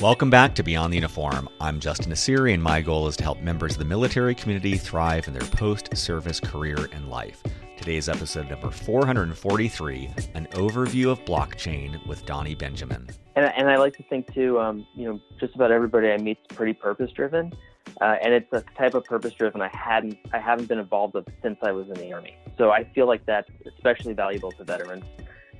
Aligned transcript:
Welcome 0.00 0.28
back 0.28 0.56
to 0.56 0.62
Beyond 0.64 0.92
the 0.92 0.96
Uniform. 0.96 1.48
I'm 1.60 1.78
Justin 1.78 2.12
Nassiri, 2.12 2.52
and 2.52 2.62
my 2.62 2.80
goal 2.80 3.06
is 3.06 3.16
to 3.16 3.22
help 3.22 3.40
members 3.40 3.72
of 3.72 3.78
the 3.78 3.84
military 3.84 4.34
community 4.34 4.76
thrive 4.76 5.28
in 5.28 5.32
their 5.32 5.48
post 5.48 5.96
service 5.96 6.40
career 6.40 6.88
and 6.92 7.08
life. 7.08 7.42
Today's 7.78 8.08
episode 8.08 8.50
number 8.50 8.70
443 8.70 10.10
an 10.34 10.46
overview 10.50 11.10
of 11.10 11.24
blockchain 11.24 12.04
with 12.06 12.26
Donnie 12.26 12.56
Benjamin. 12.56 13.08
And, 13.36 13.46
and 13.56 13.70
I 13.70 13.76
like 13.76 13.96
to 13.96 14.02
think, 14.02 14.34
too, 14.34 14.58
um, 14.58 14.84
you 14.94 15.04
know, 15.04 15.20
just 15.38 15.54
about 15.54 15.70
everybody 15.70 16.10
I 16.10 16.18
meet 16.18 16.38
is 16.50 16.56
pretty 16.56 16.72
purpose 16.72 17.12
driven. 17.12 17.52
Uh, 18.00 18.16
and 18.20 18.34
it's 18.34 18.52
a 18.52 18.64
type 18.76 18.94
of 18.94 19.04
purpose 19.04 19.32
driven 19.34 19.62
I 19.62 19.70
hadn't 19.72 20.18
I 20.32 20.38
haven't 20.38 20.66
been 20.66 20.80
involved 20.80 21.14
with 21.14 21.26
since 21.40 21.58
I 21.62 21.70
was 21.70 21.86
in 21.86 21.94
the 21.94 22.12
army. 22.12 22.36
So 22.58 22.70
I 22.70 22.84
feel 22.94 23.06
like 23.06 23.24
that's 23.26 23.48
especially 23.66 24.14
valuable 24.14 24.50
to 24.52 24.64
veterans. 24.64 25.04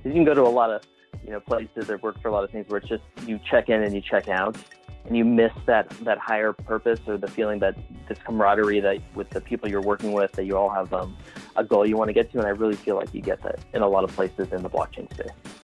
You 0.03 0.11
can 0.11 0.25
go 0.25 0.33
to 0.33 0.41
a 0.41 0.43
lot 0.43 0.69
of 0.69 0.81
you 1.23 1.31
know 1.31 1.39
places 1.39 1.89
or 1.89 1.97
work 1.97 2.21
for 2.21 2.27
a 2.27 2.31
lot 2.31 2.43
of 2.43 2.51
things 2.51 2.67
where 2.67 2.79
it's 2.79 2.89
just 2.89 3.03
you 3.25 3.39
check 3.49 3.69
in 3.69 3.83
and 3.83 3.93
you 3.93 4.01
check 4.01 4.27
out, 4.27 4.57
and 5.05 5.15
you 5.15 5.25
miss 5.25 5.51
that 5.65 5.89
that 6.01 6.17
higher 6.17 6.53
purpose 6.53 6.99
or 7.07 7.17
the 7.17 7.27
feeling 7.27 7.59
that 7.59 7.75
this 8.07 8.17
camaraderie 8.19 8.79
that 8.79 8.99
with 9.13 9.29
the 9.29 9.41
people 9.41 9.69
you're 9.69 9.81
working 9.81 10.13
with 10.13 10.31
that 10.33 10.45
you 10.45 10.57
all 10.57 10.69
have 10.69 10.93
um, 10.93 11.15
a 11.55 11.63
goal 11.63 11.85
you 11.85 11.97
want 11.97 12.09
to 12.09 12.13
get 12.13 12.31
to. 12.31 12.37
And 12.39 12.47
I 12.47 12.51
really 12.51 12.75
feel 12.75 12.95
like 12.95 13.13
you 13.13 13.21
get 13.21 13.41
that 13.43 13.59
in 13.73 13.81
a 13.81 13.87
lot 13.87 14.03
of 14.03 14.11
places 14.11 14.51
in 14.51 14.61
the 14.63 14.69
blockchain 14.69 15.11
space. 15.13 15.64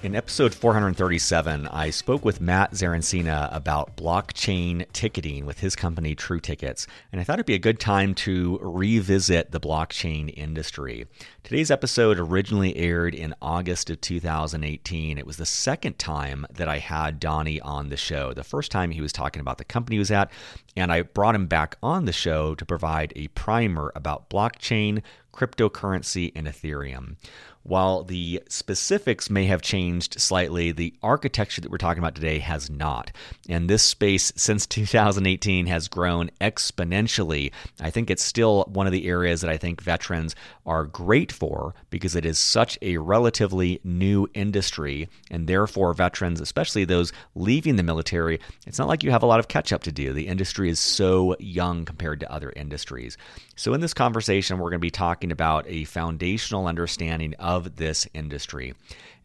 In 0.00 0.14
episode 0.14 0.54
437, 0.54 1.66
I 1.66 1.90
spoke 1.90 2.24
with 2.24 2.40
Matt 2.40 2.70
Zarancina 2.70 3.48
about 3.52 3.96
blockchain 3.96 4.86
ticketing 4.92 5.44
with 5.44 5.58
his 5.58 5.74
company 5.74 6.14
True 6.14 6.38
Tickets, 6.38 6.86
and 7.10 7.20
I 7.20 7.24
thought 7.24 7.40
it'd 7.40 7.46
be 7.46 7.54
a 7.54 7.58
good 7.58 7.80
time 7.80 8.14
to 8.14 8.60
revisit 8.62 9.50
the 9.50 9.58
blockchain 9.58 10.32
industry. 10.36 11.08
Today's 11.42 11.72
episode 11.72 12.20
originally 12.20 12.76
aired 12.76 13.12
in 13.12 13.34
August 13.42 13.90
of 13.90 14.00
2018. 14.00 15.18
It 15.18 15.26
was 15.26 15.36
the 15.36 15.44
second 15.44 15.98
time 15.98 16.46
that 16.48 16.68
I 16.68 16.78
had 16.78 17.18
Donnie 17.18 17.60
on 17.60 17.88
the 17.88 17.96
show. 17.96 18.32
The 18.32 18.44
first 18.44 18.70
time 18.70 18.92
he 18.92 19.00
was 19.00 19.12
talking 19.12 19.40
about 19.40 19.58
the 19.58 19.64
company 19.64 19.96
he 19.96 20.00
was 20.00 20.12
at, 20.12 20.30
and 20.76 20.92
I 20.92 21.02
brought 21.02 21.34
him 21.34 21.48
back 21.48 21.76
on 21.82 22.04
the 22.04 22.12
show 22.12 22.54
to 22.54 22.64
provide 22.64 23.12
a 23.16 23.26
primer 23.28 23.90
about 23.96 24.30
blockchain, 24.30 25.02
cryptocurrency, 25.32 26.30
and 26.36 26.46
Ethereum. 26.46 27.16
While 27.62 28.04
the 28.04 28.42
specifics 28.48 29.28
may 29.28 29.44
have 29.46 29.60
changed 29.60 30.20
slightly, 30.20 30.72
the 30.72 30.94
architecture 31.02 31.60
that 31.60 31.70
we're 31.70 31.76
talking 31.76 32.02
about 32.02 32.14
today 32.14 32.38
has 32.38 32.70
not. 32.70 33.12
And 33.48 33.68
this 33.68 33.82
space 33.82 34.32
since 34.36 34.66
2018 34.78 35.66
has 35.66 35.88
grown 35.88 36.30
exponentially. 36.40 37.52
I 37.80 37.90
think 37.90 38.10
it's 38.10 38.22
still 38.22 38.64
one 38.72 38.86
of 38.86 38.92
the 38.92 39.06
areas 39.06 39.42
that 39.42 39.50
I 39.50 39.58
think 39.58 39.82
veterans 39.82 40.34
are 40.64 40.84
great 40.84 41.30
for 41.32 41.74
because 41.90 42.16
it 42.16 42.24
is 42.24 42.38
such 42.38 42.78
a 42.80 42.96
relatively 42.98 43.80
new 43.84 44.28
industry. 44.34 45.08
And 45.30 45.46
therefore, 45.46 45.92
veterans, 45.92 46.40
especially 46.40 46.84
those 46.84 47.12
leaving 47.34 47.76
the 47.76 47.82
military, 47.82 48.40
it's 48.66 48.78
not 48.78 48.88
like 48.88 49.02
you 49.02 49.10
have 49.10 49.22
a 49.22 49.26
lot 49.26 49.40
of 49.40 49.48
catch 49.48 49.72
up 49.72 49.82
to 49.82 49.92
do. 49.92 50.12
The 50.12 50.28
industry 50.28 50.70
is 50.70 50.80
so 50.80 51.36
young 51.38 51.84
compared 51.84 52.20
to 52.20 52.32
other 52.32 52.52
industries. 52.56 53.18
So, 53.56 53.74
in 53.74 53.80
this 53.80 53.94
conversation, 53.94 54.58
we're 54.58 54.70
going 54.70 54.80
to 54.80 54.86
be 54.86 54.90
talking 54.90 55.32
about 55.32 55.64
a 55.66 55.84
foundational 55.84 56.66
understanding 56.66 57.34
of 57.38 57.47
of 57.48 57.76
this 57.76 58.06
industry. 58.12 58.74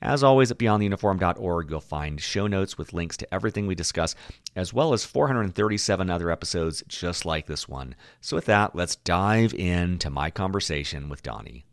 As 0.01 0.23
always, 0.23 0.49
at 0.49 0.57
beyondtheuniform.org, 0.57 1.69
you'll 1.69 1.81
find 1.81 2.21
show 2.21 2.47
notes 2.47 2.77
with 2.77 2.93
links 2.93 3.17
to 3.17 3.33
everything 3.33 3.67
we 3.67 3.75
discuss, 3.75 4.15
as 4.55 4.73
well 4.73 4.93
as 4.93 5.03
437 5.03 6.09
other 6.09 6.31
episodes 6.31 6.83
just 6.87 7.25
like 7.25 7.47
this 7.47 7.67
one. 7.67 7.95
So, 8.21 8.37
with 8.37 8.45
that, 8.45 8.77
let's 8.77 8.95
dive 8.95 9.53
into 9.53 10.09
my 10.09 10.29
conversation 10.29 11.09
with 11.09 11.21
Donnie. 11.21 11.65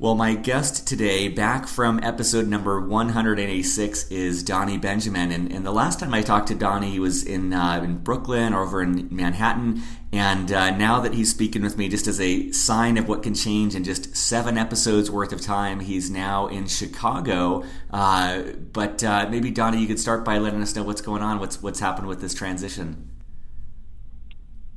Well, 0.00 0.14
my 0.14 0.34
guest 0.34 0.88
today, 0.88 1.28
back 1.28 1.68
from 1.68 2.00
episode 2.02 2.48
number 2.48 2.80
186, 2.80 4.10
is 4.10 4.42
Donnie 4.42 4.78
Benjamin. 4.78 5.30
And, 5.30 5.52
and 5.52 5.66
the 5.66 5.72
last 5.72 6.00
time 6.00 6.14
I 6.14 6.22
talked 6.22 6.48
to 6.48 6.54
Donnie, 6.54 6.88
he 6.88 6.98
was 6.98 7.22
in, 7.22 7.52
uh, 7.52 7.82
in 7.84 7.98
Brooklyn 7.98 8.54
or 8.54 8.62
over 8.62 8.82
in 8.82 9.14
Manhattan. 9.14 9.82
And 10.10 10.50
uh, 10.50 10.70
now 10.70 11.00
that 11.00 11.12
he's 11.12 11.30
speaking 11.30 11.60
with 11.60 11.76
me, 11.76 11.90
just 11.90 12.06
as 12.06 12.18
a 12.18 12.50
sign 12.50 12.96
of 12.96 13.08
what 13.08 13.22
can 13.22 13.34
change 13.34 13.74
in 13.74 13.84
just 13.84 14.16
seven 14.16 14.56
episodes 14.56 15.10
worth 15.10 15.34
of 15.34 15.42
time, 15.42 15.80
he's 15.80 16.10
now 16.10 16.46
in 16.46 16.66
Chicago. 16.66 17.64
Uh, 17.90 18.44
but 18.72 19.04
uh, 19.04 19.28
maybe, 19.28 19.50
Donnie, 19.50 19.82
you 19.82 19.86
could 19.86 20.00
start 20.00 20.24
by 20.24 20.38
letting 20.38 20.62
us 20.62 20.74
know 20.74 20.82
what's 20.82 21.02
going 21.02 21.20
on, 21.20 21.40
what's, 21.40 21.62
what's 21.62 21.80
happened 21.80 22.08
with 22.08 22.22
this 22.22 22.32
transition. 22.32 23.10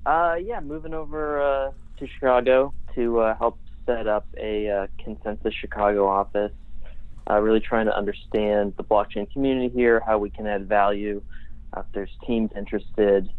Uh, 0.06 0.36
yeah, 0.44 0.60
moving 0.60 0.94
over 0.94 1.42
uh, 1.42 1.72
to 1.98 2.08
Chicago 2.08 2.74
to 2.96 3.34
help 3.40 3.58
set 3.86 4.08
up 4.08 4.26
a 4.38 4.70
uh, 4.70 4.88
ConsenSys 5.00 5.54
Chicago 5.54 6.08
office, 6.08 6.52
uh, 7.30 7.40
really 7.40 7.60
trying 7.60 7.86
to 7.86 7.96
understand 7.96 8.74
the 8.78 8.84
blockchain 8.84 9.32
community 9.32 9.70
here, 9.70 10.02
how 10.06 10.18
we 10.18 10.30
can 10.30 10.48
add 10.48 10.68
value. 10.68 11.22
Uh, 11.76 11.82
if 11.82 11.86
there's 11.94 12.12
teams 12.26 12.52
interested 12.56 13.30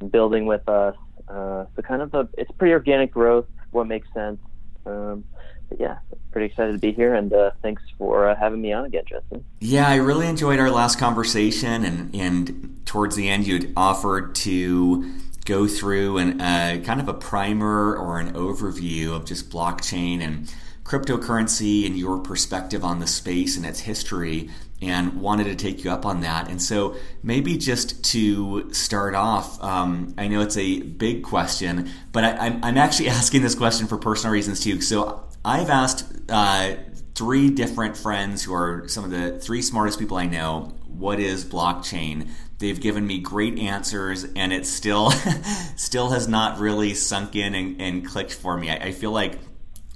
in 0.00 0.08
building 0.08 0.46
with 0.46 0.68
us, 0.68 0.96
uh, 1.28 1.64
so 1.74 1.82
kind 1.82 2.02
of 2.02 2.14
a 2.14 2.28
it's 2.38 2.50
pretty 2.52 2.72
organic 2.72 3.12
growth. 3.12 3.46
What 3.70 3.86
makes 3.86 4.08
sense. 4.12 4.38
Um, 4.84 5.24
but 5.68 5.80
yeah, 5.80 5.98
pretty 6.32 6.46
excited 6.46 6.72
to 6.72 6.78
be 6.78 6.92
here, 6.92 7.14
and 7.14 7.32
uh, 7.32 7.52
thanks 7.62 7.82
for 7.96 8.28
uh, 8.28 8.36
having 8.36 8.60
me 8.60 8.72
on 8.72 8.84
again, 8.84 9.04
Justin. 9.08 9.44
Yeah, 9.60 9.88
I 9.88 9.96
really 9.96 10.26
enjoyed 10.26 10.58
our 10.58 10.70
last 10.70 10.98
conversation, 10.98 11.84
and 11.84 12.14
and 12.14 12.80
towards 12.84 13.16
the 13.16 13.28
end, 13.28 13.46
you 13.46 13.72
offered 13.76 14.34
to 14.36 15.10
go 15.44 15.66
through 15.66 16.18
and 16.18 16.40
uh, 16.40 16.78
kind 16.84 17.00
of 17.00 17.08
a 17.08 17.14
primer 17.14 17.96
or 17.96 18.20
an 18.20 18.32
overview 18.34 19.14
of 19.14 19.24
just 19.24 19.50
blockchain 19.50 20.20
and 20.20 20.52
cryptocurrency 20.84 21.86
and 21.86 21.96
your 21.96 22.18
perspective 22.18 22.84
on 22.84 22.98
the 22.98 23.06
space 23.06 23.56
and 23.56 23.64
its 23.64 23.80
history 23.80 24.50
and 24.80 25.20
wanted 25.20 25.44
to 25.44 25.54
take 25.54 25.84
you 25.84 25.90
up 25.90 26.04
on 26.04 26.20
that. 26.22 26.48
And 26.48 26.60
so, 26.60 26.96
maybe 27.22 27.56
just 27.56 28.04
to 28.06 28.72
start 28.72 29.14
off, 29.14 29.62
um, 29.62 30.12
I 30.18 30.26
know 30.26 30.40
it's 30.40 30.56
a 30.56 30.80
big 30.80 31.22
question, 31.22 31.88
but 32.10 32.24
I, 32.24 32.46
am 32.46 32.76
actually 32.76 33.08
asking 33.20 33.42
this 33.42 33.54
question 33.54 33.86
for 33.86 33.96
personal 33.96 34.32
reasons 34.32 34.60
too. 34.60 34.80
So, 34.80 35.24
I've 35.44 35.70
asked 35.70 36.12
uh, 36.28 36.74
three 37.14 37.50
different 37.50 37.96
friends 37.96 38.42
who 38.42 38.54
are 38.54 38.88
some 38.88 39.04
of 39.04 39.10
the 39.10 39.38
three 39.38 39.62
smartest 39.62 39.98
people 39.98 40.16
I 40.16 40.26
know 40.26 40.74
what 40.86 41.20
is 41.20 41.44
blockchain 41.44 42.28
they've 42.62 42.80
given 42.80 43.06
me 43.06 43.18
great 43.18 43.58
answers 43.58 44.24
and 44.36 44.52
it 44.52 44.64
still 44.64 45.10
still 45.76 46.10
has 46.10 46.28
not 46.28 46.58
really 46.58 46.94
sunk 46.94 47.36
in 47.36 47.54
and, 47.54 47.82
and 47.82 48.06
clicked 48.06 48.32
for 48.32 48.56
me. 48.56 48.70
I, 48.70 48.76
I, 48.76 48.92
feel 48.92 49.10
like 49.10 49.38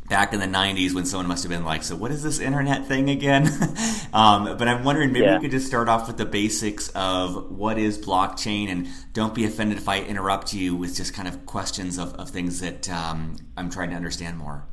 back 0.09 0.33
in 0.33 0.41
the 0.41 0.47
90s 0.47 0.93
when 0.93 1.07
someone 1.07 1.27
must 1.29 1.45
have 1.45 1.51
been 1.51 1.65
like 1.65 1.83
so 1.83 1.97
what 1.97 2.11
is 2.11 2.23
this 2.23 2.39
internet 2.41 2.87
thing 2.87 3.09
again? 3.09 3.49
Um, 4.13 4.57
but 4.57 4.67
i'm 4.67 4.83
wondering 4.83 5.13
maybe 5.13 5.27
yeah. 5.27 5.37
we 5.37 5.43
could 5.43 5.51
just 5.51 5.67
start 5.67 5.91
off 5.91 6.07
with 6.07 6.17
the 6.17 6.25
basics 6.25 6.89
of 6.91 7.51
what 7.51 7.77
is 7.77 7.99
blockchain 7.99 8.71
and 8.71 8.89
don't 9.13 9.35
be 9.35 9.45
offended 9.45 9.77
if 9.77 9.91
i 9.91 10.01
interrupt 10.01 10.55
you 10.55 10.75
with 10.75 10.97
just 10.97 11.13
kind 11.13 11.29
of 11.29 11.45
questions 11.45 11.99
of, 11.99 12.15
of 12.15 12.31
things 12.31 12.61
that 12.61 12.89
um, 12.89 13.37
i'm 13.59 13.69
trying 13.69 13.91
to 13.91 13.97
understand 13.97 14.39
more. 14.39 14.65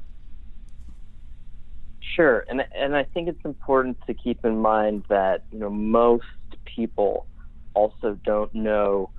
Sure, 2.15 2.45
and 2.47 2.63
and 2.75 2.95
I 2.95 3.03
think 3.03 3.27
it's 3.27 3.43
important 3.43 3.97
to 4.05 4.13
keep 4.13 4.45
in 4.45 4.57
mind 4.57 5.03
that 5.09 5.43
you 5.51 5.59
know 5.59 5.69
most 5.69 6.25
people 6.63 7.25
also 7.73 8.19
don't 8.25 8.53
know 8.53 9.09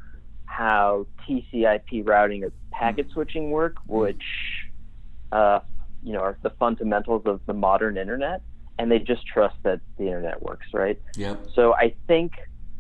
how 0.46 1.06
TCP/IP 1.26 2.06
routing 2.06 2.44
or 2.44 2.52
packet 2.70 3.08
switching 3.12 3.50
work, 3.50 3.76
which 3.86 4.22
uh, 5.32 5.60
you 6.02 6.12
know 6.12 6.20
are 6.20 6.38
the 6.42 6.50
fundamentals 6.50 7.22
of 7.26 7.40
the 7.46 7.54
modern 7.54 7.96
internet, 7.96 8.42
and 8.78 8.90
they 8.90 8.98
just 8.98 9.26
trust 9.26 9.56
that 9.64 9.80
the 9.98 10.04
internet 10.04 10.42
works, 10.42 10.66
right? 10.72 11.00
Yeah. 11.16 11.36
So 11.54 11.74
I 11.74 11.94
think 12.06 12.32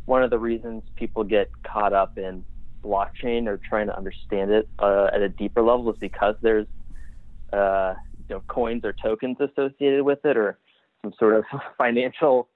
one 0.04 0.22
of 0.22 0.30
the 0.30 0.38
reasons 0.38 0.82
people 0.96 1.24
get 1.24 1.50
caught 1.66 1.92
up 1.92 2.18
in 2.18 2.44
blockchain 2.84 3.46
or 3.46 3.58
trying 3.68 3.86
to 3.86 3.96
understand 3.96 4.50
it 4.50 4.68
uh, 4.78 5.08
at 5.12 5.22
a 5.22 5.28
deeper 5.28 5.62
level 5.62 5.90
is 5.90 5.98
because 5.98 6.34
there's 6.42 6.66
uh, 7.52 7.94
you 8.28 8.36
know 8.36 8.42
coins 8.48 8.84
or 8.84 8.92
tokens 8.92 9.38
associated 9.40 10.02
with 10.02 10.24
it 10.24 10.36
or 10.36 10.58
some 11.02 11.12
sort 11.18 11.36
of 11.36 11.44
financial 11.78 12.48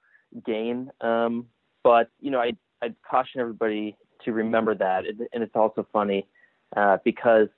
gain. 0.45 0.91
Um, 1.01 1.47
but 1.83 2.11
you 2.21 2.31
know, 2.31 2.41
I 2.41 2.53
I'd 2.83 2.95
caution 3.09 3.41
everybody 3.41 3.97
to 4.25 4.33
remember 4.33 4.75
that, 4.75 5.05
and 5.07 5.43
it's 5.43 5.55
also 5.55 5.87
funny 5.93 6.27
uh, 6.77 6.99
because 7.05 7.49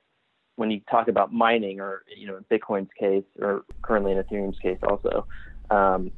when 0.57 0.71
you 0.71 0.81
talk 0.91 1.09
about 1.09 1.33
mining, 1.33 1.81
or 1.81 2.03
you 2.15 2.27
know, 2.27 2.37
in 2.37 2.45
Bitcoin's 2.45 2.91
case, 2.99 3.25
or 3.41 3.63
currently 3.83 4.13
in 4.13 4.19
Ethereum's 4.19 4.59
case, 4.59 4.79
also, 4.83 5.27
um, 5.71 6.11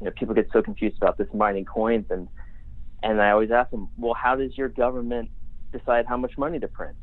you 0.00 0.06
know, 0.06 0.12
people 0.18 0.34
get 0.34 0.48
so 0.52 0.62
confused 0.62 0.96
about 0.96 1.18
this 1.18 1.28
mining 1.34 1.64
coins, 1.64 2.06
and 2.10 2.28
and 3.02 3.20
I 3.20 3.30
always 3.30 3.50
ask 3.50 3.70
them, 3.70 3.88
well, 3.98 4.14
how 4.14 4.36
does 4.36 4.56
your 4.56 4.68
government 4.68 5.30
decide 5.72 6.06
how 6.06 6.16
much 6.16 6.32
money 6.38 6.58
to 6.60 6.68
print? 6.68 6.96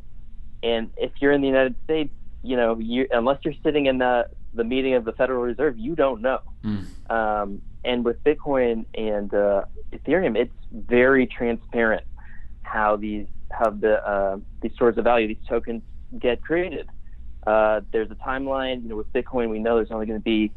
And 0.64 0.90
if 0.98 1.12
you're 1.22 1.32
in 1.32 1.42
the 1.42 1.48
United 1.48 1.76
States, 1.84 2.14
you 2.42 2.56
know, 2.56 2.78
you 2.80 3.08
unless 3.12 3.40
you're 3.44 3.54
sitting 3.64 3.86
in 3.86 3.98
the 3.98 4.28
the 4.54 4.64
meeting 4.64 4.96
of 4.96 5.06
the 5.06 5.14
Federal 5.14 5.42
Reserve, 5.42 5.78
you 5.78 5.96
don't 5.96 6.22
know. 6.22 6.40
Mm. 6.64 7.12
Um, 7.12 7.62
and 7.84 8.04
with 8.04 8.24
Bitcoin 8.24 8.86
and 8.96 9.34
uh, 9.34 9.64
Ethereum, 9.92 10.38
it's 10.38 10.54
very 10.72 11.26
transparent 11.28 12.04
how 12.64 12.96
these 12.96 13.28
how 13.52 13.72
the 13.72 14.06
uh, 14.08 14.38
these 14.62 14.74
stores 14.74 14.98
of 14.98 15.04
value, 15.04 15.28
these 15.28 15.48
tokens 15.48 15.82
get 16.18 16.42
created. 16.42 16.88
Uh, 17.46 17.82
there's 17.92 18.12
a 18.12 18.16
timeline. 18.16 18.84
You 18.84 18.90
know, 18.90 18.96
with 18.96 19.12
Bitcoin, 19.14 19.50
we 19.50 19.60
know 19.60 19.76
there's 19.78 19.92
only 19.92 20.06
going 20.06 20.20
to 20.20 20.24
be 20.24 20.52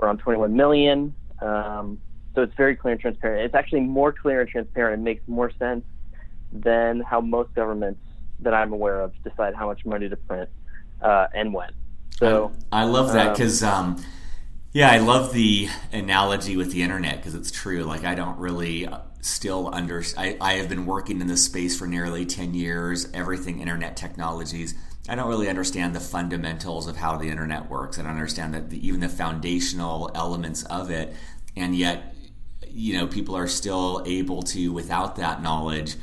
around 0.00 0.18
21 0.18 0.54
million. 0.54 1.14
Um, 1.40 1.98
so 2.34 2.42
it's 2.42 2.54
very 2.54 2.76
clear 2.76 2.92
and 2.92 3.00
transparent. 3.00 3.44
It's 3.44 3.54
actually 3.54 3.80
more 3.80 4.12
clear 4.12 4.42
and 4.42 4.50
transparent. 4.50 5.00
It 5.00 5.04
makes 5.04 5.26
more 5.26 5.50
sense 5.58 5.84
than 6.52 7.00
how 7.00 7.20
most 7.20 7.54
governments 7.54 8.00
that 8.40 8.52
I'm 8.52 8.72
aware 8.72 9.00
of 9.00 9.12
decide 9.24 9.54
how 9.54 9.66
much 9.66 9.84
money 9.86 10.08
to 10.08 10.16
print 10.16 10.50
uh, 11.00 11.28
and 11.34 11.52
when. 11.52 11.70
So 12.18 12.52
I, 12.70 12.82
I 12.82 12.84
love 12.84 13.12
that 13.12 13.32
because, 13.32 13.62
um, 13.62 13.96
um, 13.96 14.04
yeah, 14.76 14.90
I 14.90 14.98
love 14.98 15.32
the 15.32 15.70
analogy 15.90 16.58
with 16.58 16.70
the 16.70 16.82
internet 16.82 17.16
because 17.16 17.34
it's 17.34 17.50
true. 17.50 17.84
Like 17.84 18.04
I 18.04 18.14
don't 18.14 18.38
really 18.38 18.86
uh, 18.86 18.98
still 19.22 19.74
under. 19.74 20.04
I, 20.18 20.36
I 20.38 20.52
have 20.56 20.68
been 20.68 20.84
working 20.84 21.22
in 21.22 21.28
this 21.28 21.42
space 21.42 21.78
for 21.78 21.86
nearly 21.86 22.26
ten 22.26 22.52
years. 22.52 23.08
Everything 23.14 23.60
internet 23.60 23.96
technologies. 23.96 24.74
I 25.08 25.14
don't 25.14 25.30
really 25.30 25.48
understand 25.48 25.96
the 25.96 26.00
fundamentals 26.00 26.88
of 26.88 26.98
how 26.98 27.16
the 27.16 27.30
internet 27.30 27.70
works. 27.70 27.98
I 27.98 28.02
don't 28.02 28.10
understand 28.10 28.52
that 28.52 28.68
the, 28.68 28.86
even 28.86 29.00
the 29.00 29.08
foundational 29.08 30.10
elements 30.14 30.62
of 30.64 30.90
it, 30.90 31.14
and 31.56 31.74
yet, 31.74 32.14
you 32.68 32.98
know, 32.98 33.06
people 33.06 33.34
are 33.34 33.48
still 33.48 34.02
able 34.04 34.42
to, 34.42 34.74
without 34.74 35.16
that 35.16 35.40
knowledge, 35.40 35.96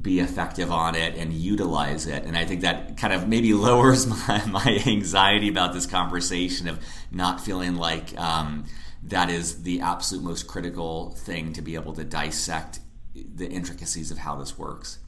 be 0.00 0.20
effective 0.20 0.70
on 0.70 0.94
it 0.94 1.16
and 1.16 1.32
utilize 1.32 2.06
it. 2.06 2.24
And 2.24 2.36
I 2.36 2.44
think 2.44 2.62
that 2.62 2.96
kind 2.96 3.12
of 3.12 3.28
maybe 3.28 3.54
lowers 3.54 4.06
my, 4.06 4.44
my 4.46 4.82
anxiety 4.86 5.48
about 5.48 5.72
this 5.72 5.86
conversation 5.86 6.68
of 6.68 6.78
not 7.10 7.40
feeling 7.40 7.76
like 7.76 8.18
um, 8.18 8.64
that 9.02 9.30
is 9.30 9.62
the 9.62 9.80
absolute 9.80 10.24
most 10.24 10.46
critical 10.46 11.10
thing 11.10 11.52
to 11.52 11.62
be 11.62 11.74
able 11.74 11.92
to 11.94 12.04
dissect 12.04 12.80
the 13.14 13.46
intricacies 13.48 14.10
of 14.10 14.18
how 14.18 14.34
this 14.34 14.58
works. 14.58 14.98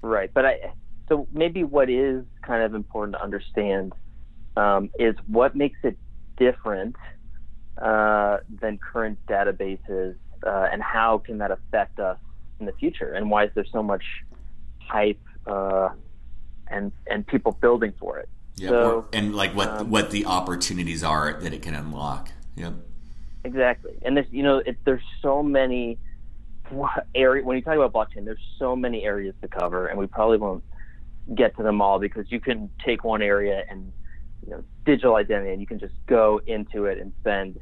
Right. 0.00 0.30
But 0.32 0.46
I, 0.46 0.72
so 1.08 1.26
maybe 1.32 1.64
what 1.64 1.90
is 1.90 2.24
kind 2.42 2.62
of 2.62 2.74
important 2.74 3.16
to 3.16 3.22
understand 3.22 3.92
um, 4.56 4.90
is 4.98 5.14
what 5.26 5.54
makes 5.54 5.78
it 5.82 5.98
different 6.36 6.96
uh, 7.80 8.38
than 8.60 8.78
current 8.78 9.18
databases 9.26 10.16
uh, 10.46 10.68
and 10.72 10.82
how 10.82 11.18
can 11.18 11.38
that 11.38 11.50
affect 11.50 11.98
us 11.98 12.18
in 12.64 12.72
the 12.72 12.78
future, 12.78 13.12
and 13.12 13.30
why 13.30 13.44
is 13.44 13.50
there 13.54 13.66
so 13.70 13.82
much 13.82 14.04
hype 14.78 15.20
uh, 15.46 15.90
and 16.68 16.92
and 17.06 17.26
people 17.26 17.52
building 17.52 17.92
for 17.98 18.18
it? 18.18 18.28
Yeah, 18.56 18.68
so, 18.70 18.90
or, 18.90 19.04
and 19.12 19.34
like 19.34 19.54
what 19.54 19.68
um, 19.68 19.90
what 19.90 20.10
the 20.10 20.26
opportunities 20.26 21.02
are 21.04 21.34
that 21.40 21.52
it 21.52 21.62
can 21.62 21.74
unlock. 21.74 22.30
Yep. 22.56 22.74
Exactly, 23.44 23.98
and 24.02 24.16
there's 24.16 24.30
you 24.30 24.42
know 24.42 24.58
it, 24.58 24.78
there's 24.84 25.02
so 25.20 25.42
many 25.42 25.98
area 27.14 27.44
when 27.44 27.56
you 27.56 27.62
talk 27.62 27.76
about 27.76 27.92
blockchain, 27.92 28.24
there's 28.24 28.38
so 28.58 28.74
many 28.74 29.04
areas 29.04 29.34
to 29.42 29.48
cover, 29.48 29.86
and 29.86 29.98
we 29.98 30.06
probably 30.06 30.38
won't 30.38 30.64
get 31.34 31.56
to 31.56 31.62
them 31.62 31.80
all 31.80 31.98
because 31.98 32.30
you 32.30 32.40
can 32.40 32.70
take 32.84 33.02
one 33.02 33.22
area 33.22 33.64
and 33.70 33.92
you 34.44 34.50
know 34.50 34.64
digital 34.86 35.16
identity, 35.16 35.52
and 35.52 35.60
you 35.60 35.66
can 35.66 35.78
just 35.78 35.94
go 36.06 36.40
into 36.46 36.86
it 36.86 36.98
and 36.98 37.12
spend 37.20 37.58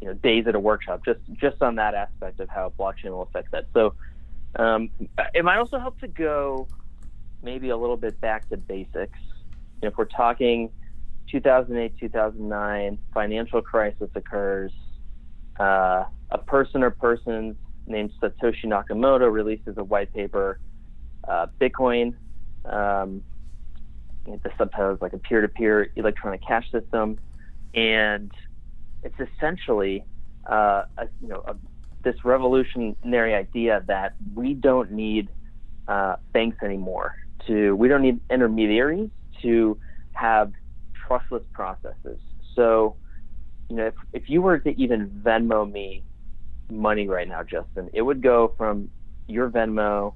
you 0.00 0.06
know 0.06 0.14
days 0.14 0.46
at 0.46 0.54
a 0.54 0.60
workshop 0.60 1.04
just 1.04 1.20
just 1.34 1.60
on 1.62 1.74
that 1.76 1.94
aspect 1.94 2.40
of 2.40 2.48
how 2.48 2.72
blockchain 2.78 3.10
will 3.10 3.22
affect 3.22 3.50
that. 3.52 3.66
So 3.74 3.94
um, 4.56 4.90
it 5.34 5.44
might 5.44 5.58
also 5.58 5.78
help 5.78 5.98
to 6.00 6.08
go 6.08 6.66
maybe 7.42 7.68
a 7.68 7.76
little 7.76 7.96
bit 7.96 8.20
back 8.20 8.48
to 8.50 8.56
basics. 8.56 9.18
You 9.20 9.82
know, 9.82 9.88
if 9.88 9.96
we're 9.96 10.06
talking 10.06 10.70
2008, 11.30 11.98
2009, 11.98 12.98
financial 13.14 13.62
crisis 13.62 14.10
occurs, 14.14 14.72
uh, 15.60 16.04
a 16.30 16.38
person 16.38 16.82
or 16.82 16.90
persons 16.90 17.56
named 17.86 18.12
Satoshi 18.20 18.64
Nakamoto 18.64 19.32
releases 19.32 19.76
a 19.78 19.84
white 19.84 20.12
paper, 20.12 20.60
uh, 21.26 21.46
Bitcoin. 21.60 22.14
Um, 22.64 23.22
the 24.24 24.50
subtitle 24.58 24.94
is 24.94 25.00
like 25.00 25.14
a 25.14 25.18
peer-to-peer 25.18 25.90
electronic 25.96 26.42
cash 26.46 26.70
system, 26.70 27.18
and 27.74 28.30
it's 29.02 29.14
essentially 29.18 30.04
uh, 30.46 30.84
a, 30.98 31.08
you 31.22 31.28
know 31.28 31.42
a 31.46 31.54
this 32.08 32.24
revolutionary 32.24 33.34
idea 33.34 33.82
that 33.86 34.14
we 34.34 34.54
don't 34.54 34.90
need 34.90 35.28
uh, 35.88 36.16
banks 36.32 36.56
anymore 36.62 37.14
to 37.46 37.74
we 37.76 37.86
don't 37.86 38.02
need 38.02 38.18
intermediaries 38.30 39.10
to 39.42 39.78
have 40.12 40.52
trustless 41.06 41.42
processes. 41.52 42.18
So, 42.56 42.96
you 43.68 43.76
know, 43.76 43.86
if, 43.86 43.94
if 44.12 44.22
you 44.28 44.40
were 44.40 44.58
to 44.58 44.70
even 44.80 45.22
Venmo 45.22 45.70
me 45.70 46.02
money 46.70 47.06
right 47.08 47.28
now, 47.28 47.42
Justin, 47.42 47.90
it 47.92 48.02
would 48.02 48.22
go 48.22 48.54
from 48.56 48.90
your 49.26 49.50
Venmo 49.50 50.14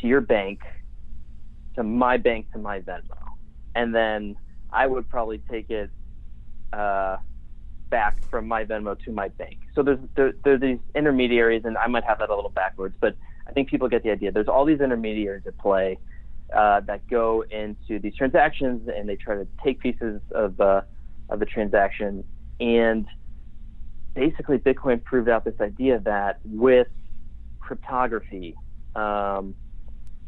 to 0.00 0.06
your 0.06 0.20
bank 0.20 0.60
to 1.76 1.84
my 1.84 2.16
bank 2.16 2.50
to 2.52 2.58
my 2.58 2.80
Venmo, 2.80 3.22
and 3.76 3.94
then 3.94 4.36
I 4.72 4.86
would 4.86 5.08
probably 5.08 5.40
take 5.48 5.70
it 5.70 5.90
uh, 6.72 7.18
back 7.90 8.18
from 8.30 8.46
my 8.48 8.64
Venmo 8.64 8.98
to 9.04 9.12
my 9.12 9.28
bank. 9.28 9.58
So 9.74 9.82
there's 9.82 9.98
there, 10.14 10.32
there's 10.44 10.60
these 10.60 10.78
intermediaries, 10.94 11.62
and 11.64 11.76
I 11.76 11.86
might 11.86 12.04
have 12.04 12.18
that 12.18 12.30
a 12.30 12.34
little 12.34 12.50
backwards, 12.50 12.96
but 13.00 13.16
I 13.46 13.52
think 13.52 13.68
people 13.68 13.88
get 13.88 14.02
the 14.02 14.10
idea. 14.10 14.32
There's 14.32 14.48
all 14.48 14.64
these 14.64 14.80
intermediaries 14.80 15.46
at 15.46 15.56
play 15.58 15.98
uh, 16.54 16.80
that 16.80 17.06
go 17.08 17.44
into 17.50 17.98
these 17.98 18.14
transactions, 18.14 18.88
and 18.88 19.08
they 19.08 19.16
try 19.16 19.36
to 19.36 19.46
take 19.64 19.80
pieces 19.80 20.20
of 20.32 20.60
uh, 20.60 20.82
of 21.28 21.40
the 21.40 21.46
transaction. 21.46 22.24
And 22.60 23.06
basically, 24.14 24.58
Bitcoin 24.58 25.02
proved 25.02 25.28
out 25.28 25.44
this 25.44 25.60
idea 25.60 26.00
that 26.00 26.40
with 26.44 26.88
cryptography 27.60 28.54
um, 28.94 29.54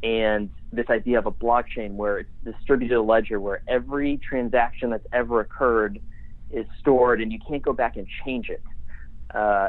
and 0.02 0.50
this 0.72 0.86
idea 0.90 1.18
of 1.18 1.26
a 1.26 1.30
blockchain 1.30 1.92
where 1.92 2.18
it's 2.18 2.30
distributed 2.44 3.00
ledger, 3.00 3.40
where 3.40 3.62
every 3.66 4.18
transaction 4.18 4.90
that's 4.90 5.06
ever 5.12 5.40
occurred 5.40 6.00
is 6.50 6.66
stored 6.78 7.20
and 7.20 7.32
you 7.32 7.38
can't 7.46 7.62
go 7.62 7.72
back 7.72 7.96
and 7.96 8.06
change 8.24 8.48
it. 8.48 8.62
Uh, 9.34 9.68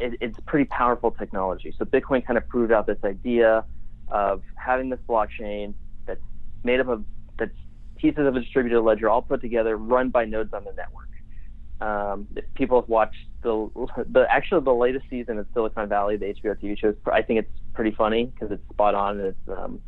it 0.00 0.14
it's 0.20 0.38
pretty 0.46 0.64
powerful 0.66 1.10
technology. 1.10 1.74
So 1.78 1.84
Bitcoin 1.84 2.26
kind 2.26 2.36
of 2.36 2.48
proved 2.48 2.72
out 2.72 2.86
this 2.86 2.98
idea 3.04 3.64
of 4.08 4.42
having 4.56 4.90
this 4.90 5.00
blockchain 5.08 5.74
that's 6.06 6.20
made 6.62 6.80
up 6.80 6.88
of 6.88 7.04
that's 7.38 7.52
pieces 7.96 8.26
of 8.26 8.36
a 8.36 8.40
distributed 8.40 8.80
ledger 8.80 9.08
all 9.08 9.22
put 9.22 9.40
together, 9.40 9.76
run 9.76 10.10
by 10.10 10.24
nodes 10.24 10.52
on 10.52 10.64
the 10.64 10.72
network. 10.72 11.08
Um, 11.80 12.28
if 12.36 12.44
people 12.54 12.80
have 12.80 12.88
watched 12.88 13.26
the 13.42 13.70
the 14.08 14.26
actually 14.30 14.64
the 14.64 14.74
latest 14.74 15.06
season 15.10 15.38
of 15.38 15.46
Silicon 15.54 15.88
Valley, 15.88 16.16
the 16.16 16.26
HBO 16.26 16.60
TV 16.60 16.78
show, 16.78 16.94
I 17.12 17.22
think 17.22 17.40
it's 17.40 17.52
pretty 17.72 17.92
funny 17.92 18.26
because 18.26 18.50
it's 18.50 18.62
spot 18.70 18.94
on 18.94 19.20
and 19.20 19.28
it's 19.28 19.58
um, 19.58 19.80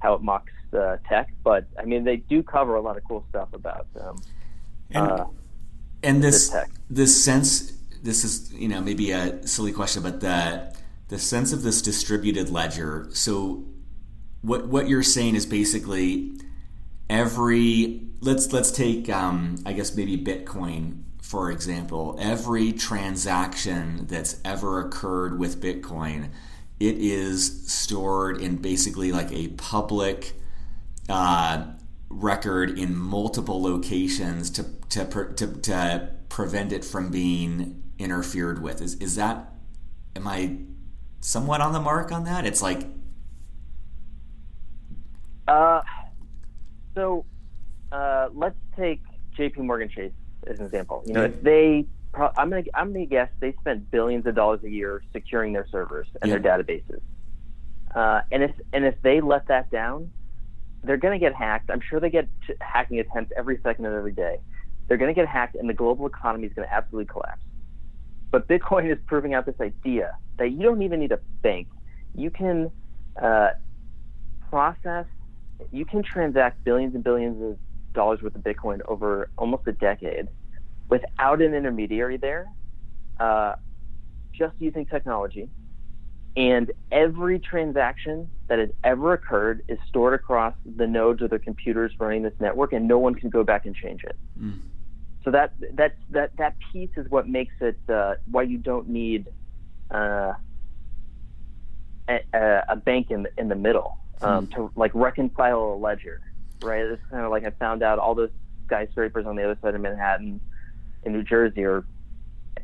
how 0.00 0.14
it 0.14 0.22
mocks 0.22 0.52
uh, 0.72 0.96
tech. 1.08 1.32
But 1.42 1.66
I 1.78 1.84
mean, 1.84 2.04
they 2.04 2.16
do 2.16 2.42
cover 2.42 2.74
a 2.74 2.80
lot 2.80 2.96
of 2.96 3.04
cool 3.04 3.24
stuff 3.30 3.48
about 3.52 3.86
um, 4.00 4.16
and, 4.90 5.10
uh, 5.10 5.26
and 6.02 6.22
this 6.22 6.54
this 6.88 7.22
sense 7.22 7.72
this 8.02 8.24
is 8.24 8.52
you 8.52 8.68
know 8.68 8.80
maybe 8.80 9.10
a 9.10 9.46
silly 9.46 9.72
question, 9.72 10.02
but 10.02 10.20
the 10.20 10.74
the 11.08 11.18
sense 11.18 11.52
of 11.52 11.62
this 11.62 11.82
distributed 11.82 12.50
ledger. 12.50 13.08
So 13.12 13.64
what 14.42 14.68
what 14.68 14.88
you're 14.88 15.02
saying 15.02 15.34
is 15.34 15.46
basically 15.46 16.32
every 17.08 18.02
let's 18.20 18.52
let's 18.52 18.70
take 18.70 19.08
um, 19.08 19.58
I 19.66 19.72
guess 19.72 19.94
maybe 19.96 20.16
Bitcoin 20.16 21.02
for 21.28 21.50
example. 21.50 22.16
Every 22.18 22.72
transaction 22.72 24.06
that's 24.06 24.40
ever 24.46 24.80
occurred 24.80 25.38
with 25.38 25.60
Bitcoin, 25.60 26.30
it 26.80 26.96
is 26.96 27.70
stored 27.70 28.40
in 28.40 28.56
basically 28.56 29.12
like 29.12 29.30
a 29.32 29.48
public. 29.48 30.32
Uh, 31.06 31.66
record 32.08 32.78
in 32.78 32.96
multiple 32.96 33.62
locations 33.62 34.50
to 34.50 34.64
to, 34.88 35.04
to, 35.34 35.46
to 35.60 36.10
prevent 36.28 36.72
it 36.72 36.84
from 36.84 37.10
being 37.10 37.82
interfered 37.98 38.62
with. 38.62 38.80
Is 38.80 38.94
is 38.96 39.16
that 39.16 39.52
am 40.16 40.26
I 40.26 40.58
somewhat 41.20 41.60
on 41.60 41.72
the 41.72 41.80
mark 41.80 42.12
on 42.12 42.24
that? 42.24 42.46
It's 42.46 42.62
like 42.62 42.86
uh 45.46 45.82
so 46.94 47.24
uh, 47.92 48.28
let's 48.34 48.56
take 48.76 49.00
JP 49.38 49.58
Morgan 49.58 49.88
Chase 49.88 50.12
as 50.46 50.58
an 50.58 50.66
example. 50.66 51.02
You 51.06 51.14
know, 51.14 51.24
if 51.24 51.42
they 51.42 51.86
I'm 52.14 52.50
gonna 52.50 52.64
I'm 52.74 52.92
gonna 52.92 53.06
guess 53.06 53.28
they 53.40 53.52
spend 53.60 53.90
billions 53.90 54.26
of 54.26 54.34
dollars 54.34 54.64
a 54.64 54.70
year 54.70 55.02
securing 55.12 55.52
their 55.52 55.66
servers 55.70 56.08
and 56.20 56.30
yeah. 56.30 56.38
their 56.38 56.58
databases. 56.58 57.00
Uh, 57.94 58.22
and 58.32 58.42
if 58.42 58.52
and 58.72 58.84
if 58.84 59.00
they 59.02 59.20
let 59.20 59.46
that 59.48 59.70
down, 59.70 60.10
they're 60.82 60.96
going 60.96 61.18
to 61.18 61.24
get 61.24 61.34
hacked. 61.34 61.70
I'm 61.70 61.80
sure 61.80 62.00
they 62.00 62.10
get 62.10 62.28
hacking 62.60 63.00
attempts 63.00 63.32
every 63.36 63.58
second 63.62 63.86
of 63.86 63.92
every 63.92 64.12
day. 64.12 64.38
They're 64.86 64.96
going 64.96 65.12
to 65.12 65.18
get 65.18 65.28
hacked, 65.28 65.56
and 65.56 65.68
the 65.68 65.74
global 65.74 66.06
economy 66.06 66.46
is 66.46 66.52
going 66.54 66.66
to 66.66 66.74
absolutely 66.74 67.12
collapse. 67.12 67.42
But 68.30 68.48
Bitcoin 68.48 68.90
is 68.90 68.98
proving 69.06 69.34
out 69.34 69.46
this 69.46 69.60
idea 69.60 70.16
that 70.38 70.52
you 70.52 70.62
don't 70.62 70.82
even 70.82 71.00
need 71.00 71.12
a 71.12 71.18
bank. 71.42 71.68
You 72.14 72.30
can 72.30 72.70
uh, 73.20 73.50
process, 74.50 75.06
you 75.72 75.84
can 75.84 76.02
transact 76.02 76.64
billions 76.64 76.94
and 76.94 77.02
billions 77.02 77.42
of 77.42 77.58
dollars 77.94 78.22
worth 78.22 78.34
of 78.34 78.42
Bitcoin 78.42 78.80
over 78.86 79.30
almost 79.36 79.66
a 79.66 79.72
decade 79.72 80.28
without 80.88 81.42
an 81.42 81.54
intermediary 81.54 82.16
there, 82.16 82.46
uh, 83.20 83.54
just 84.32 84.54
using 84.58 84.86
technology 84.86 85.48
and 86.38 86.70
every 86.92 87.40
transaction 87.40 88.30
that 88.46 88.60
has 88.60 88.70
ever 88.84 89.12
occurred 89.12 89.64
is 89.66 89.76
stored 89.88 90.14
across 90.14 90.54
the 90.76 90.86
nodes 90.86 91.20
of 91.20 91.30
the 91.30 91.38
computers 91.40 91.92
running 91.98 92.22
this 92.22 92.32
network, 92.38 92.72
and 92.72 92.86
no 92.86 92.96
one 92.96 93.16
can 93.16 93.28
go 93.28 93.42
back 93.42 93.66
and 93.66 93.74
change 93.74 94.04
it. 94.04 94.16
Mm. 94.40 94.60
so 95.24 95.32
that 95.32 95.52
that 95.72 95.96
that 96.10 96.30
that 96.36 96.54
piece 96.72 96.90
is 96.96 97.10
what 97.10 97.28
makes 97.28 97.54
it 97.60 97.76
uh, 97.88 98.14
why 98.30 98.42
you 98.42 98.56
don't 98.56 98.88
need 98.88 99.26
uh, 99.90 100.32
a, 102.08 102.20
a, 102.68 102.76
bank 102.76 103.10
in 103.10 103.24
the, 103.24 103.30
in 103.36 103.48
the 103.48 103.56
middle 103.56 103.98
um, 104.20 104.46
hmm. 104.46 104.52
to 104.52 104.70
like 104.76 104.92
reconcile 104.94 105.72
a 105.72 105.76
ledger, 105.76 106.20
right? 106.62 106.84
It's 106.84 107.02
kind 107.10 107.24
of 107.24 107.32
like 107.32 107.44
I 107.44 107.50
found 107.50 107.82
out 107.82 107.98
all 107.98 108.14
those 108.14 108.30
skyscrapers 108.66 109.26
on 109.26 109.34
the 109.34 109.42
other 109.42 109.58
side 109.60 109.74
of 109.74 109.80
Manhattan 109.80 110.40
in 111.02 111.12
New 111.12 111.24
Jersey 111.24 111.64
are 111.64 111.84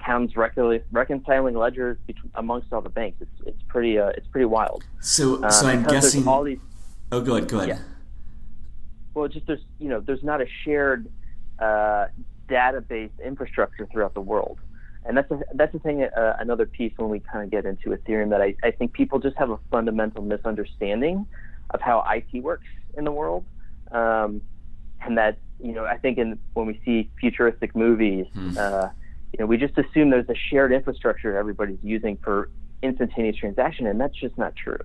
accountants 0.05 0.37
regularly 0.37 0.83
reconciling 0.93 1.57
ledgers 1.57 1.97
between, 2.07 2.31
amongst 2.35 2.73
all 2.73 2.81
the 2.81 2.89
banks. 2.89 3.21
It's 3.21 3.49
it's 3.49 3.63
pretty 3.69 3.99
uh, 3.99 4.09
it's 4.09 4.27
pretty 4.29 4.47
wild. 4.47 4.85
So 5.01 5.43
um, 5.43 5.51
so 5.51 5.67
I'm 5.67 5.83
guessing 5.85 6.29
all 6.29 6.45
these. 6.45 6.59
Oh, 7.11 7.21
go 7.21 7.37
ahead. 7.37 7.49
Go 7.49 7.59
ahead. 7.59 7.69
Yeah. 7.69 7.79
Well, 9.15 9.29
just 9.29 9.47
there's 9.47 9.65
you 9.79 9.89
know 9.89 10.01
there's 10.01 10.23
not 10.23 10.41
a 10.41 10.47
shared 10.65 11.09
uh, 11.59 12.07
database 12.49 13.11
infrastructure 13.25 13.87
throughout 13.91 14.15
the 14.15 14.21
world. 14.21 14.59
And 15.07 15.19
that's 15.19 15.31
a, 15.31 15.41
that's 15.55 15.73
the 15.73 15.79
thing. 15.81 16.03
Uh, 16.03 16.37
another 16.39 16.65
piece 16.65 16.93
when 16.97 17.11
we 17.11 17.21
kind 17.21 17.45
of 17.45 17.51
get 17.51 17.67
into 17.67 17.91
Ethereum 17.91 18.31
that 18.31 18.41
I, 18.41 18.55
I 18.63 18.71
think 18.71 18.95
people 18.95 19.19
just 19.19 19.37
have 19.37 19.51
a 19.51 19.59
fundamental 19.71 20.23
misunderstanding 20.23 21.27
of 21.71 21.81
how 21.83 22.05
IT 22.11 22.43
works 22.43 22.67
in 22.97 23.05
the 23.05 23.13
world, 23.13 23.45
um, 23.93 24.41
and 25.03 25.19
that 25.19 25.39
you 25.61 25.73
know 25.73 25.85
I 25.85 25.99
think 25.99 26.17
in 26.17 26.39
when 26.55 26.67
we 26.67 26.81
see 26.87 27.11
futuristic 27.21 27.77
movies, 27.77 28.27
hmm. 28.33 28.57
uh, 28.59 28.89
you 29.35 29.43
know 29.43 29.47
we 29.47 29.57
just 29.57 29.77
assume 29.77 30.11
there's 30.11 30.29
a 30.29 30.35
shared 30.49 30.73
infrastructure 30.73 31.37
everybody's 31.37 31.81
using 31.83 32.17
for 32.23 32.51
instantaneous 32.83 33.37
transaction, 33.37 33.85
and 33.89 34.01
that's 34.01 34.15
just 34.15 34.39
not 34.39 34.55
true, 34.55 34.79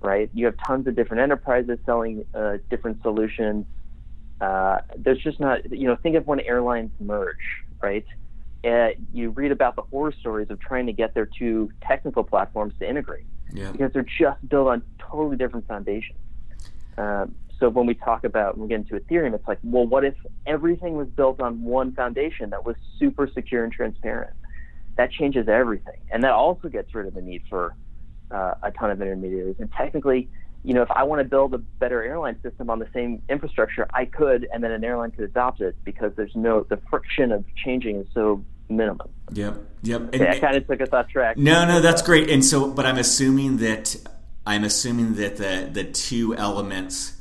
right? 0.00 0.30
You 0.32 0.46
have 0.46 0.54
tons 0.64 0.86
of 0.86 0.94
different 0.94 1.22
enterprises 1.22 1.76
selling 1.84 2.24
uh, 2.32 2.58
different 2.68 3.02
solutions. 3.02 3.66
Uh, 4.40 4.78
there's 4.96 5.18
just 5.18 5.40
not, 5.40 5.68
you 5.72 5.88
know, 5.88 5.96
think 5.96 6.14
of 6.14 6.24
when 6.28 6.38
airlines 6.38 6.92
merge, 7.00 7.34
right? 7.82 8.06
Uh, 8.62 8.90
you 9.12 9.30
read 9.30 9.50
about 9.50 9.74
the 9.74 9.82
horror 9.82 10.12
stories 10.20 10.50
of 10.50 10.60
trying 10.60 10.86
to 10.86 10.92
get 10.92 11.12
their 11.12 11.26
two 11.26 11.68
technical 11.82 12.22
platforms 12.22 12.74
to 12.78 12.88
integrate 12.88 13.26
yeah. 13.52 13.72
because 13.72 13.92
they're 13.92 14.06
just 14.18 14.48
built 14.48 14.68
on 14.68 14.82
totally 15.00 15.36
different 15.36 15.66
foundations. 15.66 16.18
Um, 16.96 17.34
so 17.60 17.68
when 17.68 17.86
we 17.86 17.94
talk 17.94 18.24
about 18.24 18.56
when 18.56 18.62
we 18.62 18.68
get 18.68 18.80
into 18.80 18.98
Ethereum, 18.98 19.34
it's 19.34 19.46
like, 19.46 19.58
well, 19.62 19.86
what 19.86 20.04
if 20.04 20.14
everything 20.46 20.96
was 20.96 21.08
built 21.08 21.40
on 21.40 21.62
one 21.62 21.92
foundation 21.92 22.50
that 22.50 22.64
was 22.64 22.74
super 22.98 23.28
secure 23.32 23.62
and 23.62 23.72
transparent? 23.72 24.34
That 24.96 25.12
changes 25.12 25.46
everything, 25.48 26.00
and 26.10 26.24
that 26.24 26.32
also 26.32 26.68
gets 26.68 26.94
rid 26.94 27.06
of 27.06 27.14
the 27.14 27.22
need 27.22 27.42
for 27.48 27.76
uh, 28.30 28.54
a 28.62 28.70
ton 28.70 28.90
of 28.90 29.00
intermediaries. 29.00 29.56
And 29.58 29.70
technically, 29.72 30.28
you 30.64 30.74
know, 30.74 30.82
if 30.82 30.90
I 30.90 31.04
want 31.04 31.20
to 31.20 31.28
build 31.28 31.54
a 31.54 31.58
better 31.58 32.02
airline 32.02 32.40
system 32.42 32.70
on 32.70 32.78
the 32.78 32.88
same 32.92 33.22
infrastructure, 33.28 33.86
I 33.92 34.06
could, 34.06 34.48
and 34.52 34.64
then 34.64 34.72
an 34.72 34.82
airline 34.82 35.10
could 35.10 35.24
adopt 35.24 35.60
it 35.60 35.76
because 35.84 36.12
there's 36.16 36.34
no 36.34 36.66
the 36.68 36.78
friction 36.88 37.30
of 37.30 37.44
changing 37.62 37.96
is 37.96 38.06
so 38.14 38.44
minimum. 38.70 39.08
Yep, 39.32 39.58
yep. 39.82 40.14
And, 40.14 40.22
I 40.22 40.38
kind 40.38 40.56
of 40.56 40.66
took 40.66 40.80
us 40.80 40.88
off 40.92 41.08
track. 41.08 41.36
No, 41.36 41.66
no, 41.66 41.80
that's 41.80 42.02
great. 42.02 42.30
And 42.30 42.44
so, 42.44 42.70
but 42.70 42.86
I'm 42.86 42.98
assuming 42.98 43.58
that 43.58 43.96
I'm 44.46 44.64
assuming 44.64 45.14
that 45.16 45.36
the 45.36 45.68
the 45.70 45.84
two 45.84 46.34
elements 46.36 47.19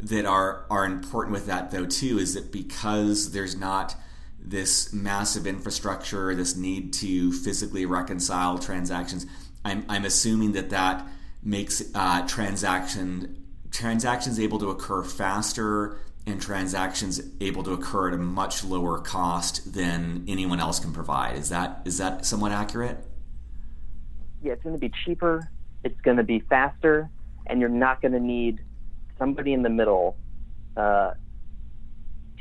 that 0.00 0.24
are 0.24 0.64
are 0.70 0.84
important 0.84 1.32
with 1.32 1.46
that 1.46 1.70
though 1.70 1.86
too 1.86 2.18
is 2.18 2.34
that 2.34 2.52
because 2.52 3.32
there's 3.32 3.56
not 3.56 3.96
this 4.40 4.92
massive 4.92 5.46
infrastructure, 5.46 6.34
this 6.34 6.56
need 6.56 6.92
to 6.94 7.32
physically 7.32 7.84
reconcile 7.84 8.58
transactions. 8.58 9.26
I'm 9.64 9.84
I'm 9.88 10.04
assuming 10.04 10.52
that 10.52 10.70
that 10.70 11.06
makes 11.42 11.82
uh, 11.94 12.26
transaction 12.26 13.44
transactions 13.70 14.40
able 14.40 14.58
to 14.58 14.70
occur 14.70 15.02
faster 15.02 15.98
and 16.26 16.40
transactions 16.40 17.20
able 17.40 17.62
to 17.62 17.72
occur 17.72 18.08
at 18.08 18.14
a 18.14 18.18
much 18.18 18.64
lower 18.64 18.98
cost 18.98 19.72
than 19.72 20.24
anyone 20.28 20.60
else 20.60 20.78
can 20.78 20.92
provide. 20.92 21.36
Is 21.36 21.48
that 21.48 21.82
is 21.84 21.98
that 21.98 22.24
somewhat 22.24 22.52
accurate? 22.52 23.04
Yeah, 24.42 24.52
it's 24.52 24.62
going 24.62 24.74
to 24.74 24.80
be 24.80 24.92
cheaper. 25.04 25.50
It's 25.84 26.00
going 26.02 26.16
to 26.16 26.22
be 26.22 26.40
faster, 26.40 27.10
and 27.46 27.60
you're 27.60 27.68
not 27.68 28.00
going 28.00 28.12
to 28.12 28.20
need 28.20 28.60
somebody 29.18 29.52
in 29.52 29.62
the 29.62 29.70
middle 29.70 30.16
uh, 30.76 31.12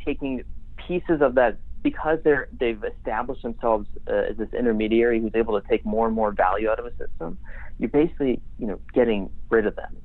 taking 0.05 0.43
pieces 0.87 1.21
of 1.21 1.35
that 1.35 1.57
because 1.83 2.19
they're 2.23 2.47
they've 2.59 2.83
established 2.83 3.43
themselves 3.43 3.87
uh, 4.07 4.13
as 4.29 4.37
this 4.37 4.49
intermediary 4.53 5.19
who's 5.19 5.35
able 5.35 5.59
to 5.59 5.67
take 5.67 5.85
more 5.85 6.07
and 6.07 6.15
more 6.15 6.31
value 6.31 6.69
out 6.69 6.79
of 6.79 6.85
a 6.85 6.91
system 6.97 7.37
you're 7.79 7.89
basically 7.89 8.41
you 8.57 8.67
know 8.67 8.79
getting 8.93 9.29
rid 9.49 9.65
of 9.65 9.75
them. 9.75 9.97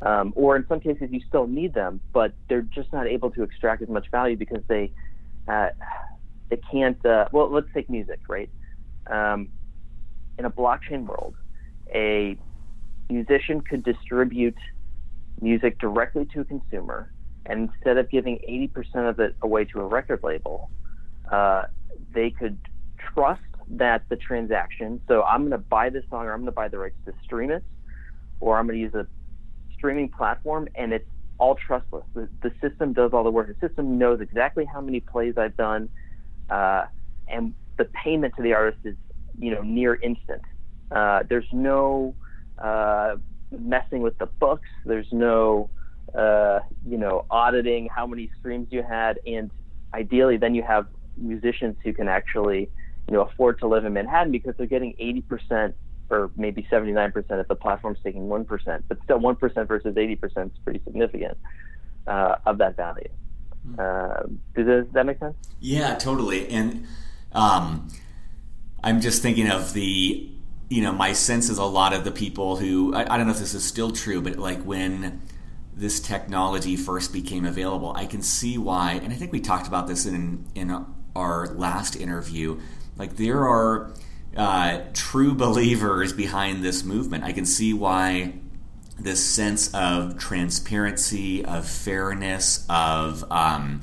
Um, 0.00 0.32
or 0.36 0.54
in 0.54 0.64
some 0.68 0.78
cases 0.78 1.08
you 1.10 1.20
still 1.26 1.46
need 1.46 1.74
them, 1.74 2.00
but 2.12 2.32
they're 2.48 2.62
just 2.62 2.92
not 2.92 3.08
able 3.08 3.30
to 3.32 3.42
extract 3.42 3.82
as 3.82 3.88
much 3.88 4.08
value 4.10 4.36
because 4.36 4.62
they 4.68 4.92
uh, 5.48 5.68
they 6.50 6.60
can't. 6.70 7.04
Uh, 7.04 7.28
well, 7.32 7.50
let's 7.50 7.66
take 7.74 7.90
music, 7.90 8.20
right? 8.28 8.50
Um, 9.06 9.48
in 10.38 10.44
a 10.44 10.50
blockchain 10.50 11.06
world, 11.06 11.34
a 11.92 12.36
musician 13.10 13.60
could 13.60 13.82
distribute 13.82 14.56
music 15.40 15.78
directly 15.78 16.26
to 16.34 16.40
a 16.40 16.44
consumer, 16.44 17.12
and 17.46 17.70
instead 17.70 17.96
of 17.98 18.10
giving 18.10 18.38
80% 18.48 19.08
of 19.08 19.20
it 19.20 19.34
away 19.42 19.64
to 19.66 19.80
a 19.80 19.84
record 19.84 20.20
label, 20.22 20.70
uh, 21.30 21.64
they 22.12 22.30
could 22.30 22.58
trust 23.14 23.42
that 23.70 24.02
the 24.08 24.16
transaction, 24.16 25.00
so 25.08 25.22
I'm 25.22 25.40
going 25.42 25.50
to 25.52 25.58
buy 25.58 25.90
this 25.90 26.04
song 26.10 26.24
or 26.26 26.32
I'm 26.32 26.40
going 26.40 26.46
to 26.46 26.52
buy 26.52 26.68
the 26.68 26.78
rights 26.78 26.96
to 27.06 27.12
stream 27.22 27.50
it, 27.50 27.62
or 28.40 28.58
I'm 28.58 28.66
going 28.66 28.78
to 28.78 28.82
use 28.82 28.94
a 28.94 29.06
streaming 29.74 30.08
platform 30.08 30.68
and 30.74 30.92
it's 30.92 31.08
all 31.38 31.54
trustless. 31.54 32.04
The, 32.14 32.28
the 32.42 32.52
system 32.60 32.92
does 32.92 33.12
all 33.12 33.24
the 33.24 33.30
work. 33.30 33.48
The 33.48 33.68
system 33.68 33.98
knows 33.98 34.20
exactly 34.20 34.64
how 34.64 34.80
many 34.80 35.00
plays 35.00 35.34
I've 35.36 35.56
done, 35.56 35.88
uh, 36.50 36.86
and 37.28 37.54
the 37.76 37.84
payment 37.84 38.34
to 38.36 38.42
the 38.42 38.54
artist 38.54 38.78
is, 38.84 38.96
you 39.38 39.54
know, 39.54 39.62
near 39.62 39.94
instant. 39.94 40.42
Uh, 40.90 41.20
there's 41.28 41.46
no 41.52 42.14
uh, 42.58 43.16
messing 43.50 44.02
with 44.02 44.18
the 44.18 44.26
books. 44.26 44.68
There's 44.84 45.12
no, 45.12 45.70
uh, 46.14 46.60
you 46.86 46.98
know, 46.98 47.24
auditing 47.30 47.88
how 47.94 48.06
many 48.06 48.30
streams 48.38 48.68
you 48.70 48.82
had, 48.82 49.18
and 49.26 49.50
ideally, 49.94 50.36
then 50.36 50.54
you 50.54 50.62
have 50.62 50.86
musicians 51.16 51.76
who 51.82 51.92
can 51.92 52.08
actually 52.08 52.70
you 53.08 53.14
know 53.14 53.22
afford 53.22 53.58
to 53.60 53.66
live 53.66 53.84
in 53.84 53.92
Manhattan 53.92 54.30
because 54.30 54.54
they're 54.56 54.66
getting 54.66 54.94
80% 54.94 55.74
or 56.10 56.30
maybe 56.36 56.66
79% 56.70 57.14
if 57.30 57.48
the 57.48 57.54
platform's 57.54 57.98
taking 58.02 58.28
1%, 58.28 58.82
but 58.88 58.98
still 59.04 59.18
1% 59.18 59.68
versus 59.68 59.94
80% 59.94 60.46
is 60.46 60.58
pretty 60.64 60.80
significant 60.84 61.36
uh, 62.06 62.36
of 62.46 62.58
that 62.58 62.76
value. 62.76 63.08
Uh, 63.78 64.22
does, 64.54 64.86
that 64.92 65.04
make 65.04 65.18
sense? 65.18 65.36
Yeah, 65.60 65.96
totally. 65.96 66.48
And 66.48 66.86
um, 67.32 67.88
I'm 68.82 69.00
just 69.00 69.20
thinking 69.20 69.50
of 69.50 69.74
the, 69.74 70.30
you 70.68 70.82
know, 70.82 70.92
my 70.92 71.12
sense 71.12 71.48
is 71.48 71.58
a 71.58 71.64
lot 71.64 71.92
of 71.92 72.04
the 72.04 72.10
people 72.10 72.56
who, 72.56 72.94
I, 72.94 73.14
I 73.14 73.16
don't 73.16 73.26
know 73.26 73.32
if 73.32 73.38
this 73.38 73.54
is 73.54 73.64
still 73.64 73.90
true, 73.90 74.20
but 74.20 74.36
like 74.36 74.62
when 74.62 75.22
this 75.74 76.00
technology 76.00 76.76
first 76.76 77.12
became 77.12 77.44
available, 77.44 77.92
I 77.94 78.06
can 78.06 78.22
see 78.22 78.58
why, 78.58 79.00
and 79.02 79.12
I 79.12 79.16
think 79.16 79.32
we 79.32 79.40
talked 79.40 79.68
about 79.68 79.86
this 79.86 80.06
in, 80.06 80.46
in 80.54 80.86
our 81.14 81.46
last 81.48 81.96
interview 81.96 82.60
like 82.98 83.16
there 83.16 83.46
are 83.46 83.92
uh, 84.36 84.80
true 84.92 85.34
believers 85.34 86.12
behind 86.12 86.62
this 86.64 86.84
movement. 86.84 87.24
I 87.24 87.32
can 87.32 87.46
see 87.46 87.72
why 87.72 88.34
this 88.98 89.24
sense 89.24 89.72
of 89.72 90.18
transparency, 90.18 91.44
of 91.44 91.66
fairness, 91.68 92.66
of 92.68 93.24
um, 93.30 93.80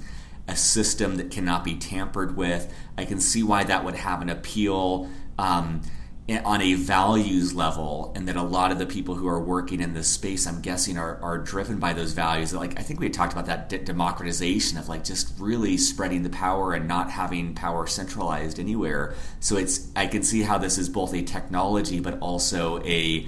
a 0.48 0.56
system 0.56 1.16
that 1.16 1.32
cannot 1.32 1.64
be 1.64 1.76
tampered 1.76 2.36
with. 2.36 2.72
I 2.98 3.06
can 3.06 3.22
see 3.22 3.42
why 3.42 3.64
that 3.64 3.86
would 3.86 3.96
have 3.96 4.22
an 4.22 4.30
appeal. 4.30 5.10
Um, 5.40 5.82
on 6.28 6.60
a 6.60 6.74
values 6.74 7.54
level 7.54 8.12
and 8.16 8.28
that 8.28 8.36
a 8.36 8.42
lot 8.42 8.72
of 8.72 8.80
the 8.80 8.86
people 8.86 9.14
who 9.14 9.28
are 9.28 9.40
working 9.40 9.80
in 9.80 9.94
this 9.94 10.08
space 10.08 10.48
i'm 10.48 10.60
guessing 10.60 10.98
are, 10.98 11.20
are 11.22 11.38
driven 11.38 11.78
by 11.78 11.94
those 11.94 12.14
values. 12.14 12.52
Like 12.52 12.80
i 12.80 12.84
think 12.84 13.00
we 13.00 13.10
talked 13.10 13.34
about 13.34 13.46
that 13.46 13.86
democratization 13.86 14.80
of 14.80 14.90
like 14.90 15.04
just 15.04 15.34
really 15.40 15.78
spreading 15.78 16.24
the 16.24 16.32
power 16.32 16.74
and 16.74 16.88
not 16.88 17.12
having 17.12 17.54
power 17.54 17.86
centralized 17.86 18.60
anywhere. 18.60 19.14
So 19.40 19.58
it's 19.58 19.92
i 19.96 20.08
can 20.08 20.24
see 20.24 20.42
how 20.42 20.58
this 20.58 20.78
is 20.80 20.90
both 20.90 21.14
a 21.14 21.22
technology 21.22 22.00
but 22.00 22.20
also 22.20 22.82
a 22.84 23.28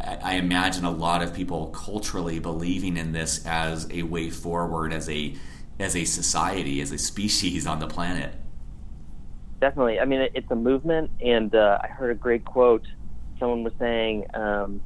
I 0.00 0.34
imagine 0.34 0.84
a 0.84 0.92
lot 0.92 1.22
of 1.22 1.34
people 1.34 1.68
culturally 1.68 2.38
believing 2.38 2.96
in 2.96 3.10
this 3.10 3.44
as 3.44 3.88
a 3.90 4.04
way 4.04 4.30
forward 4.30 4.92
as 4.92 5.10
a 5.10 5.34
as 5.80 5.96
a 5.96 6.04
society 6.04 6.80
as 6.80 6.92
a 6.92 6.98
species 6.98 7.66
on 7.66 7.80
the 7.80 7.88
planet 7.88 8.32
definitely. 9.60 10.00
I 10.00 10.04
mean, 10.04 10.20
it, 10.20 10.32
it's 10.34 10.50
a 10.50 10.56
movement, 10.56 11.10
and 11.20 11.54
uh, 11.54 11.78
I 11.82 11.88
heard 11.88 12.10
a 12.10 12.14
great 12.14 12.44
quote. 12.44 12.84
Someone 13.38 13.62
was 13.64 13.72
saying, 13.78 14.24
um, 14.34 14.82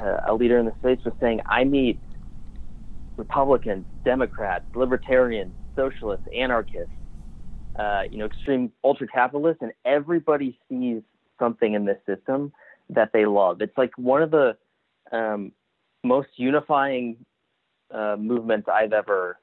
uh, 0.00 0.18
a 0.28 0.34
leader 0.34 0.58
in 0.58 0.66
the 0.66 0.74
space 0.78 0.98
was 1.04 1.14
saying, 1.20 1.40
"I 1.48 1.64
meet 1.64 2.00
Republicans, 3.16 3.86
Democrats, 4.04 4.64
Libertarians, 4.74 5.54
Socialists, 5.76 6.26
Anarchists, 6.36 6.92
uh, 7.78 8.02
you 8.10 8.18
know, 8.18 8.26
extreme 8.26 8.72
ultra 8.82 9.06
capitalists, 9.06 9.62
and 9.62 9.72
everybody 9.84 10.58
sees 10.68 11.02
something 11.38 11.74
in 11.74 11.84
this 11.84 11.98
system 12.06 12.52
that 12.90 13.10
they 13.12 13.26
love. 13.26 13.60
It's 13.60 13.76
like 13.76 13.96
one 13.96 14.22
of 14.22 14.30
the 14.30 14.56
um, 15.12 15.52
most 16.02 16.28
unifying 16.36 17.16
uh, 17.92 18.16
movements 18.18 18.68
I've 18.68 18.92
ever 18.92 19.38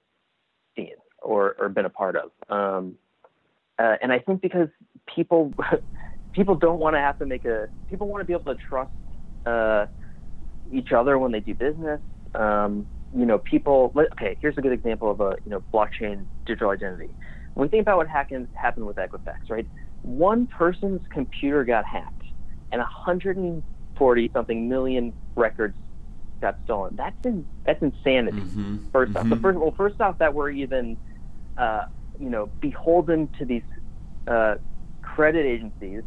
seen 0.75 0.93
or, 1.21 1.55
or 1.59 1.69
been 1.69 1.85
a 1.85 1.89
part 1.89 2.15
of. 2.15 2.31
Um, 2.49 2.95
uh, 3.81 3.97
and 4.01 4.11
I 4.11 4.19
think 4.19 4.41
because 4.41 4.69
people 5.07 5.53
people 6.33 6.55
don't 6.55 6.79
want 6.79 6.95
to 6.95 6.99
have 6.99 7.17
to 7.19 7.25
make 7.25 7.45
a 7.45 7.67
people 7.89 8.07
want 8.07 8.21
to 8.21 8.25
be 8.25 8.33
able 8.33 8.53
to 8.53 8.61
trust 8.61 8.91
uh, 9.45 9.87
each 10.71 10.91
other 10.91 11.17
when 11.17 11.31
they 11.31 11.39
do 11.39 11.53
business. 11.55 11.99
Um, 12.35 12.87
you 13.15 13.25
know, 13.25 13.39
people. 13.39 13.91
Okay, 14.13 14.37
here's 14.39 14.57
a 14.57 14.61
good 14.61 14.71
example 14.71 15.09
of 15.09 15.19
a 15.19 15.35
you 15.43 15.51
know 15.51 15.63
blockchain 15.73 16.25
digital 16.45 16.69
identity. 16.69 17.09
When 17.55 17.67
we 17.67 17.69
think 17.69 17.81
about 17.81 17.97
what 17.97 18.07
happened 18.07 18.49
happened 18.53 18.85
with 18.85 18.97
Equifax, 18.97 19.49
right? 19.49 19.67
One 20.03 20.47
person's 20.47 21.01
computer 21.09 21.63
got 21.63 21.85
hacked, 21.85 22.23
and 22.71 22.79
140 22.79 24.31
something 24.33 24.69
million 24.69 25.13
records 25.35 25.75
got 26.39 26.57
stolen. 26.65 26.95
That's 26.95 27.25
in, 27.25 27.45
that's 27.65 27.81
insanity. 27.81 28.41
Mm-hmm. 28.41 28.87
1st 28.87 29.05
mm-hmm. 29.07 29.17
off, 29.17 29.29
the 29.29 29.35
first 29.37 29.59
well, 29.59 29.73
first 29.75 29.99
off, 30.01 30.17
that 30.19 30.33
we're 30.33 30.51
even 30.51 30.97
uh, 31.57 31.85
you 32.21 32.29
know 32.29 32.47
beholden 32.59 33.27
to 33.39 33.45
these 33.45 33.63
uh, 34.27 34.55
credit 35.01 35.45
agencies. 35.45 36.03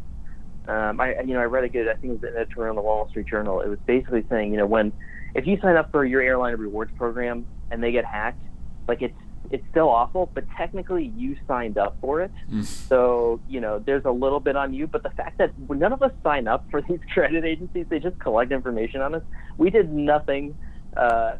Um, 0.67 0.99
I 0.99 1.21
you 1.21 1.33
know 1.33 1.41
I 1.41 1.45
read 1.45 1.63
a 1.63 1.69
good 1.69 1.87
I 1.87 1.93
think 1.93 2.05
it 2.05 2.21
was 2.21 2.23
an 2.23 2.37
editorial 2.37 2.71
in 2.71 2.75
the 2.75 2.81
Wall 2.81 3.07
Street 3.09 3.27
Journal. 3.27 3.61
It 3.61 3.67
was 3.67 3.79
basically 3.85 4.25
saying 4.29 4.51
you 4.51 4.57
know 4.57 4.65
when 4.65 4.91
if 5.35 5.45
you 5.45 5.59
sign 5.61 5.75
up 5.75 5.91
for 5.91 6.05
your 6.05 6.21
airline 6.21 6.55
rewards 6.55 6.91
program 6.97 7.45
and 7.69 7.83
they 7.83 7.91
get 7.91 8.05
hacked, 8.05 8.41
like 8.87 9.01
it's 9.01 9.17
it's 9.51 9.63
still 9.69 9.89
awful, 9.89 10.29
but 10.33 10.43
technically 10.57 11.13
you 11.15 11.37
signed 11.47 11.77
up 11.77 11.97
for 12.01 12.21
it. 12.21 12.31
Mm. 12.51 12.63
So, 12.63 13.39
you 13.47 13.61
know, 13.61 13.79
there's 13.79 14.05
a 14.05 14.11
little 14.11 14.39
bit 14.39 14.55
on 14.55 14.73
you, 14.73 14.87
but 14.87 15.03
the 15.03 15.09
fact 15.11 15.37
that 15.37 15.51
none 15.69 15.93
of 15.93 16.01
us 16.01 16.11
sign 16.23 16.47
up 16.47 16.65
for 16.71 16.81
these 16.89 16.99
credit 17.13 17.45
agencies, 17.45 17.85
they 17.89 17.99
just 17.99 18.19
collect 18.19 18.51
information 18.51 19.01
on 19.01 19.15
us. 19.15 19.23
We 19.57 19.69
did 19.69 19.91
nothing, 19.91 20.57
uh, 20.97 21.35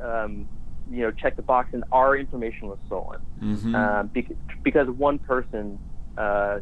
um, 0.00 0.48
you 0.90 1.02
know, 1.02 1.10
check 1.10 1.36
the 1.36 1.42
box 1.42 1.70
and 1.72 1.84
our 1.92 2.16
information 2.16 2.68
was 2.68 2.78
stolen 2.86 3.20
mm-hmm. 3.40 3.74
uh, 3.74 4.02
because, 4.04 4.36
because 4.62 4.88
one 4.88 5.18
person 5.18 5.78
uh, 6.18 6.58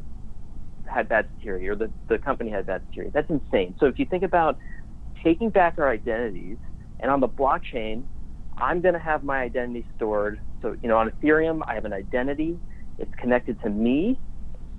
had 0.87 1.08
bad 1.08 1.28
security 1.37 1.68
or 1.68 1.75
the, 1.75 1.90
the 2.08 2.18
company 2.18 2.50
had 2.50 2.66
bad 2.66 2.82
security. 2.88 3.11
That's 3.12 3.30
insane. 3.30 3.75
So 3.80 3.87
if 3.87 3.99
you 3.99 4.04
think 4.04 4.23
about 4.23 4.58
taking 5.23 5.50
back 5.50 5.78
our 5.78 5.88
identities 5.88 6.58
and 7.00 7.11
on 7.11 7.20
the 7.20 7.28
blockchain, 7.28 8.04
I'm 8.56 8.80
going 8.80 8.94
to 8.94 9.00
have 9.00 9.25
my 9.25 9.40
identity 9.40 9.87
stored. 9.97 10.40
So, 10.62 10.76
you 10.82 10.88
know, 10.88 10.99
on 10.99 11.11
Ethereum, 11.11 11.62
I 11.66 11.75
have 11.75 11.85
an 11.85 11.92
identity. 11.92 12.58
It's 12.99 13.14
connected 13.14 13.61
to 13.62 13.70
me. 13.70 14.18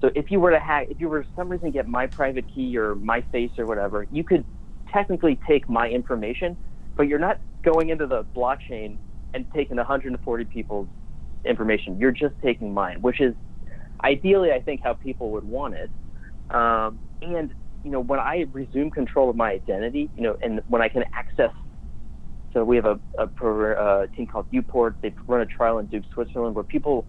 So 0.01 0.12
if 0.15 0.32
you 0.32 0.39
were 0.39 0.51
to 0.51 0.60
hack, 0.60 0.88
if 0.89 1.00
you 1.00 1.10
were 1.10 1.24
for 1.24 1.29
some 1.36 1.50
reason 1.50 1.72
get 1.72 1.88
my 1.88 2.08
private 2.08 2.46
key 2.53 2.77
or 2.77 2.96
my 2.96 3.22
face 3.32 3.51
or 3.58 3.65
whatever, 3.65 4.06
you 4.12 4.24
could 4.24 4.46
technically 4.91 5.39
take 5.48 5.70
my 5.70 5.89
information, 5.89 6.58
but 6.96 7.08
you're 7.08 7.20
not 7.20 7.39
going 7.63 7.89
into 7.89 8.08
the 8.08 8.24
blockchain 8.36 8.98
and 9.34 9.46
taking 9.54 9.78
140 9.78 10.46
people's 10.46 10.88
information. 11.46 11.98
You're 12.00 12.12
just 12.12 12.36
taking 12.44 12.74
mine, 12.74 13.02
which 13.02 13.22
is 13.22 13.36
ideally, 14.04 14.52
I 14.52 14.60
think, 14.60 14.82
how 14.84 14.94
people 14.94 15.32
would 15.32 15.44
want 15.44 15.76
it. 15.76 15.90
Um, 16.54 17.00
and 17.22 17.54
you 17.84 17.92
know, 17.92 18.00
when 18.00 18.20
I 18.20 18.46
resume 18.52 18.92
control 18.92 19.30
of 19.30 19.36
my 19.36 19.52
identity, 19.52 20.10
you 20.16 20.24
know, 20.24 20.38
and 20.42 20.62
when 20.68 20.82
I 20.82 20.90
can 20.90 21.04
access 21.14 21.52
so 22.54 22.64
we 22.64 22.76
have 22.78 22.86
a, 22.86 23.00
a, 23.18 24.08
team 24.16 24.28
called 24.28 24.52
Uport. 24.52 24.96
They 25.02 25.14
run 25.28 25.42
a 25.42 25.46
trial 25.46 25.80
in 25.80 25.90
Zug, 25.92 26.04
Switzerland, 26.14 26.56
where 26.56 26.64
people 26.64 27.06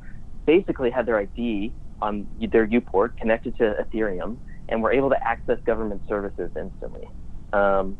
basically 0.47 0.91
had 0.91 1.07
their 1.07 1.19
ID 1.19 1.73
on 2.03 2.27
their 2.53 2.67
Uport 2.67 3.17
connected 3.17 3.57
to 3.59 3.75
Ethereum, 3.83 4.37
and 4.69 4.83
were 4.83 4.93
able 4.93 5.11
to 5.11 5.27
access 5.27 5.59
government 5.65 6.03
services 6.09 6.50
instantly. 6.57 7.09
Um, 7.53 7.97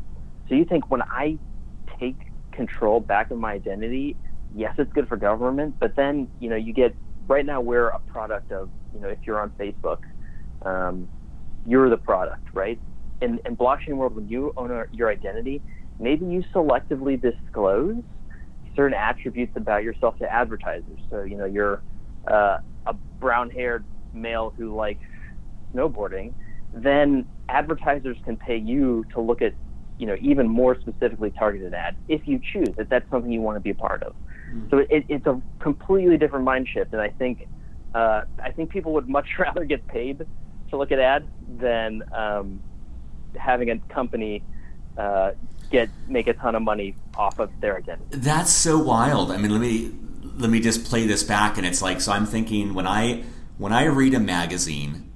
so 0.47 0.55
you 0.55 0.65
think 0.65 0.89
when 0.89 1.01
I 1.01 1.37
take 1.99 2.17
control 2.51 2.99
back 2.99 3.31
of 3.31 3.37
my 3.37 3.53
identity, 3.53 4.17
yes, 4.53 4.73
it's 4.77 4.91
good 4.93 5.07
for 5.07 5.17
government, 5.17 5.75
but 5.79 5.95
then 5.95 6.29
you 6.39 6.49
know 6.49 6.55
you 6.55 6.73
get 6.73 6.95
right 7.27 7.45
now 7.45 7.61
we're 7.61 7.89
a 7.89 7.99
product 8.07 8.51
of 8.51 8.69
you 8.93 8.99
know 8.99 9.07
if 9.07 9.19
you're 9.25 9.39
on 9.39 9.51
Facebook, 9.59 9.97
um, 10.65 11.09
you're 11.65 11.89
the 11.89 11.97
product, 11.97 12.47
right? 12.53 12.79
In, 13.21 13.39
in 13.45 13.55
blockchain 13.55 13.95
world, 13.97 14.15
when 14.15 14.27
you 14.27 14.51
own 14.57 14.85
your 14.91 15.09
identity, 15.09 15.61
maybe 15.99 16.25
you 16.25 16.43
selectively 16.53 17.21
disclose 17.21 17.97
certain 18.75 18.97
attributes 18.97 19.53
about 19.55 19.83
yourself 19.83 20.17
to 20.17 20.33
advertisers. 20.33 20.99
So, 21.09 21.23
you 21.23 21.37
know, 21.37 21.45
you're 21.45 21.83
uh, 22.29 22.57
a 22.85 22.93
brown 23.19 23.49
haired 23.49 23.85
male 24.13 24.53
who 24.57 24.75
likes 24.75 25.01
snowboarding, 25.75 26.33
then 26.73 27.27
advertisers 27.49 28.17
can 28.23 28.37
pay 28.37 28.57
you 28.57 29.05
to 29.13 29.21
look 29.21 29.41
at, 29.41 29.53
you 30.01 30.07
know, 30.07 30.17
even 30.19 30.47
more 30.47 30.75
specifically 30.81 31.29
targeted 31.29 31.75
ads 31.75 31.95
if 32.07 32.27
you 32.27 32.41
choose 32.51 32.69
that 32.75 32.89
that's 32.89 33.07
something 33.11 33.31
you 33.31 33.39
want 33.39 33.55
to 33.55 33.59
be 33.59 33.69
a 33.69 33.75
part 33.75 34.01
of. 34.01 34.13
Mm-hmm. 34.13 34.69
So 34.71 34.77
it, 34.79 35.05
it's 35.07 35.27
a 35.27 35.39
completely 35.59 36.17
different 36.17 36.43
mind 36.43 36.67
shift. 36.67 36.91
And 36.91 37.01
I 37.01 37.09
think, 37.09 37.47
uh, 37.93 38.23
I 38.41 38.49
think 38.49 38.71
people 38.71 38.93
would 38.93 39.07
much 39.17 39.27
rather 39.37 39.63
get 39.63 39.87
paid 39.87 40.25
to 40.71 40.77
look 40.77 40.91
at 40.91 40.97
ads 40.97 41.27
than 41.59 42.01
um, 42.11 42.63
having 43.37 43.69
a 43.69 43.77
company 43.93 44.41
uh, 44.97 45.33
get 45.69 45.89
make 46.07 46.27
a 46.27 46.33
ton 46.33 46.55
of 46.55 46.63
money 46.63 46.95
off 47.15 47.37
of 47.37 47.51
their 47.61 47.77
identity. 47.77 48.17
That's 48.17 48.51
so 48.51 48.79
wild. 48.79 49.31
I 49.31 49.37
mean, 49.37 49.51
let 49.51 49.61
me 49.61 49.91
let 50.37 50.49
me 50.49 50.59
just 50.59 50.83
play 50.83 51.05
this 51.05 51.21
back, 51.23 51.57
and 51.57 51.65
it's 51.65 51.81
like 51.81 52.01
so. 52.01 52.11
I'm 52.11 52.25
thinking 52.25 52.73
when 52.73 52.87
I 52.87 53.23
when 53.59 53.71
I 53.71 53.85
read 53.85 54.15
a 54.15 54.19
magazine. 54.19 55.10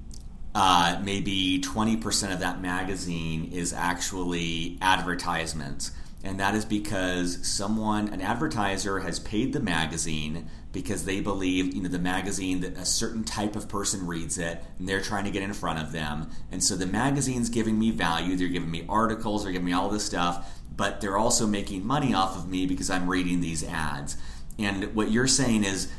Uh, 0.55 1.01
maybe 1.03 1.59
20% 1.59 2.33
of 2.33 2.39
that 2.39 2.61
magazine 2.61 3.51
is 3.51 3.73
actually 3.73 4.77
advertisements. 4.81 5.91
And 6.23 6.39
that 6.39 6.55
is 6.55 6.63
because 6.63 7.45
someone, 7.45 8.07
an 8.07 8.21
advertiser, 8.21 8.99
has 8.99 9.19
paid 9.19 9.51
the 9.51 9.59
magazine 9.59 10.49
because 10.71 11.05
they 11.05 11.19
believe 11.19 11.75
you 11.75 11.83
know 11.83 11.89
the 11.89 11.99
magazine 11.99 12.61
that 12.61 12.77
a 12.77 12.85
certain 12.85 13.23
type 13.23 13.55
of 13.55 13.69
person 13.69 14.07
reads 14.07 14.37
it 14.37 14.63
and 14.79 14.87
they're 14.87 15.01
trying 15.01 15.25
to 15.25 15.31
get 15.31 15.43
in 15.43 15.53
front 15.53 15.79
of 15.79 15.91
them. 15.91 16.29
And 16.51 16.63
so 16.63 16.75
the 16.77 16.85
magazine's 16.85 17.49
giving 17.49 17.77
me 17.77 17.91
value. 17.91 18.37
They're 18.37 18.47
giving 18.47 18.71
me 18.71 18.85
articles. 18.87 19.43
They're 19.43 19.51
giving 19.51 19.65
me 19.65 19.73
all 19.73 19.89
this 19.89 20.05
stuff. 20.05 20.61
But 20.75 21.01
they're 21.01 21.17
also 21.17 21.45
making 21.45 21.85
money 21.85 22.13
off 22.13 22.37
of 22.37 22.47
me 22.47 22.65
because 22.65 22.89
I'm 22.89 23.09
reading 23.09 23.41
these 23.41 23.63
ads. 23.63 24.15
And 24.57 24.95
what 24.95 25.11
you're 25.11 25.27
saying 25.27 25.65
is 25.65 25.91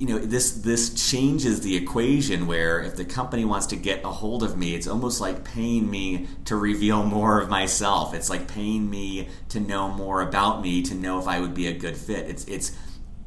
you 0.00 0.06
know 0.06 0.18
this 0.18 0.50
this 0.52 1.10
changes 1.10 1.60
the 1.60 1.76
equation 1.76 2.48
where 2.48 2.80
if 2.80 2.96
the 2.96 3.04
company 3.04 3.44
wants 3.44 3.66
to 3.66 3.76
get 3.76 4.02
a 4.02 4.08
hold 4.08 4.42
of 4.42 4.56
me 4.56 4.74
it's 4.74 4.88
almost 4.88 5.20
like 5.20 5.44
paying 5.44 5.88
me 5.88 6.26
to 6.46 6.56
reveal 6.56 7.04
more 7.04 7.40
of 7.40 7.48
myself 7.48 8.14
it's 8.14 8.28
like 8.28 8.48
paying 8.48 8.90
me 8.90 9.28
to 9.48 9.60
know 9.60 9.88
more 9.88 10.22
about 10.22 10.62
me 10.62 10.82
to 10.82 10.94
know 10.94 11.20
if 11.20 11.28
I 11.28 11.38
would 11.38 11.54
be 11.54 11.68
a 11.68 11.72
good 11.72 11.96
fit 11.96 12.28
it's 12.28 12.44
it's 12.46 12.76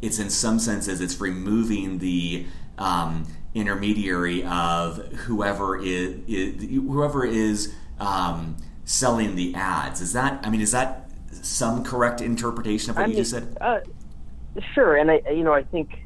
it's 0.02 0.20
in 0.20 0.30
some 0.30 0.60
senses 0.60 1.00
it's 1.00 1.22
removing 1.22 2.00
the 2.00 2.46
um, 2.78 3.26
intermediary 3.54 4.44
of 4.44 4.98
whoever 5.14 5.78
is, 5.78 6.18
is 6.28 6.64
whoever 6.64 7.26
is 7.26 7.74
um, 8.00 8.58
selling 8.86 9.36
the 9.36 9.56
ads. 9.56 10.02
Is 10.02 10.14
that? 10.14 10.46
I 10.46 10.50
mean, 10.50 10.62
is 10.62 10.72
that 10.72 11.10
some 11.32 11.84
correct 11.84 12.22
interpretation 12.22 12.92
of 12.92 12.98
what 12.98 13.04
I 13.04 13.06
you 13.08 13.14
mean, 13.14 13.18
just 13.18 13.32
said? 13.32 13.58
Uh, 13.60 13.80
sure, 14.74 14.98
and 14.98 15.12
I, 15.12 15.22
you 15.30 15.44
know, 15.44 15.54
I 15.54 15.64
think, 15.64 16.03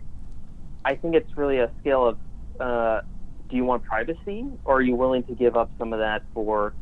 I 0.85 0.95
think 0.95 1.15
it's 1.15 1.29
really 1.35 1.59
a 1.59 1.71
scale 1.79 2.07
of, 2.07 2.17
uh, 2.59 3.01
do 3.49 3.55
you 3.55 3.65
want 3.65 3.83
privacy, 3.83 4.45
or 4.65 4.77
are 4.77 4.81
you 4.81 4.95
willing 4.95 5.23
to 5.23 5.35
give 5.35 5.55
up 5.55 5.71
some 5.77 5.93
of 5.93 5.99
that 5.99 6.23
for 6.33 6.73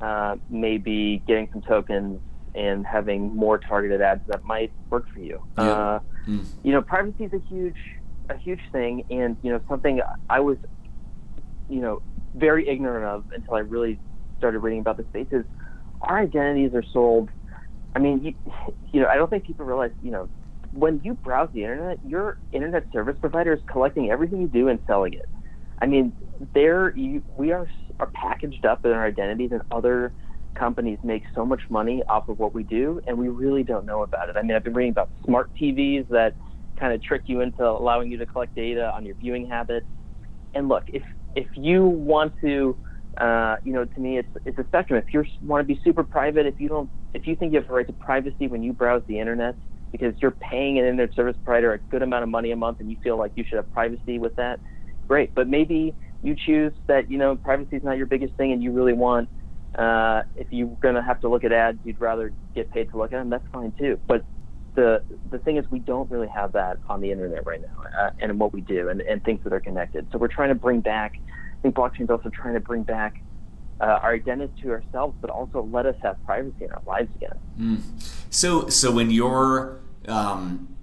uh, 0.00 0.36
maybe 0.48 1.22
getting 1.26 1.48
some 1.52 1.62
tokens 1.62 2.20
and 2.54 2.86
having 2.86 3.34
more 3.34 3.58
targeted 3.58 4.00
ads 4.00 4.22
that 4.26 4.44
might 4.44 4.72
work 4.90 5.04
for 5.12 5.20
you. 5.20 5.40
Yeah. 5.56 5.64
Uh, 5.64 6.00
mm. 6.26 6.46
You 6.62 6.72
know, 6.72 6.82
privacy 6.82 7.24
is 7.24 7.32
a 7.32 7.42
huge, 7.48 7.76
a 8.28 8.36
huge 8.36 8.60
thing, 8.72 9.04
and 9.10 9.36
you 9.42 9.50
know 9.52 9.60
something 9.68 10.00
I 10.28 10.40
was, 10.40 10.58
you 11.68 11.80
know, 11.80 12.02
very 12.34 12.68
ignorant 12.68 13.04
of 13.04 13.24
until 13.34 13.54
I 13.54 13.60
really 13.60 14.00
started 14.38 14.60
reading 14.60 14.80
about 14.80 14.96
the 14.96 15.04
space 15.04 15.28
is 15.30 15.44
our 16.00 16.18
identities 16.18 16.74
are 16.74 16.84
sold. 16.92 17.28
I 17.94 17.98
mean, 17.98 18.22
you, 18.22 18.34
you 18.92 19.00
know, 19.00 19.08
I 19.08 19.16
don't 19.16 19.30
think 19.30 19.44
people 19.44 19.66
realize, 19.66 19.90
you 20.02 20.10
know, 20.10 20.28
when 20.72 21.00
you 21.02 21.14
browse 21.14 21.48
the 21.52 21.62
internet, 21.62 21.98
your 22.04 22.38
internet 22.52 22.84
service 22.92 23.16
provider 23.20 23.52
is 23.52 23.60
collecting 23.70 24.10
everything 24.10 24.40
you 24.40 24.48
do 24.48 24.68
and 24.68 24.78
selling 24.86 25.14
it. 25.14 25.26
I 25.80 25.86
mean, 25.86 26.12
there 26.54 26.96
you, 26.96 27.22
we 27.36 27.52
are 27.52 27.68
are 28.00 28.10
packaged 28.14 28.64
up 28.64 28.84
in 28.84 28.90
our 28.92 29.06
identities 29.06 29.50
and 29.52 29.62
other 29.70 30.12
companies 30.58 30.98
make 31.02 31.22
so 31.34 31.46
much 31.46 31.62
money 31.70 32.02
off 32.08 32.28
of 32.28 32.38
what 32.38 32.54
we 32.54 32.64
do, 32.64 33.00
and 33.06 33.16
we 33.16 33.28
really 33.28 33.62
don't 33.62 33.86
know 33.86 34.02
about 34.02 34.28
it. 34.28 34.36
I 34.36 34.42
mean, 34.42 34.56
I've 34.56 34.64
been 34.64 34.74
reading 34.74 34.92
about 34.92 35.10
smart 35.24 35.50
TVs 35.60 36.08
that 36.08 36.36
kind 36.78 36.92
of 36.92 37.02
trick 37.02 37.22
you 37.26 37.40
into 37.40 37.64
allowing 37.64 38.10
you 38.10 38.18
to 38.18 38.26
collect 38.26 38.54
data 38.54 38.90
on 38.94 39.04
your 39.04 39.14
viewing 39.16 39.48
habits. 39.48 39.86
And 40.54 40.68
look, 40.68 40.84
if 40.88 41.02
if 41.34 41.46
you 41.54 41.84
want 41.86 42.34
to, 42.40 42.76
uh, 43.20 43.56
you 43.62 43.72
know, 43.72 43.84
to 43.84 44.00
me, 44.00 44.18
it's 44.18 44.30
it's 44.44 44.58
a 44.58 44.64
spectrum. 44.64 45.02
If 45.04 45.14
you 45.14 45.24
want 45.42 45.66
to 45.66 45.74
be 45.74 45.80
super 45.84 46.04
private, 46.04 46.46
if 46.46 46.60
you 46.60 46.68
don't, 46.68 46.90
if 47.14 47.26
you 47.26 47.36
think 47.36 47.52
you 47.52 47.60
have 47.60 47.70
a 47.70 47.72
right 47.72 47.86
to 47.86 47.92
privacy 47.92 48.48
when 48.48 48.62
you 48.62 48.72
browse 48.72 49.02
the 49.06 49.18
internet 49.18 49.56
because 49.92 50.14
you're 50.20 50.36
paying 50.50 50.78
an 50.78 50.84
internet 50.84 51.14
service 51.14 51.36
provider 51.44 51.72
a 51.72 51.78
good 51.90 52.02
amount 52.02 52.22
of 52.22 52.28
money 52.28 52.50
a 52.50 52.56
month 52.56 52.80
and 52.80 52.90
you 52.90 52.96
feel 53.02 53.16
like 53.18 53.32
you 53.34 53.44
should 53.48 53.56
have 53.56 53.70
privacy 53.70 54.18
with 54.18 54.34
that, 54.36 54.60
great. 55.06 55.34
But 55.34 55.48
maybe 55.48 55.94
you 56.22 56.34
choose 56.34 56.72
that 56.88 57.10
you 57.10 57.18
know 57.18 57.36
privacy 57.36 57.76
is 57.76 57.84
not 57.84 57.96
your 57.96 58.06
biggest 58.06 58.34
thing 58.36 58.52
and 58.52 58.62
you 58.62 58.72
really 58.72 58.92
want 58.92 59.28
uh, 59.76 60.22
if 60.34 60.48
you're 60.50 60.76
going 60.82 60.94
to 60.94 61.02
have 61.02 61.20
to 61.20 61.28
look 61.28 61.44
at 61.44 61.52
ads, 61.52 61.78
you'd 61.84 62.00
rather 62.00 62.34
get 62.54 62.70
paid 62.70 62.90
to 62.90 62.96
look 62.96 63.12
at 63.12 63.18
them. 63.18 63.30
That's 63.30 63.44
fine 63.52 63.72
too. 63.78 64.00
But 64.08 64.24
the 64.74 65.02
the 65.30 65.38
thing 65.38 65.56
is 65.56 65.64
we 65.70 65.80
don't 65.80 66.10
really 66.10 66.28
have 66.28 66.52
that 66.52 66.78
on 66.88 67.00
the 67.00 67.10
internet 67.10 67.46
right 67.46 67.60
now, 67.60 68.06
uh, 68.06 68.10
and 68.20 68.38
what 68.38 68.52
we 68.52 68.60
do, 68.60 68.88
and, 68.88 69.00
and 69.02 69.22
things 69.24 69.40
that 69.44 69.52
are 69.52 69.60
connected. 69.60 70.08
So 70.12 70.18
we're 70.18 70.28
trying 70.28 70.50
to 70.50 70.54
bring 70.54 70.80
back. 70.80 71.14
I 71.16 71.62
think 71.62 71.74
blockchain 71.74 72.02
is 72.02 72.10
also 72.10 72.30
trying 72.30 72.54
to 72.54 72.60
bring 72.60 72.84
back 72.84 73.14
uh, 73.80 73.84
our 74.02 74.14
identity 74.14 74.62
to 74.62 74.70
ourselves, 74.70 75.16
but 75.20 75.30
also 75.30 75.62
let 75.62 75.86
us 75.86 75.96
have 76.02 76.22
privacy 76.24 76.64
in 76.64 76.72
our 76.72 76.82
lives 76.86 77.10
again. 77.16 77.38
Mm. 77.58 77.80
So, 78.30 78.68
so 78.68 78.90
when 78.90 79.10
you're 79.10 79.80
um, 80.06 80.76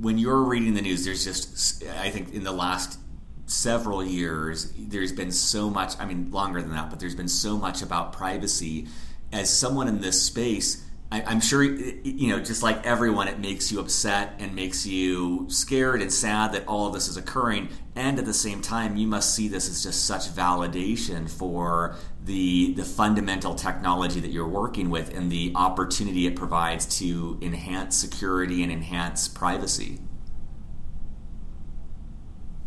when 0.00 0.18
you're 0.18 0.42
reading 0.42 0.74
the 0.74 0.82
news, 0.82 1.04
there's 1.04 1.24
just 1.24 1.84
I 1.86 2.10
think 2.10 2.32
in 2.32 2.44
the 2.44 2.52
last 2.52 2.98
several 3.46 4.04
years, 4.04 4.72
there's 4.76 5.12
been 5.12 5.32
so 5.32 5.70
much. 5.70 5.98
I 5.98 6.04
mean, 6.04 6.30
longer 6.30 6.60
than 6.60 6.72
that, 6.72 6.90
but 6.90 7.00
there's 7.00 7.14
been 7.14 7.28
so 7.28 7.56
much 7.56 7.82
about 7.82 8.12
privacy. 8.12 8.88
As 9.32 9.50
someone 9.50 9.88
in 9.88 10.00
this 10.00 10.22
space, 10.22 10.85
I, 11.10 11.32
am 11.32 11.40
sure 11.40 11.62
you 11.62 12.28
know, 12.28 12.40
just 12.40 12.62
like 12.64 12.84
everyone, 12.84 13.28
it 13.28 13.38
makes 13.38 13.70
you 13.70 13.78
upset 13.78 14.34
and 14.40 14.54
makes 14.56 14.84
you 14.84 15.46
scared 15.48 16.02
and 16.02 16.12
sad 16.12 16.52
that 16.52 16.66
all 16.66 16.86
of 16.86 16.94
this 16.94 17.06
is 17.06 17.16
occurring. 17.16 17.68
And 17.94 18.18
at 18.18 18.24
the 18.24 18.34
same 18.34 18.60
time, 18.60 18.96
you 18.96 19.06
must 19.06 19.34
see 19.34 19.46
this 19.46 19.68
as 19.68 19.84
just 19.84 20.04
such 20.04 20.28
validation 20.28 21.30
for 21.30 21.96
the 22.24 22.74
the 22.74 22.84
fundamental 22.84 23.54
technology 23.54 24.18
that 24.18 24.32
you're 24.32 24.48
working 24.48 24.90
with 24.90 25.14
and 25.16 25.30
the 25.30 25.52
opportunity 25.54 26.26
it 26.26 26.34
provides 26.34 26.98
to 26.98 27.38
enhance 27.40 27.96
security 27.96 28.64
and 28.64 28.72
enhance 28.72 29.28
privacy. 29.28 30.00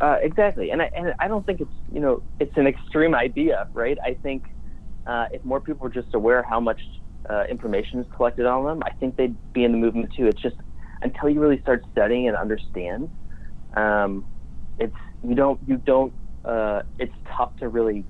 Uh, 0.00 0.16
exactly, 0.22 0.70
and 0.70 0.80
I, 0.80 0.90
and 0.94 1.14
I 1.18 1.28
don't 1.28 1.44
think 1.44 1.60
it's 1.60 1.70
you 1.92 2.00
know 2.00 2.22
it's 2.40 2.56
an 2.56 2.66
extreme 2.66 3.14
idea, 3.14 3.68
right? 3.74 3.98
I 4.02 4.14
think 4.14 4.44
uh, 5.06 5.26
if 5.30 5.44
more 5.44 5.60
people 5.60 5.84
were 5.84 5.90
just 5.90 6.14
aware 6.14 6.42
how 6.42 6.58
much 6.58 6.80
uh, 7.28 7.44
information 7.50 8.00
is 8.00 8.06
collected 8.16 8.46
on 8.46 8.64
them, 8.64 8.82
I 8.84 8.90
think 8.92 9.16
they'd 9.16 9.36
be 9.52 9.64
in 9.64 9.72
the 9.72 9.78
movement 9.78 10.10
too. 10.16 10.26
It's 10.26 10.40
just 10.40 10.56
until 11.02 11.28
you 11.28 11.40
really 11.40 11.60
start 11.60 11.82
studying 11.92 12.28
and 12.28 12.36
understand, 12.36 13.10
um, 13.74 14.24
it's 14.78 14.94
you 15.22 15.34
don't 15.34 15.60
you 15.66 15.76
don't 15.76 16.12
uh, 16.44 16.80
it's 16.98 17.12
tough 17.36 17.56
to 17.58 17.68
really, 17.68 18.04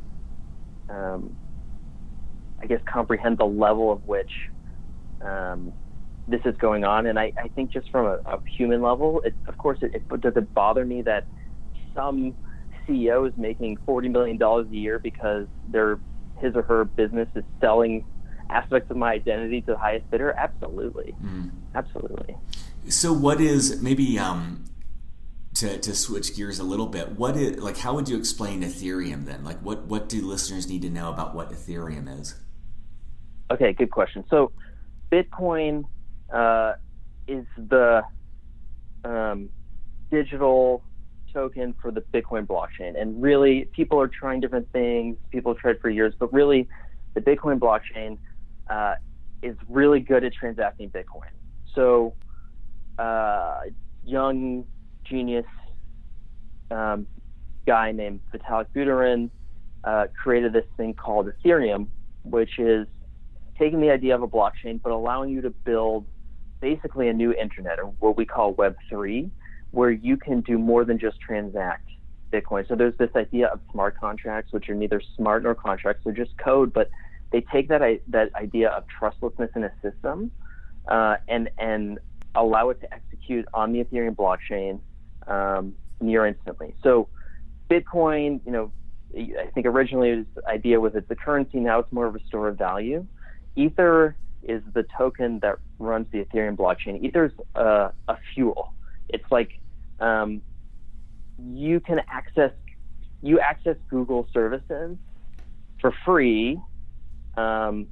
um, 0.89 1.37
I 2.63 2.67
guess, 2.67 2.81
comprehend 2.93 3.39
the 3.39 3.45
level 3.47 3.91
of 3.91 4.05
which 4.05 4.31
um, 5.21 5.73
this 6.29 6.41
is 6.45 6.55
going 6.59 6.85
on. 6.85 7.07
And 7.07 7.19
I, 7.19 7.33
I 7.43 7.49
think 7.49 7.73
just 7.73 7.91
from 7.91 8.07
a, 8.07 8.19
a 8.27 8.39
human 8.57 8.83
level, 8.83 9.21
it, 9.25 9.35
of 9.47 9.59
course, 9.59 9.79
it, 9.83 9.93
it 9.95 10.21
does 10.21 10.35
it 10.37 10.55
bother 10.55 10.85
me 10.85 11.03
that 11.03 11.27
some 11.95 12.37
CEO 12.89 13.27
is 13.27 13.35
making 13.37 13.79
forty 13.85 14.09
million 14.09 14.39
dollars 14.39 14.69
a 14.71 14.77
year 14.77 14.99
because 14.99 15.47
their 15.69 16.01
his 16.39 16.55
or 16.55 16.63
her 16.63 16.85
business 16.85 17.29
is 17.35 17.45
selling 17.61 18.05
aspects 18.51 18.91
of 18.91 18.97
my 18.97 19.13
identity 19.13 19.61
to 19.63 19.73
the 19.73 19.79
highest 19.79 20.11
bidder? 20.11 20.33
Absolutely, 20.33 21.15
mm. 21.23 21.51
absolutely. 21.75 22.37
So, 22.89 23.13
what 23.13 23.41
is 23.41 23.81
maybe 23.83 24.19
um, 24.19 24.65
to 25.55 25.79
to 25.79 25.95
switch 25.95 26.37
gears 26.37 26.59
a 26.59 26.65
little 26.65 26.87
bit? 26.87 27.13
What 27.13 27.37
is 27.37 27.59
like? 27.59 27.79
How 27.79 27.95
would 27.95 28.09
you 28.09 28.17
explain 28.17 28.63
Ethereum 28.63 29.27
then? 29.27 29.45
Like, 29.45 29.59
what 29.61 29.87
what 29.87 30.09
do 30.09 30.27
listeners 30.27 30.69
need 30.69 30.83
to 30.83 30.91
know 30.91 31.11
about 31.11 31.35
what 31.35 31.51
Ethereum 31.51 32.21
is? 32.21 32.35
Okay, 33.51 33.73
good 33.73 33.91
question. 33.91 34.25
So, 34.31 34.53
Bitcoin 35.11 35.85
uh, 36.33 36.75
is 37.27 37.45
the 37.57 38.03
um, 39.05 39.49
digital 40.11 40.83
token 41.33 41.75
for 41.81 41.91
the 41.91 42.01
Bitcoin 42.01 42.47
blockchain. 42.47 43.01
And 43.01 43.23
really, 43.23 43.67
people 43.73 44.01
are 44.01 44.09
trying 44.09 44.41
different 44.41 44.71
things. 44.73 45.17
People 45.31 45.55
have 45.55 45.61
tried 45.61 45.81
for 45.81 45.91
years, 45.91 46.15
but 46.19 46.33
really, 46.33 46.69
the 47.15 47.21
Bitcoin 47.21 47.59
blockchain 47.59 48.19
uh, 48.71 48.95
is 49.43 49.57
really 49.69 50.01
good 50.01 50.25
at 50.25 50.33
transacting 50.33 50.91
Bitcoin. 50.91 51.31
So, 51.75 52.15
uh, 52.99 53.63
young 54.05 54.65
genius 55.05 55.47
um, 56.71 57.07
guy 57.67 57.93
named 57.93 58.21
Vitalik 58.33 58.67
Buterin 58.75 59.31
uh, 59.85 60.07
created 60.23 60.53
this 60.53 60.65
thing 60.77 60.95
called 60.95 61.31
Ethereum, 61.45 61.89
which 62.25 62.59
is 62.59 62.87
taking 63.59 63.81
the 63.81 63.91
idea 63.91 64.15
of 64.15 64.23
a 64.23 64.29
blockchain 64.29 64.81
but 64.83 64.93
allowing 64.93 65.31
you 65.31 65.41
to 65.43 65.51
build 65.51 66.07
basically 66.61 67.09
a 67.09 67.13
new 67.13 67.33
internet, 67.33 67.79
or 67.79 67.87
what 68.01 68.17
we 68.17 68.25
call 68.25 68.55
Web3, 68.55 69.31
where 69.71 69.91
you 69.91 70.17
can 70.17 70.43
do 70.43 70.59
more 70.59 70.85
than 70.85 70.99
just 70.99 71.19
transact 71.21 71.89
Bitcoin. 72.33 72.69
So 72.69 72.75
there's 72.75 72.97
this 72.99 73.11
idea 73.17 73.47
of 73.49 73.61
smart 73.73 73.99
contracts, 73.99 74.53
which 74.53 74.69
are 74.69 74.75
neither 74.75 75.01
smart 75.17 75.43
nor 75.43 75.55
contracts, 75.55 76.03
they're 76.05 76.13
just 76.13 76.37
code, 76.39 76.73
but 76.73 76.91
they 77.31 77.41
take 77.41 77.69
that 77.69 77.83
that 78.09 78.35
idea 78.35 78.71
of 78.71 78.85
trustlessness 78.89 79.51
in 79.55 79.65
a 79.65 79.73
system 79.83 80.31
uh, 80.89 81.17
and 81.29 81.51
and 81.59 81.99
allow 82.35 82.71
it 82.71 82.81
to 82.81 82.93
execute 82.93 83.47
on 83.55 83.73
the 83.73 83.83
Ethereum 83.83 84.15
blockchain 84.15 84.81
um, 85.27 85.75
near 86.01 86.27
instantly. 86.27 86.75
So 86.83 87.09
Bitcoin, 87.69 88.41
you 88.45 88.53
know, 88.53 88.73
I 89.17 89.47
think 89.55 89.67
originally 89.67 90.27
the 90.35 90.47
idea 90.47 90.81
was 90.81 90.95
it's 90.95 91.11
a 91.11 91.17
currency. 91.17 91.59
Now 91.59 91.81
it's 91.81 91.93
more 91.93 92.07
of 92.07 92.15
a 92.15 92.25
store 92.27 92.49
of 92.49 92.59
value. 92.59 93.07
Ether 93.57 94.17
is 94.43 94.63
the 94.73 94.85
token 94.97 95.41
that 95.41 95.57
runs 95.79 96.07
the 96.13 96.25
Ethereum 96.25 96.57
blockchain. 96.57 97.03
Ether's 97.03 97.33
a, 97.55 97.93
a 98.09 98.17
fuel. 98.33 98.73
It's 99.09 99.31
like 99.31 99.59
um, 99.99 100.43
you 101.39 101.81
can 101.81 102.01
access 102.09 102.53
you 103.23 103.39
access 103.39 103.77
Google 103.89 104.29
services 104.33 104.97
for 105.81 105.93
free 106.05 106.59
um, 107.37 107.87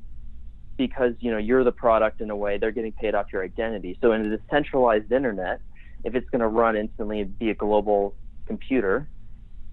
because 0.77 1.15
you 1.21 1.31
know 1.31 1.39
you're 1.39 1.65
the 1.65 1.73
product 1.73 2.21
in 2.21 2.31
a 2.31 2.37
way. 2.37 2.59
They're 2.59 2.71
getting 2.71 2.93
paid 2.93 3.15
off 3.15 3.27
your 3.33 3.43
identity. 3.43 3.99
So 4.01 4.13
in 4.13 4.33
a 4.33 4.37
decentralized 4.37 5.11
internet, 5.13 5.61
if 6.05 6.15
it's 6.15 6.29
going 6.31 6.41
to 6.41 6.49
run 6.49 6.77
instantly 6.77 7.21
and 7.21 7.39
be 7.39 7.51
a 7.51 7.55
global 7.55 8.15
computer, 8.47 9.09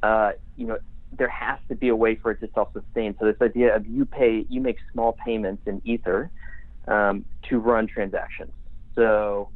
uh, 0.04 0.32
you 0.58 0.68
know 0.68 0.78
there 1.18 1.30
has 1.30 1.60
to 1.70 1.76
be 1.76 1.90
a 1.90 1.96
way 1.96 2.16
for 2.16 2.32
it 2.32 2.40
to 2.42 2.50
self-sustain. 2.54 3.16
So 3.20 3.26
this 3.26 3.42
idea 3.42 3.76
of 3.76 3.86
you 3.86 4.06
pay, 4.06 4.46
you 4.50 4.60
make 4.60 4.78
small 4.92 5.16
payments 5.26 5.64
in 5.66 5.82
Ether 5.86 6.30
um, 6.88 7.26
to 7.50 7.60
run 7.60 7.88
transactions. 7.88 8.52
So 8.96 9.50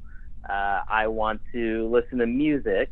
uh, 0.47 0.81
I 0.89 1.07
want 1.07 1.41
to 1.53 1.89
listen 1.89 2.19
to 2.19 2.27
music. 2.27 2.89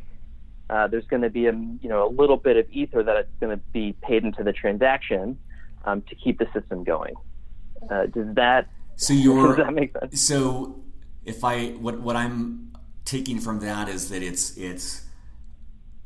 Uh, 0.70 0.86
there's 0.86 1.06
going 1.06 1.22
to 1.22 1.30
be 1.30 1.46
a 1.46 1.52
you 1.52 1.88
know 1.88 2.06
a 2.06 2.10
little 2.10 2.36
bit 2.36 2.56
of 2.56 2.66
ether 2.70 3.02
that 3.02 3.16
it's 3.16 3.32
going 3.40 3.56
to 3.56 3.62
be 3.72 3.94
paid 4.02 4.22
into 4.22 4.42
the 4.44 4.52
transaction, 4.52 5.38
um, 5.84 6.02
to 6.02 6.14
keep 6.14 6.38
the 6.38 6.46
system 6.52 6.84
going. 6.84 7.14
Uh, 7.90 8.06
does 8.06 8.34
that 8.34 8.68
so 8.96 9.12
your 9.12 9.48
does 9.56 9.56
that 9.58 9.74
make 9.74 9.92
sense? 9.92 10.20
So 10.20 10.82
if 11.24 11.44
I 11.44 11.68
what 11.70 12.00
what 12.00 12.16
I'm 12.16 12.72
taking 13.04 13.38
from 13.38 13.60
that 13.60 13.88
is 13.88 14.08
that 14.10 14.22
it's 14.22 14.56
it's 14.56 15.04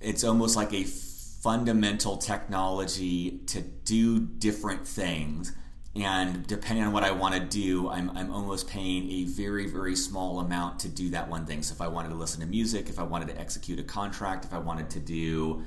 it's 0.00 0.24
almost 0.24 0.56
like 0.56 0.72
a 0.72 0.84
fundamental 0.84 2.16
technology 2.16 3.40
to 3.46 3.60
do 3.60 4.20
different 4.20 4.86
things 4.86 5.52
and 5.94 6.46
depending 6.46 6.84
on 6.84 6.92
what 6.92 7.04
I 7.04 7.10
want 7.10 7.34
to 7.34 7.40
do, 7.40 7.90
I'm, 7.90 8.16
I'm 8.16 8.32
almost 8.32 8.66
paying 8.66 9.10
a 9.10 9.24
very, 9.24 9.66
very 9.66 9.94
small 9.94 10.40
amount 10.40 10.80
to 10.80 10.88
do 10.88 11.10
that 11.10 11.28
one 11.28 11.44
thing. 11.44 11.62
So 11.62 11.74
if 11.74 11.82
I 11.82 11.88
wanted 11.88 12.08
to 12.10 12.14
listen 12.14 12.40
to 12.40 12.46
music, 12.46 12.88
if 12.88 12.98
I 12.98 13.02
wanted 13.02 13.28
to 13.28 13.38
execute 13.38 13.78
a 13.78 13.82
contract, 13.82 14.46
if 14.46 14.54
I 14.54 14.58
wanted 14.58 14.88
to 14.90 15.00
do, 15.00 15.62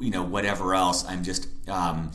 you 0.00 0.10
know, 0.10 0.22
whatever 0.22 0.76
else, 0.76 1.04
I'm 1.04 1.24
just 1.24 1.48
um, 1.68 2.12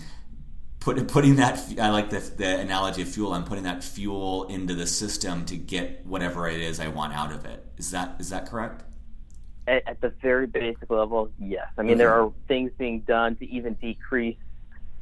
put, 0.79 1.07
putting 1.07 1.35
that 1.37 1.61
I 1.79 1.89
like 1.89 2.09
the, 2.09 2.19
the 2.19 2.59
analogy 2.59 3.01
of 3.01 3.09
fuel. 3.09 3.33
I'm 3.33 3.43
putting 3.43 3.63
that 3.65 3.83
fuel 3.83 4.45
into 4.45 4.75
the 4.75 4.87
system 4.87 5.45
to 5.45 5.57
get 5.57 6.05
whatever 6.05 6.47
it 6.47 6.61
is 6.61 6.79
I 6.79 6.87
want 6.87 7.13
out 7.13 7.31
of 7.31 7.45
it. 7.45 7.65
Is 7.77 7.91
that 7.91 8.15
is 8.19 8.29
that 8.29 8.49
correct? 8.49 8.83
At, 9.67 9.87
at 9.87 10.01
the 10.01 10.13
very 10.21 10.47
basic 10.47 10.89
level, 10.89 11.31
yes. 11.37 11.67
I 11.77 11.81
mean, 11.81 11.91
okay. 11.91 11.99
there 11.99 12.13
are 12.13 12.31
things 12.47 12.71
being 12.77 13.01
done 13.01 13.35
to 13.37 13.49
even 13.49 13.75
decrease 13.75 14.37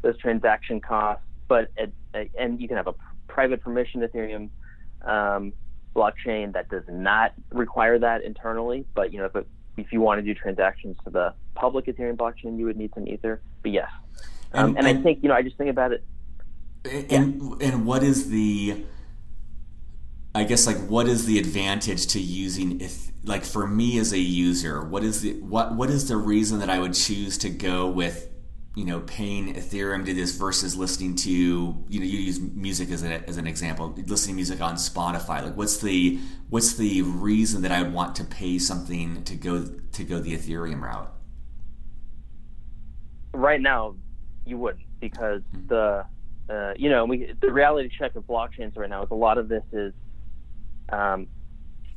those 0.01 0.17
transaction 0.17 0.81
costs, 0.81 1.23
but 1.47 1.69
at, 1.77 1.91
and 2.37 2.59
you 2.59 2.67
can 2.67 2.77
have 2.77 2.87
a 2.87 2.95
private 3.27 3.61
permission 3.61 4.01
Ethereum 4.01 4.49
um, 5.03 5.53
blockchain 5.95 6.53
that 6.53 6.69
does 6.69 6.83
not 6.89 7.33
require 7.51 7.97
that 7.99 8.23
internally. 8.23 8.85
But 8.93 9.13
you 9.13 9.19
know, 9.19 9.29
if, 9.33 9.45
if 9.77 9.91
you 9.91 10.01
want 10.01 10.19
to 10.19 10.21
do 10.23 10.33
transactions 10.33 10.97
to 11.05 11.11
the 11.11 11.33
public 11.55 11.85
Ethereum 11.85 12.17
blockchain, 12.17 12.57
you 12.57 12.65
would 12.65 12.77
need 12.77 12.91
some 12.93 13.07
Ether. 13.07 13.41
But 13.61 13.71
yes, 13.71 13.89
and, 14.53 14.77
and, 14.77 14.88
and, 14.88 14.99
I 14.99 15.01
think 15.01 15.23
you 15.23 15.29
know 15.29 15.36
I 15.36 15.41
just 15.41 15.57
think 15.57 15.69
about 15.69 15.91
it. 15.91 16.03
And 17.10 17.41
yeah. 17.41 17.67
and 17.67 17.86
what 17.86 18.03
is 18.03 18.29
the 18.29 18.86
I 20.33 20.43
guess 20.43 20.67
like 20.67 20.77
what 20.88 21.07
is 21.07 21.25
the 21.25 21.39
advantage 21.39 22.07
to 22.07 22.19
using 22.19 22.79
if 22.81 23.12
like 23.23 23.43
for 23.43 23.67
me 23.67 23.97
as 23.97 24.13
a 24.13 24.19
user 24.19 24.83
what 24.83 25.03
is 25.03 25.21
the 25.21 25.33
what 25.41 25.73
what 25.75 25.89
is 25.89 26.07
the 26.07 26.17
reason 26.17 26.60
that 26.60 26.69
I 26.69 26.79
would 26.79 26.93
choose 26.93 27.38
to 27.39 27.49
go 27.49 27.88
with 27.88 28.29
you 28.75 28.86
know 28.86 28.99
paying 29.01 29.55
Ethereum 29.55 30.05
to 30.05 30.13
this 30.13 30.38
versus 30.38 30.75
listening 30.77 31.15
to 31.15 31.31
you 31.31 31.99
know 31.99 32.05
you 32.05 32.19
use 32.19 32.39
music 32.39 32.91
as, 32.91 33.03
a, 33.03 33.27
as 33.27 33.38
an 33.38 33.47
example 33.47 33.95
listening 34.05 34.36
to 34.36 34.38
music 34.38 34.62
on 34.62 34.75
Spotify 34.75 35.43
like 35.43 35.57
what's 35.57 35.79
the 35.79 36.19
what's 36.49 36.75
the 36.75 37.01
reason 37.01 37.63
that 37.63 37.71
I 37.71 37.81
would 37.81 37.93
want 37.93 38.15
to 38.17 38.23
pay 38.23 38.60
something 38.60 39.23
to 39.23 39.36
go 39.36 39.65
to 39.65 40.03
go 40.03 40.19
the 40.19 40.38
Ethereum 40.38 40.81
route 40.81 41.12
right 43.33 43.60
now 43.60 43.95
you 44.47 44.57
wouldn't 44.57 44.86
because 44.99 45.41
mm-hmm. 45.53 45.67
the 45.67 46.05
uh, 46.49 46.73
you 46.77 46.89
know 46.89 47.05
we, 47.05 47.33
the 47.41 47.51
reality 47.51 47.89
check 47.97 48.15
of 48.15 48.25
blockchains 48.25 48.77
right 48.77 48.89
now 48.89 49.03
is 49.03 49.10
a 49.12 49.15
lot 49.15 49.38
of 49.38 49.47
this 49.47 49.63
is 49.71 49.93
um, 50.89 51.27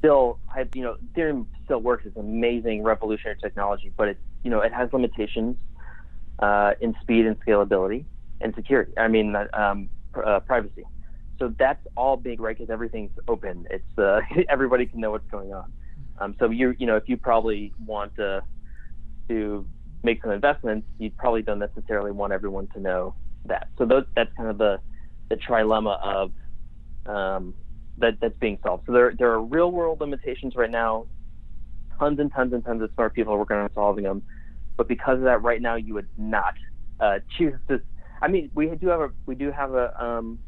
still, 0.00 0.38
you 0.74 0.82
know, 0.82 0.96
Ethereum 1.12 1.46
still 1.64 1.78
works. 1.78 2.04
It's 2.06 2.16
amazing, 2.16 2.82
revolutionary 2.82 3.38
technology, 3.40 3.92
but 3.96 4.08
it, 4.08 4.18
you 4.42 4.50
know, 4.50 4.60
it 4.60 4.72
has 4.72 4.92
limitations 4.92 5.56
uh, 6.40 6.72
in 6.80 6.96
speed 7.02 7.26
and 7.26 7.38
scalability 7.40 8.04
and 8.40 8.54
security. 8.54 8.92
I 8.96 9.08
mean, 9.08 9.36
um, 9.52 9.90
uh, 10.14 10.40
privacy. 10.40 10.84
So 11.38 11.54
that's 11.58 11.86
all 11.96 12.16
big, 12.16 12.40
right? 12.40 12.56
Because 12.56 12.70
everything's 12.70 13.12
open. 13.28 13.66
It's 13.70 13.98
uh, 13.98 14.20
everybody 14.48 14.86
can 14.86 15.00
know 15.00 15.12
what's 15.12 15.30
going 15.30 15.52
on. 15.52 15.72
Um, 16.18 16.34
so 16.38 16.50
you, 16.50 16.74
you 16.78 16.86
know, 16.86 16.96
if 16.96 17.08
you 17.08 17.16
probably 17.16 17.72
want 17.84 18.16
to 18.16 18.42
to 19.28 19.66
make 20.02 20.22
some 20.22 20.30
investments, 20.30 20.86
you 20.98 21.10
probably 21.16 21.42
don't 21.42 21.58
necessarily 21.58 22.10
want 22.10 22.32
everyone 22.32 22.68
to 22.74 22.80
know 22.80 23.14
that. 23.46 23.68
So 23.78 23.84
those, 23.84 24.04
that's 24.16 24.30
kind 24.36 24.48
of 24.48 24.58
the 24.58 24.80
the 25.28 25.36
trilemma 25.36 25.98
of 26.02 26.32
um, 27.06 27.54
that 27.98 28.18
that's 28.20 28.38
being 28.40 28.58
solved. 28.62 28.84
So 28.86 28.92
there 28.92 29.14
there 29.18 29.30
are 29.32 29.42
real 29.42 29.70
world 29.70 30.00
limitations 30.00 30.54
right 30.56 30.70
now. 30.70 31.06
Tons 31.98 32.18
and 32.18 32.32
tons 32.32 32.52
and 32.52 32.64
tons 32.64 32.82
of 32.82 32.90
smart 32.94 33.14
people 33.14 33.34
are 33.34 33.38
working 33.38 33.56
on 33.56 33.70
solving 33.74 34.04
them, 34.04 34.22
but 34.76 34.88
because 34.88 35.18
of 35.18 35.24
that, 35.24 35.42
right 35.42 35.60
now 35.60 35.76
you 35.76 35.94
would 35.94 36.08
not 36.16 36.54
uh, 36.98 37.18
choose 37.36 37.54
to. 37.68 37.80
I 38.22 38.28
mean, 38.28 38.50
we 38.54 38.66
do 38.68 38.88
have 38.88 39.00
a 39.00 39.10
we 39.26 39.34
do 39.34 39.50
have 39.50 39.74
a 39.74 40.02
um, 40.02 40.38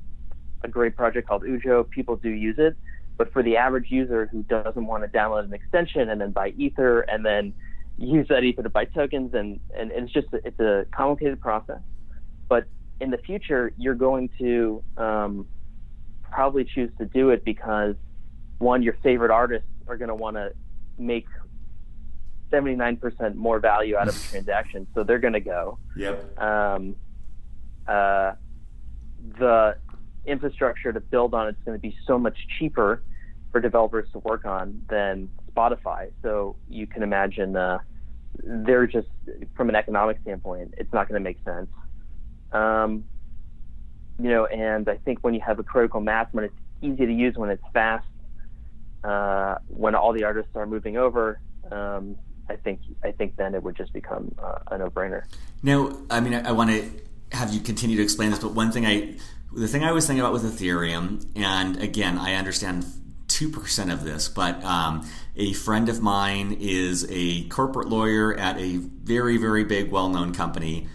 a 0.63 0.69
great 0.69 0.97
project 0.97 1.29
called 1.29 1.43
Ujo. 1.43 1.89
People 1.91 2.17
do 2.17 2.31
use 2.31 2.57
it, 2.59 2.77
but 3.19 3.33
for 3.33 3.43
the 3.43 3.57
average 3.57 3.91
user 3.91 4.29
who 4.33 4.43
doesn't 4.45 4.87
want 4.87 5.03
to 5.05 5.09
download 5.09 5.45
an 5.45 5.53
extension 5.53 6.09
and 6.09 6.21
then 6.21 6.33
buy 6.33 6.49
Ether 6.57 7.01
and 7.03 7.25
then 7.25 7.53
use 7.99 8.27
that 8.29 8.43
Ether 8.43 8.63
to 8.63 8.71
buy 8.71 8.85
tokens, 8.85 9.35
and 9.35 9.61
and 9.77 9.91
it's 9.93 10.13
just 10.13 10.29
it's 10.33 10.61
a 10.61 10.87
complicated 10.95 11.41
process. 11.41 11.81
But 12.49 12.67
in 13.01 13.11
the 13.11 13.19
future, 13.19 13.73
you're 13.77 13.95
going 13.95 14.31
to 14.39 14.83
um, 14.97 15.47
probably 16.31 16.65
choose 16.65 16.91
to 16.99 17.05
do 17.05 17.31
it 17.31 17.45
because 17.45 17.95
one, 18.59 18.83
your 18.83 18.97
favorite 19.03 19.31
artists 19.31 19.69
are 19.89 19.97
going 19.97 20.09
to 20.09 20.15
want 20.15 20.37
to 20.37 20.53
make 20.99 21.27
79% 22.53 23.35
more 23.35 23.59
value 23.59 23.97
out 23.97 24.09
of 24.09 24.17
a 24.17 24.29
transaction, 24.31 24.87
so 24.95 25.03
they're 25.03 25.19
going 25.19 25.33
to 25.33 25.41
go. 25.41 25.79
Yep. 25.97 26.39
Um, 26.39 26.97
uh, 27.89 28.33
the 29.39 29.77
infrastructure 30.27 30.93
to 30.93 31.01
build 31.01 31.35
on 31.35 31.49
it's 31.49 31.63
going 31.65 31.77
to 31.77 31.83
be 31.83 31.97
so 32.07 32.19
much 32.19 32.37
cheaper 32.59 33.03
for 33.51 33.61
developers 33.61 34.09
to 34.13 34.19
work 34.21 34.45
on 34.45 34.83
than 34.89 35.29
Spotify. 35.55 36.11
So 36.23 36.57
you 36.69 36.87
can 36.87 37.03
imagine 37.03 37.57
uh, 37.57 37.79
they're 38.43 38.87
just 38.87 39.09
from 39.57 39.69
an 39.69 39.75
economic 39.75 40.19
standpoint, 40.23 40.75
it's 40.79 40.93
not 40.93 41.09
going 41.09 41.21
to 41.21 41.25
make 41.25 41.39
sense. 41.45 41.69
Um, 42.53 43.05
you 44.21 44.29
know, 44.29 44.47
and 44.47 44.89
I 44.89 44.97
think 44.99 45.21
when 45.23 45.35
you 45.35 45.41
have 45.41 45.59
a 45.59 45.63
critical 45.63 46.01
mass, 46.01 46.29
when 46.33 46.45
it's 46.45 46.55
easy 46.81 47.07
to 47.07 47.13
use, 47.13 47.37
when 47.37 47.51
it's 47.51 47.63
fast, 47.73 48.07
uh, 49.05 49.57
when 49.69 49.95
all 49.95 50.13
the 50.13 50.25
artists 50.25 50.55
are 50.55 50.67
moving 50.67 50.97
over, 50.97 51.41
um, 51.71 52.17
I 52.49 52.57
think 52.57 52.81
I 53.03 53.13
think 53.13 53.37
then 53.37 53.55
it 53.55 53.63
would 53.63 53.77
just 53.77 53.93
become 53.93 54.35
uh, 54.39 54.59
a 54.69 54.79
no-brainer. 54.79 55.25
Now, 55.63 55.97
I 56.11 56.21
mean, 56.21 56.35
I, 56.35 56.49
I 56.49 56.53
want 56.53 56.71
to 56.71 56.91
have 57.37 57.53
you 57.53 57.61
continue 57.61 57.97
to 57.97 58.03
explain 58.03 58.31
this, 58.31 58.41
but 58.41 58.53
one 58.53 58.71
thing 58.71 58.85
I, 58.85 59.15
the 59.53 59.69
thing 59.69 59.85
I 59.85 59.93
was 59.93 60.07
thinking 60.07 60.21
about 60.21 60.33
with 60.33 60.45
Ethereum, 60.45 61.27
and 61.35 61.81
again, 61.81 62.19
I 62.19 62.35
understand 62.35 62.85
two 63.43 63.49
percent 63.49 63.91
of 63.91 64.05
this, 64.05 64.29
but 64.29 64.63
um, 64.63 65.05
a 65.37 65.53
friend 65.53 65.89
of 65.89 66.01
mine 66.01 66.57
is 66.61 67.05
a 67.11 67.43
corporate 67.49 67.89
lawyer 67.89 68.33
at 68.35 68.57
a 68.57 68.77
very, 68.77 69.37
very 69.37 69.65
big, 69.65 69.91
well-known 69.91 70.33
company 70.33 70.87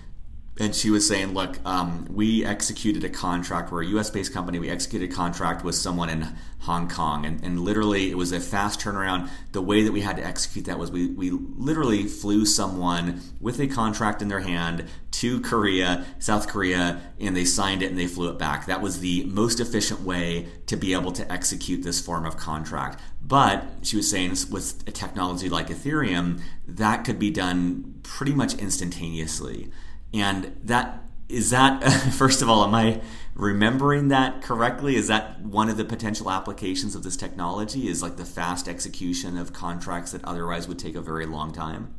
and 0.60 0.76
she 0.76 0.90
was 0.90 1.08
saying, 1.08 1.34
"Look, 1.34 1.60
um, 1.66 2.08
we 2.10 2.44
executed 2.44 3.04
a 3.04 3.10
contract. 3.10 3.72
We're 3.72 3.84
a 3.84 3.88
U.S.-based 3.88 4.34
company. 4.34 4.60
We 4.60 4.70
executed 4.70 5.12
a 5.12 5.14
contract 5.14 5.64
with 5.64 5.76
someone 5.76 6.10
in 6.10 6.36
Hong 6.62 6.90
Kong, 6.90 7.26
and, 7.26 7.44
and 7.44 7.60
literally, 7.60 8.10
it 8.10 8.18
was 8.18 8.32
a 8.32 8.40
fast 8.40 8.80
turnaround. 8.80 9.30
The 9.52 9.62
way 9.62 9.84
that 9.84 9.92
we 9.92 10.02
had 10.02 10.18
to 10.18 10.26
execute 10.26 10.66
that 10.66 10.80
was 10.80 10.92
we 10.92 11.08
we 11.08 11.30
literally 11.32 12.06
flew 12.06 12.46
someone 12.46 13.22
with 13.40 13.60
a 13.60 13.68
contract 13.68 14.22
in 14.22 14.30
their 14.30 14.40
hand 14.40 14.86
to 15.18 15.42
Korea, 15.42 16.06
South 16.20 16.48
Korea, 16.48 17.02
and 17.20 17.36
they 17.36 17.44
signed 17.44 17.82
it 17.82 17.90
and 17.90 17.98
they 17.98 18.06
flew 18.06 18.30
it 18.30 18.38
back. 18.38 18.68
That 18.68 18.82
was 18.82 19.00
the 19.00 19.24
most 19.26 19.60
efficient 19.60 20.02
way 20.02 20.48
to 20.68 20.76
be 20.76 20.94
able 20.94 21.12
to 21.14 21.32
execute 21.32 21.82
this 21.84 22.00
form 22.00 22.24
of 22.24 22.38
contract. 22.38 23.02
But 23.20 23.66
she 23.82 23.98
was 23.98 24.10
saying 24.10 24.36
with 24.52 24.84
a 24.88 24.92
technology 24.92 25.50
like 25.50 25.70
Ethereum, 25.70 26.42
that 26.68 27.04
could 27.04 27.18
be 27.18 27.32
done 27.32 28.00
pretty 28.04 28.34
much 28.34 28.54
instantaneously." 28.56 29.72
And 30.14 30.56
that 30.64 31.04
is 31.28 31.50
that 31.50 31.84
first 32.14 32.44
of 32.44 32.50
all, 32.50 32.64
am 32.64 32.76
I 32.76 33.02
remembering 33.34 34.10
that 34.10 34.44
correctly? 34.44 34.96
Is 34.96 35.08
that 35.08 35.42
one 35.42 35.68
of 35.68 35.78
the 35.78 35.86
potential 35.86 36.30
applications 36.30 36.94
of 36.94 37.02
this 37.02 37.18
technology? 37.18 37.88
Is 37.88 38.04
like 38.04 38.18
the 38.18 38.26
fast 38.26 38.68
execution 38.68 39.36
of 39.36 39.52
contracts 39.52 40.12
that 40.12 40.24
otherwise 40.24 40.68
would 40.68 40.78
take 40.78 40.96
a 40.96 41.02
very 41.02 41.26
long 41.26 41.52
time? 41.54 41.96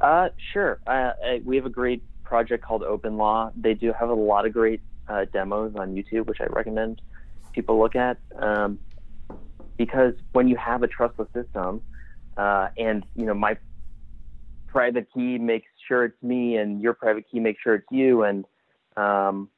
Uh, 0.00 0.28
sure. 0.52 0.78
Uh, 0.86 1.12
we 1.44 1.56
have 1.56 1.66
a 1.66 1.70
great 1.70 2.02
project 2.24 2.64
called 2.64 2.82
Open 2.82 3.16
Law. 3.16 3.50
They 3.56 3.74
do 3.74 3.92
have 3.98 4.10
a 4.10 4.14
lot 4.14 4.46
of 4.46 4.52
great 4.52 4.80
uh, 5.08 5.24
demos 5.32 5.74
on 5.76 5.94
YouTube, 5.94 6.26
which 6.26 6.40
I 6.40 6.46
recommend 6.46 7.00
people 7.52 7.78
look 7.78 7.96
at. 7.96 8.18
Um, 8.38 8.78
because 9.76 10.14
when 10.32 10.48
you 10.48 10.56
have 10.56 10.82
a 10.82 10.86
trustless 10.86 11.28
system, 11.34 11.82
uh, 12.36 12.68
and 12.76 13.04
you 13.14 13.26
know, 13.26 13.34
my 13.34 13.56
private 14.66 15.06
key 15.12 15.38
makes 15.38 15.68
sure 15.88 16.04
it's 16.04 16.22
me, 16.22 16.56
and 16.56 16.80
your 16.80 16.92
private 16.92 17.24
key 17.30 17.40
makes 17.40 17.62
sure 17.62 17.76
it's 17.76 17.86
you, 17.90 18.22
and 18.22 18.44
um, 18.96 19.48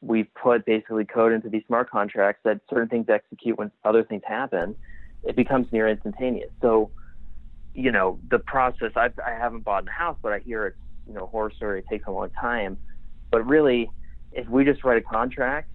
we 0.00 0.24
put 0.24 0.64
basically 0.64 1.04
code 1.04 1.32
into 1.32 1.48
these 1.48 1.62
smart 1.66 1.90
contracts 1.90 2.40
that 2.44 2.60
certain 2.70 2.88
things 2.88 3.06
execute 3.08 3.58
when 3.58 3.70
other 3.84 4.02
things 4.02 4.22
happen. 4.26 4.74
It 5.24 5.36
becomes 5.36 5.66
near 5.72 5.88
instantaneous. 5.88 6.50
So, 6.62 6.90
you 7.78 7.92
know, 7.92 8.18
the 8.30 8.38
process. 8.38 8.92
I've, 8.96 9.18
I 9.24 9.30
haven't 9.30 9.64
bought 9.64 9.86
a 9.86 9.90
house, 9.90 10.18
but 10.22 10.32
I 10.32 10.40
hear 10.40 10.66
it's 10.66 10.78
you 11.06 11.14
know 11.14 11.26
horror 11.26 11.52
story. 11.56 11.80
It 11.80 11.86
takes 11.88 12.06
a 12.06 12.10
long 12.10 12.30
time, 12.30 12.78
but 13.30 13.46
really, 13.46 13.90
if 14.32 14.48
we 14.48 14.64
just 14.64 14.84
write 14.84 14.98
a 14.98 15.02
contract 15.02 15.70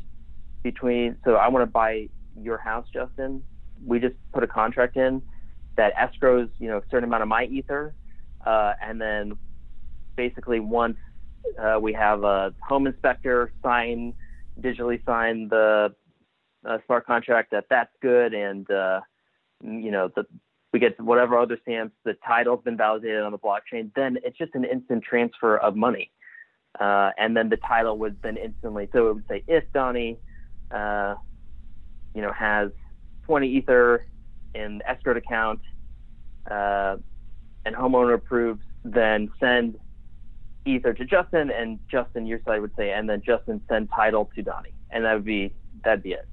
between, 0.64 1.18
so 1.26 1.36
I 1.36 1.48
want 1.48 1.64
to 1.64 1.72
buy 1.72 2.10
your 2.40 2.58
house, 2.58 2.88
Justin. 2.94 3.44
We 3.86 4.00
just 4.00 4.16
put 4.34 4.44
a 4.44 4.48
contract 4.48 4.96
in 4.96 5.22
that 5.76 5.94
escrows, 5.96 6.50
you 6.60 6.70
know, 6.70 6.78
a 6.78 6.84
certain 6.90 7.04
amount 7.04 7.24
of 7.24 7.28
my 7.28 7.46
ether 7.46 7.94
uh, 8.46 8.74
and 8.82 9.00
then 9.00 9.34
basically 10.16 10.60
once 10.60 10.98
uh, 11.62 11.80
we 11.80 11.94
have 11.94 12.24
a 12.24 12.54
home 12.68 12.88
inspector 12.88 13.52
sign, 13.62 14.14
digitally 14.62 15.04
sign 15.06 15.48
the 15.50 15.94
uh, 16.66 16.78
smart 16.86 17.06
contract 17.06 17.52
that 17.52 17.66
that's 17.70 17.92
good, 18.02 18.34
and 18.34 18.70
uh, 18.72 19.02
you 19.62 19.92
know 19.92 20.10
the 20.16 20.26
we 20.74 20.80
get 20.80 21.00
whatever 21.00 21.38
other 21.38 21.58
stamps, 21.62 21.96
the 22.04 22.16
title's 22.26 22.64
been 22.64 22.76
validated 22.76 23.22
on 23.22 23.32
the 23.32 23.38
blockchain, 23.38 23.92
then 23.96 24.18
it's 24.24 24.38
just 24.38 24.54
an 24.56 24.66
instant 24.66 25.04
transfer 25.04 25.58
of 25.58 25.76
money. 25.76 26.12
Uh, 26.80 27.12
and 27.20 27.38
then 27.38 27.50
the 27.50 27.58
title 27.58 27.98
would 28.00 28.20
then 28.24 28.36
instantly, 28.36 28.90
so 28.92 29.10
it 29.10 29.14
would 29.14 29.28
say 29.30 29.44
if 29.48 29.64
Donnie, 29.72 30.18
uh, 30.72 31.14
you 32.16 32.22
know, 32.22 32.32
has 32.32 32.72
20 33.26 33.48
Ether 33.48 34.08
in 34.56 34.80
the 34.80 34.84
escrowed 34.86 35.18
account, 35.18 35.60
uh, 36.50 36.98
and 37.66 37.76
homeowner 37.76 38.16
approves, 38.16 38.62
then 38.84 39.32
send 39.40 39.78
Ether 40.66 40.94
to 40.94 41.06
Justin, 41.06 41.52
and 41.52 41.80
Justin, 41.90 42.26
your 42.26 42.40
side 42.46 42.62
would 42.62 42.76
say, 42.76 42.92
and 42.92 43.08
then 43.08 43.22
Justin 43.24 43.62
send 43.70 43.90
title 43.96 44.30
to 44.36 44.42
Donnie, 44.42 44.74
and 44.90 45.06
that 45.06 45.14
would 45.14 45.26
be 45.26 45.54
that'd 45.84 46.04
be 46.04 46.14
it. 46.14 46.28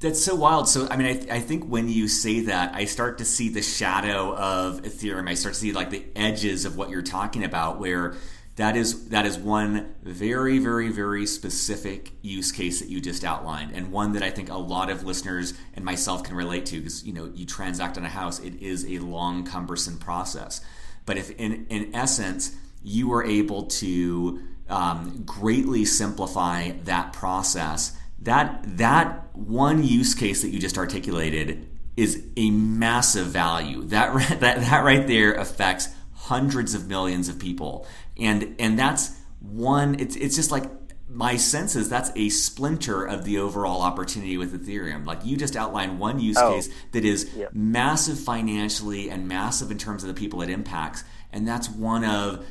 That's 0.00 0.22
so 0.22 0.34
wild. 0.34 0.68
So, 0.68 0.86
I 0.90 0.96
mean, 0.96 1.06
I, 1.30 1.36
I, 1.36 1.40
think 1.40 1.64
when 1.64 1.88
you 1.88 2.08
say 2.08 2.40
that, 2.40 2.74
I 2.74 2.84
start 2.84 3.18
to 3.18 3.24
see 3.24 3.48
the 3.48 3.62
shadow 3.62 4.34
of 4.36 4.82
Ethereum. 4.82 5.28
I 5.30 5.34
start 5.34 5.54
to 5.54 5.60
see 5.60 5.72
like 5.72 5.88
the 5.88 6.04
edges 6.14 6.66
of 6.66 6.76
what 6.76 6.90
you're 6.90 7.00
talking 7.00 7.42
about, 7.42 7.78
where 7.78 8.14
that 8.56 8.76
is 8.76 9.08
that 9.08 9.26
is 9.26 9.38
one 9.38 9.94
very, 10.02 10.58
very, 10.58 10.90
very 10.90 11.26
specific 11.26 12.12
use 12.22 12.52
case 12.52 12.80
that 12.80 12.88
you 12.88 13.00
just 13.00 13.24
outlined, 13.24 13.72
and 13.74 13.90
one 13.90 14.12
that 14.12 14.22
I 14.22 14.30
think 14.30 14.50
a 14.50 14.56
lot 14.56 14.90
of 14.90 15.04
listeners 15.04 15.54
and 15.74 15.84
myself 15.84 16.22
can 16.22 16.36
relate 16.36 16.66
to 16.66 16.78
because 16.78 17.04
you 17.04 17.12
know 17.12 17.30
you 17.34 17.46
transact 17.46 17.96
on 17.96 18.04
a 18.04 18.08
house, 18.08 18.38
it 18.40 18.60
is 18.62 18.84
a 18.86 18.98
long, 18.98 19.44
cumbersome 19.44 19.98
process. 19.98 20.60
But 21.06 21.16
if 21.16 21.30
in 21.32 21.66
in 21.68 21.94
essence 21.94 22.54
you 22.82 23.12
are 23.14 23.24
able 23.24 23.64
to 23.64 24.42
um, 24.68 25.22
greatly 25.24 25.84
simplify 25.84 26.72
that 26.84 27.12
process, 27.12 27.96
that 28.20 28.62
that 28.78 29.36
one 29.36 29.84
use 29.84 30.14
case 30.14 30.42
that 30.42 30.48
you 30.48 30.58
just 30.58 30.78
articulated 30.78 31.68
is 31.96 32.24
a 32.36 32.50
massive 32.50 33.26
value. 33.26 33.82
That 33.84 34.14
that 34.40 34.60
that 34.60 34.84
right 34.84 35.06
there 35.06 35.34
affects 35.34 35.88
hundreds 36.12 36.74
of 36.74 36.88
millions 36.88 37.28
of 37.28 37.38
people 37.38 37.86
and 38.18 38.54
and 38.58 38.78
that's 38.78 39.12
one. 39.40 39.98
It's 39.98 40.16
it's 40.16 40.36
just 40.36 40.50
like 40.50 40.64
my 41.08 41.36
sense 41.36 41.76
is 41.76 41.88
that's 41.88 42.10
a 42.16 42.28
splinter 42.28 43.04
of 43.04 43.24
the 43.24 43.38
overall 43.38 43.82
opportunity 43.82 44.36
with 44.36 44.66
Ethereum. 44.66 45.06
Like 45.06 45.24
you 45.24 45.36
just 45.36 45.56
outlined 45.56 45.98
one 45.98 46.18
use 46.18 46.36
oh, 46.38 46.54
case 46.54 46.68
that 46.92 47.04
is 47.04 47.30
massive 47.52 48.18
financially 48.18 49.10
and 49.10 49.28
massive 49.28 49.70
in 49.70 49.78
terms 49.78 50.02
of 50.02 50.08
the 50.08 50.14
people 50.14 50.42
it 50.42 50.50
impacts, 50.50 51.04
and 51.32 51.46
that's 51.46 51.68
one 51.68 52.04
of 52.04 52.46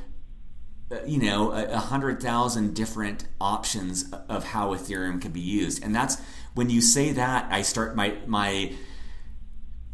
Uh, 0.93 1.05
you 1.05 1.17
know 1.19 1.51
a, 1.51 1.65
a 1.65 1.77
hundred 1.77 2.21
thousand 2.21 2.75
different 2.75 3.25
options 3.41 4.11
of 4.29 4.43
how 4.43 4.73
Ethereum 4.73 5.21
can 5.21 5.31
be 5.31 5.39
used. 5.39 5.83
And 5.83 5.95
that's 5.95 6.21
when 6.53 6.69
you 6.69 6.81
say 6.81 7.11
that, 7.13 7.47
I 7.51 7.61
start 7.61 7.95
my 7.95 8.17
my 8.27 8.73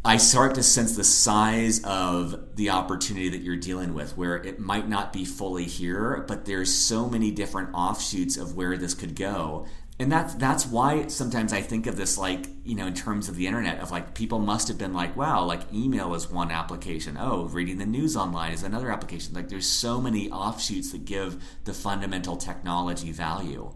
I 0.03 0.17
start 0.17 0.55
to 0.55 0.63
sense 0.63 0.95
the 0.95 1.03
size 1.03 1.83
of 1.83 2.55
the 2.55 2.69
opportunity 2.69 3.29
that 3.29 3.41
you're 3.41 3.57
dealing 3.57 3.93
with, 3.93 4.17
where 4.17 4.37
it 4.37 4.59
might 4.59 4.87
not 4.87 5.11
be 5.11 5.25
fully 5.25 5.65
here, 5.65 6.23
but 6.27 6.45
there's 6.45 6.73
so 6.73 7.09
many 7.09 7.31
different 7.31 7.71
offshoots 7.73 8.37
of 8.37 8.55
where 8.55 8.77
this 8.77 8.93
could 8.93 9.15
go. 9.15 9.67
And 10.01 10.09
that's 10.09 10.33
that's 10.35 10.65
why 10.65 11.07
sometimes 11.07 11.51
I 11.51 11.61
think 11.61 11.85
of 11.85 11.97
this 11.97 12.17
like 12.17 12.45
you 12.63 12.73
know 12.73 12.87
in 12.87 12.93
terms 12.93 13.27
of 13.27 13.35
the 13.35 13.45
internet 13.45 13.79
of 13.79 13.91
like 13.91 14.13
people 14.15 14.39
must 14.39 14.69
have 14.69 14.77
been 14.77 14.93
like 14.93 15.17
wow 15.17 15.43
like 15.43 15.61
email 15.73 16.15
is 16.15 16.29
one 16.31 16.51
application 16.51 17.17
oh 17.19 17.45
reading 17.47 17.79
the 17.79 17.85
news 17.85 18.15
online 18.15 18.53
is 18.53 18.63
another 18.63 18.91
application 18.91 19.33
like 19.33 19.49
there's 19.49 19.67
so 19.67 19.99
many 19.99 20.31
offshoots 20.31 20.93
that 20.93 21.03
give 21.03 21.43
the 21.65 21.73
fundamental 21.73 22.37
technology 22.37 23.11
value. 23.11 23.73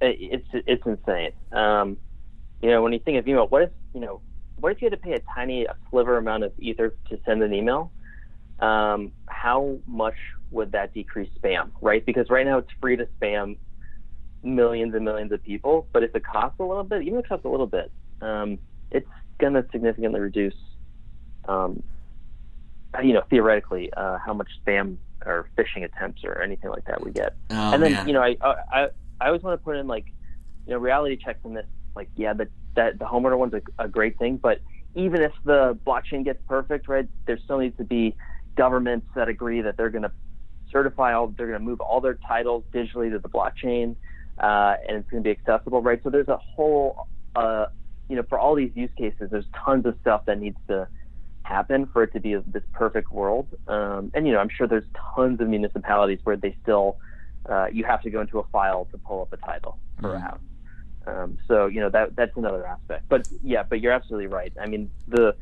It's 0.00 0.46
it's 0.52 0.86
insane. 0.86 1.32
Um, 1.50 1.96
you 2.62 2.70
know 2.70 2.80
when 2.80 2.92
you 2.92 3.00
think 3.00 3.18
of 3.18 3.26
email, 3.26 3.48
what 3.48 3.62
if 3.62 3.70
you 3.92 4.00
know 4.00 4.20
what 4.60 4.70
if 4.70 4.80
you 4.80 4.86
had 4.86 4.92
to 4.92 5.04
pay 5.04 5.14
a 5.14 5.20
tiny 5.34 5.64
a 5.64 5.74
sliver 5.90 6.16
amount 6.16 6.44
of 6.44 6.52
ether 6.60 6.94
to 7.08 7.18
send 7.26 7.42
an 7.42 7.52
email? 7.52 7.90
Um, 8.60 9.10
how 9.26 9.78
much 9.88 10.16
would 10.52 10.70
that 10.72 10.94
decrease 10.94 11.30
spam, 11.42 11.70
right? 11.80 12.06
Because 12.06 12.30
right 12.30 12.46
now 12.46 12.58
it's 12.58 12.70
free 12.80 12.94
to 12.94 13.08
spam 13.20 13.56
millions 14.42 14.94
and 14.94 15.04
millions 15.04 15.32
of 15.32 15.42
people, 15.42 15.86
but 15.92 16.02
if 16.02 16.14
it 16.14 16.24
costs 16.24 16.58
a 16.60 16.64
little 16.64 16.84
bit, 16.84 17.02
even 17.02 17.18
if 17.18 17.26
it 17.26 17.28
costs 17.28 17.44
a 17.44 17.48
little 17.48 17.66
bit, 17.66 17.90
um, 18.20 18.58
it's 18.90 19.08
going 19.38 19.54
to 19.54 19.64
significantly 19.72 20.20
reduce, 20.20 20.54
um, 21.48 21.82
you 23.02 23.12
know, 23.12 23.22
theoretically, 23.30 23.92
uh, 23.96 24.18
how 24.18 24.32
much 24.32 24.48
spam 24.64 24.96
or 25.26 25.48
phishing 25.56 25.84
attempts 25.84 26.24
or 26.24 26.40
anything 26.42 26.70
like 26.70 26.84
that 26.86 27.04
we 27.04 27.10
get. 27.10 27.36
Oh, 27.50 27.74
and 27.74 27.82
then, 27.82 27.92
man. 27.92 28.06
you 28.06 28.14
know, 28.14 28.22
I, 28.22 28.36
I, 28.42 28.88
I 29.20 29.26
always 29.26 29.42
want 29.42 29.60
to 29.60 29.64
put 29.64 29.76
in 29.76 29.86
like, 29.86 30.06
you 30.66 30.72
know, 30.72 30.78
reality 30.78 31.16
checks 31.16 31.40
in 31.44 31.54
this. 31.54 31.66
Like, 31.94 32.08
yeah, 32.16 32.32
the 32.32 32.48
that 32.76 32.98
the 32.98 33.04
homeowner 33.04 33.36
one's 33.36 33.54
a, 33.54 33.62
a 33.78 33.88
great 33.88 34.18
thing, 34.18 34.36
but 34.36 34.60
even 34.94 35.22
if 35.22 35.32
the 35.44 35.78
blockchain 35.86 36.24
gets 36.24 36.40
perfect, 36.48 36.88
right, 36.88 37.08
there 37.26 37.38
still 37.44 37.58
needs 37.58 37.76
to 37.78 37.84
be 37.84 38.16
governments 38.56 39.06
that 39.14 39.28
agree 39.28 39.60
that 39.60 39.76
they're 39.76 39.90
going 39.90 40.02
to 40.02 40.12
certify 40.70 41.12
all, 41.12 41.28
they're 41.28 41.48
going 41.48 41.58
to 41.58 41.64
move 41.64 41.80
all 41.80 42.00
their 42.00 42.18
titles 42.26 42.64
digitally 42.72 43.10
to 43.10 43.18
the 43.18 43.28
blockchain, 43.28 43.96
uh, 44.40 44.74
and 44.88 44.98
it's 44.98 45.10
going 45.10 45.22
to 45.22 45.26
be 45.26 45.30
accessible, 45.30 45.82
right? 45.82 46.00
So 46.02 46.10
there's 46.10 46.28
a 46.28 46.38
whole, 46.38 47.06
uh, 47.36 47.66
you 48.08 48.16
know, 48.16 48.22
for 48.28 48.38
all 48.38 48.54
these 48.54 48.72
use 48.74 48.90
cases, 48.96 49.28
there's 49.30 49.46
tons 49.64 49.86
of 49.86 49.96
stuff 50.00 50.24
that 50.26 50.38
needs 50.38 50.56
to 50.68 50.88
happen 51.42 51.86
for 51.92 52.02
it 52.02 52.12
to 52.12 52.20
be 52.20 52.34
this 52.46 52.62
perfect 52.72 53.12
world. 53.12 53.48
Um, 53.68 54.10
and 54.14 54.26
you 54.26 54.32
know, 54.32 54.38
I'm 54.38 54.48
sure 54.48 54.66
there's 54.66 54.88
tons 55.14 55.40
of 55.40 55.48
municipalities 55.48 56.20
where 56.24 56.36
they 56.36 56.56
still, 56.62 56.96
uh, 57.48 57.66
you 57.72 57.84
have 57.84 58.02
to 58.02 58.10
go 58.10 58.20
into 58.20 58.38
a 58.38 58.44
file 58.44 58.86
to 58.92 58.98
pull 58.98 59.22
up 59.22 59.32
a 59.32 59.36
title 59.36 59.78
for 60.00 60.14
a 60.14 60.20
house. 60.20 60.40
Um, 61.06 61.38
so 61.48 61.66
you 61.66 61.80
know 61.80 61.88
that 61.90 62.14
that's 62.14 62.36
another 62.36 62.66
aspect. 62.66 63.04
But 63.08 63.26
yeah, 63.42 63.62
but 63.62 63.80
you're 63.80 63.92
absolutely 63.92 64.26
right. 64.26 64.52
I 64.60 64.66
mean 64.66 64.90
the 65.08 65.34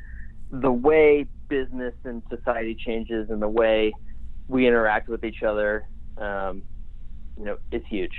the 0.51 0.71
way 0.71 1.27
business 1.49 1.95
and 2.05 2.23
society 2.31 2.75
changes 2.75 3.29
and 3.29 3.43
the 3.43 3.49
way 3.49 3.93
we 4.47 4.67
interact 4.67 5.09
with 5.09 5.25
each 5.25 5.43
other, 5.43 5.87
um, 6.17 6.63
you 7.37 7.45
know, 7.45 7.59
it's 7.71 7.87
huge. 7.87 8.13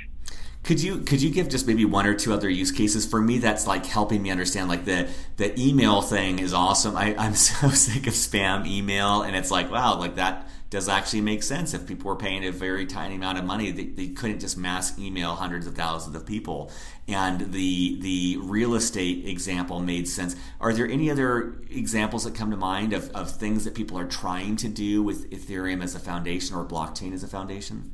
Could 0.64 0.84
you 0.84 1.00
could 1.00 1.22
you 1.22 1.32
give 1.32 1.50
just 1.50 1.66
maybe 1.68 1.86
one 1.86 2.06
or 2.06 2.14
two 2.14 2.34
other 2.34 2.50
use 2.50 2.72
cases 2.72 3.06
for 3.06 3.22
me? 3.22 3.40
That's 3.40 3.66
like 3.66 3.86
helping 3.86 4.22
me 4.22 4.30
understand. 4.30 4.70
Like 4.70 4.86
the 4.86 5.10
the 5.38 5.58
email 5.60 6.02
thing 6.02 6.40
is 6.40 6.54
awesome. 6.54 6.96
I, 6.96 7.16
I'm 7.18 7.34
so 7.36 7.70
sick 7.70 8.08
of 8.08 8.14
spam 8.14 8.68
email, 8.68 9.22
and 9.22 9.36
it's 9.36 9.52
like 9.52 9.72
wow, 9.72 9.98
like 9.98 10.16
that 10.16 10.50
does 10.70 10.88
actually 10.88 11.22
make 11.22 11.42
sense. 11.42 11.74
If 11.74 11.88
people 11.88 12.10
were 12.10 12.16
paying 12.16 12.46
a 12.46 12.52
very 12.52 12.86
tiny 12.86 13.16
amount 13.16 13.40
of 13.40 13.46
money, 13.46 13.72
they, 13.72 13.86
they 13.86 14.08
couldn't 14.10 14.40
just 14.40 14.58
mass 14.58 14.98
email 15.00 15.34
hundreds 15.34 15.66
of 15.66 15.76
thousands 15.76 16.16
of 16.16 16.26
people. 16.26 16.72
And 17.08 17.52
the 17.52 18.00
the 18.02 18.38
real 18.42 18.76
estate 18.76 19.26
example 19.26 19.80
made 19.80 20.08
sense. 20.08 20.36
Are 20.60 20.74
there 20.74 20.88
any 20.88 21.10
other 21.10 21.56
examples 21.72 22.26
that 22.26 22.36
come 22.36 22.52
to 22.52 22.58
mind 22.58 22.94
of, 22.94 23.10
of 23.12 23.32
things 23.32 23.64
that 23.66 23.74
people 23.74 23.98
are 23.98 24.06
trying 24.06 24.58
to 24.58 24.68
do 24.68 25.02
with 25.02 25.32
Ethereum 25.32 25.84
as 25.84 25.96
a 25.96 26.00
foundation 26.00 26.56
or 26.56 26.66
blockchain 26.66 27.14
as 27.14 27.24
a 27.24 27.28
foundation? 27.28 27.94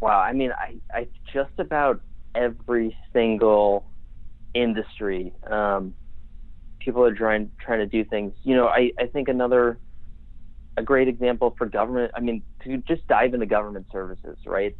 Wow, 0.00 0.20
I 0.20 0.32
mean, 0.32 0.52
I, 0.52 0.80
I 0.96 1.08
just 1.32 1.50
about 1.58 2.00
every 2.34 2.96
single 3.12 3.84
industry, 4.54 5.32
um, 5.50 5.94
people 6.80 7.04
are 7.04 7.14
trying 7.14 7.50
trying 7.64 7.80
to 7.80 7.86
do 7.86 8.04
things. 8.04 8.32
You 8.44 8.54
know, 8.56 8.66
I, 8.68 8.92
I 8.98 9.06
think 9.06 9.28
another 9.28 9.78
a 10.76 10.82
great 10.82 11.08
example 11.08 11.54
for 11.58 11.66
government. 11.66 12.12
I 12.14 12.20
mean, 12.20 12.42
to 12.62 12.78
just 12.88 13.06
dive 13.08 13.34
into 13.34 13.46
government 13.46 13.86
services, 13.90 14.38
right? 14.46 14.76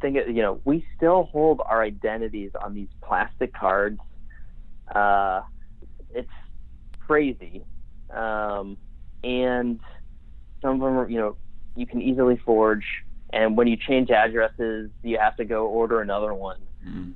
Think, 0.00 0.16
you 0.28 0.42
know, 0.42 0.60
we 0.64 0.86
still 0.96 1.24
hold 1.24 1.60
our 1.68 1.82
identities 1.82 2.52
on 2.62 2.72
these 2.72 2.88
plastic 3.04 3.52
cards. 3.52 3.98
Uh, 4.94 5.42
it's 6.14 6.30
crazy, 7.00 7.64
um, 8.10 8.78
and 9.22 9.80
some 10.62 10.74
of 10.74 10.80
them 10.80 10.98
are, 10.98 11.08
you 11.10 11.18
know, 11.18 11.36
you 11.74 11.86
can 11.86 12.00
easily 12.00 12.40
forge 12.44 12.84
and 13.32 13.56
when 13.56 13.66
you 13.66 13.76
change 13.76 14.10
addresses, 14.10 14.90
you 15.02 15.18
have 15.18 15.36
to 15.36 15.44
go 15.44 15.66
order 15.66 16.00
another 16.00 16.34
one. 16.34 16.60
Mm. 16.86 17.12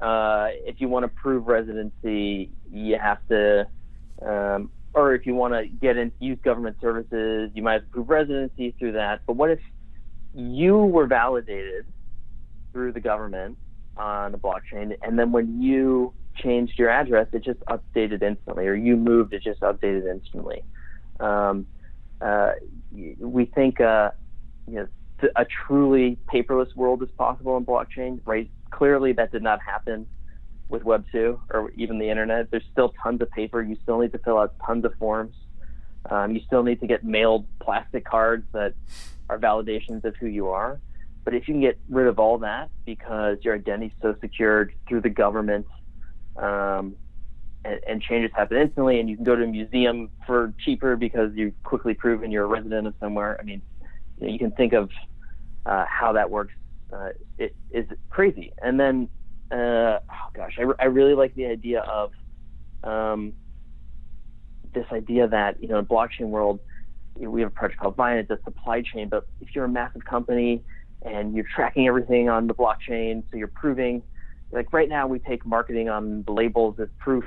Uh, 0.00 0.48
if 0.64 0.80
you 0.80 0.88
want 0.88 1.04
to 1.04 1.08
prove 1.08 1.46
residency, 1.46 2.50
you 2.72 2.98
have 2.98 3.18
to, 3.28 3.66
um, 4.22 4.70
or 4.94 5.14
if 5.14 5.26
you 5.26 5.34
want 5.34 5.54
to 5.54 5.66
get 5.66 5.96
in, 5.96 6.10
use 6.18 6.38
government 6.42 6.76
services, 6.80 7.50
you 7.54 7.62
might 7.62 7.74
have 7.74 7.82
to 7.82 7.88
prove 7.90 8.08
residency 8.08 8.74
through 8.78 8.92
that. 8.92 9.20
But 9.26 9.34
what 9.34 9.50
if 9.50 9.60
you 10.34 10.76
were 10.78 11.06
validated 11.06 11.86
through 12.72 12.92
the 12.92 13.00
government 13.00 13.58
on 13.96 14.32
the 14.32 14.38
blockchain, 14.38 14.96
and 15.02 15.18
then 15.18 15.32
when 15.32 15.60
you 15.60 16.14
changed 16.36 16.78
your 16.78 16.88
address, 16.88 17.28
it 17.32 17.44
just 17.44 17.60
updated 17.60 18.22
instantly, 18.22 18.66
or 18.66 18.74
you 18.74 18.96
moved, 18.96 19.34
it 19.34 19.42
just 19.42 19.60
updated 19.60 20.10
instantly. 20.10 20.64
Um, 21.18 21.66
uh, 22.20 22.52
we 23.18 23.44
think, 23.44 23.80
uh, 23.80 24.10
you 24.66 24.76
know, 24.76 24.88
a 25.36 25.44
truly 25.44 26.18
paperless 26.32 26.74
world 26.74 27.02
is 27.02 27.10
possible 27.16 27.56
in 27.56 27.64
blockchain, 27.64 28.20
right? 28.24 28.50
Clearly, 28.70 29.12
that 29.14 29.32
did 29.32 29.42
not 29.42 29.60
happen 29.62 30.06
with 30.68 30.84
Web 30.84 31.04
2 31.12 31.40
or 31.50 31.70
even 31.76 31.98
the 31.98 32.08
internet. 32.08 32.50
There's 32.50 32.64
still 32.70 32.94
tons 33.02 33.20
of 33.20 33.30
paper. 33.30 33.62
You 33.62 33.76
still 33.82 33.98
need 33.98 34.12
to 34.12 34.18
fill 34.18 34.38
out 34.38 34.54
tons 34.64 34.84
of 34.84 34.94
forms. 34.94 35.34
Um, 36.08 36.34
you 36.34 36.40
still 36.46 36.62
need 36.62 36.80
to 36.80 36.86
get 36.86 37.04
mailed 37.04 37.46
plastic 37.60 38.04
cards 38.04 38.44
that 38.52 38.74
are 39.28 39.38
validations 39.38 40.04
of 40.04 40.16
who 40.16 40.26
you 40.26 40.48
are. 40.48 40.80
But 41.24 41.34
if 41.34 41.46
you 41.46 41.54
can 41.54 41.60
get 41.60 41.78
rid 41.88 42.06
of 42.06 42.18
all 42.18 42.38
that 42.38 42.70
because 42.86 43.38
your 43.42 43.54
identity 43.54 43.92
is 43.94 44.02
so 44.02 44.16
secured 44.20 44.72
through 44.88 45.02
the 45.02 45.10
government, 45.10 45.66
um, 46.36 46.96
and, 47.64 47.80
and, 47.86 48.02
changes 48.02 48.30
happen 48.34 48.56
instantly, 48.56 49.00
and 49.00 49.10
you 49.10 49.16
can 49.16 49.24
go 49.24 49.36
to 49.36 49.44
a 49.44 49.46
museum 49.46 50.08
for 50.26 50.54
cheaper 50.64 50.96
because 50.96 51.30
you've 51.34 51.52
quickly 51.62 51.92
proven 51.92 52.30
you're 52.30 52.44
a 52.44 52.46
resident 52.46 52.86
of 52.86 52.94
somewhere. 52.98 53.36
I 53.38 53.42
mean, 53.42 53.60
you, 54.20 54.38
can 54.38 54.50
think 54.52 54.72
of 54.72 54.90
uh, 55.66 55.84
how 55.88 56.12
that 56.12 56.30
works. 56.30 56.54
Uh, 56.92 57.10
it 57.38 57.54
is 57.70 57.86
crazy. 58.08 58.52
And 58.62 58.78
then, 58.78 59.08
uh, 59.50 59.98
oh 60.10 60.30
gosh, 60.34 60.58
I, 60.58 60.64
I 60.82 60.86
really 60.86 61.14
like 61.14 61.34
the 61.34 61.46
idea 61.46 61.80
of 61.80 62.12
um, 62.84 63.32
this 64.74 64.86
idea 64.92 65.28
that 65.28 65.62
you 65.62 65.68
know 65.68 65.78
in 65.78 65.86
blockchain 65.86 66.28
world 66.28 66.60
you 67.18 67.24
know, 67.24 67.30
we 67.30 67.42
have 67.42 67.50
a 67.50 67.54
project 67.54 67.80
called 67.80 67.96
Viant. 67.96 68.30
It's 68.30 68.40
a 68.40 68.44
supply 68.44 68.82
chain, 68.82 69.08
but 69.08 69.26
if 69.40 69.54
you're 69.54 69.64
a 69.64 69.68
massive 69.68 70.04
company 70.04 70.62
and 71.02 71.34
you're 71.34 71.46
tracking 71.54 71.86
everything 71.86 72.28
on 72.28 72.46
the 72.46 72.54
blockchain, 72.54 73.22
so 73.30 73.36
you're 73.36 73.48
proving, 73.48 74.02
like 74.52 74.72
right 74.72 74.88
now 74.88 75.06
we 75.06 75.18
take 75.18 75.44
marketing 75.46 75.88
on 75.88 76.22
the 76.24 76.32
labels 76.32 76.76
as 76.80 76.88
proof 76.98 77.24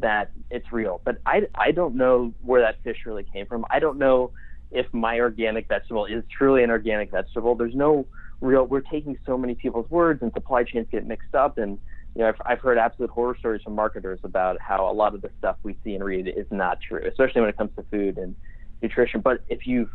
that 0.00 0.30
it's 0.50 0.72
real. 0.72 1.00
But 1.04 1.20
I, 1.26 1.42
I 1.54 1.72
don't 1.72 1.94
know 1.94 2.34
where 2.42 2.60
that 2.62 2.82
fish 2.82 2.98
really 3.06 3.24
came 3.32 3.46
from. 3.46 3.64
I 3.70 3.78
don't 3.78 3.98
know 3.98 4.32
if 4.70 4.86
my 4.92 5.18
organic 5.18 5.68
vegetable 5.68 6.06
is 6.06 6.22
truly 6.36 6.62
an 6.62 6.70
organic 6.70 7.10
vegetable. 7.10 7.54
There's 7.54 7.74
no 7.74 8.06
real. 8.40 8.66
We're 8.66 8.80
taking 8.80 9.18
so 9.26 9.36
many 9.36 9.54
people's 9.54 9.90
words, 9.90 10.22
and 10.22 10.32
supply 10.32 10.64
chains 10.64 10.86
get 10.90 11.06
mixed 11.06 11.34
up. 11.34 11.58
And 11.58 11.78
you 12.14 12.22
know, 12.22 12.28
I've, 12.28 12.40
I've 12.46 12.60
heard 12.60 12.78
absolute 12.78 13.10
horror 13.10 13.36
stories 13.38 13.62
from 13.62 13.74
marketers 13.74 14.20
about 14.24 14.60
how 14.60 14.90
a 14.90 14.92
lot 14.92 15.14
of 15.14 15.22
the 15.22 15.30
stuff 15.38 15.56
we 15.62 15.76
see 15.84 15.94
and 15.94 16.04
read 16.04 16.28
is 16.28 16.46
not 16.50 16.78
true, 16.80 17.02
especially 17.06 17.40
when 17.40 17.50
it 17.50 17.56
comes 17.56 17.70
to 17.76 17.84
food 17.90 18.18
and 18.18 18.34
nutrition. 18.82 19.20
But 19.20 19.42
if 19.48 19.66
you've 19.66 19.90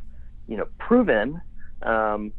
you 0.47 0.57
know 0.57 0.67
proven 0.77 1.41
um, 1.81 2.33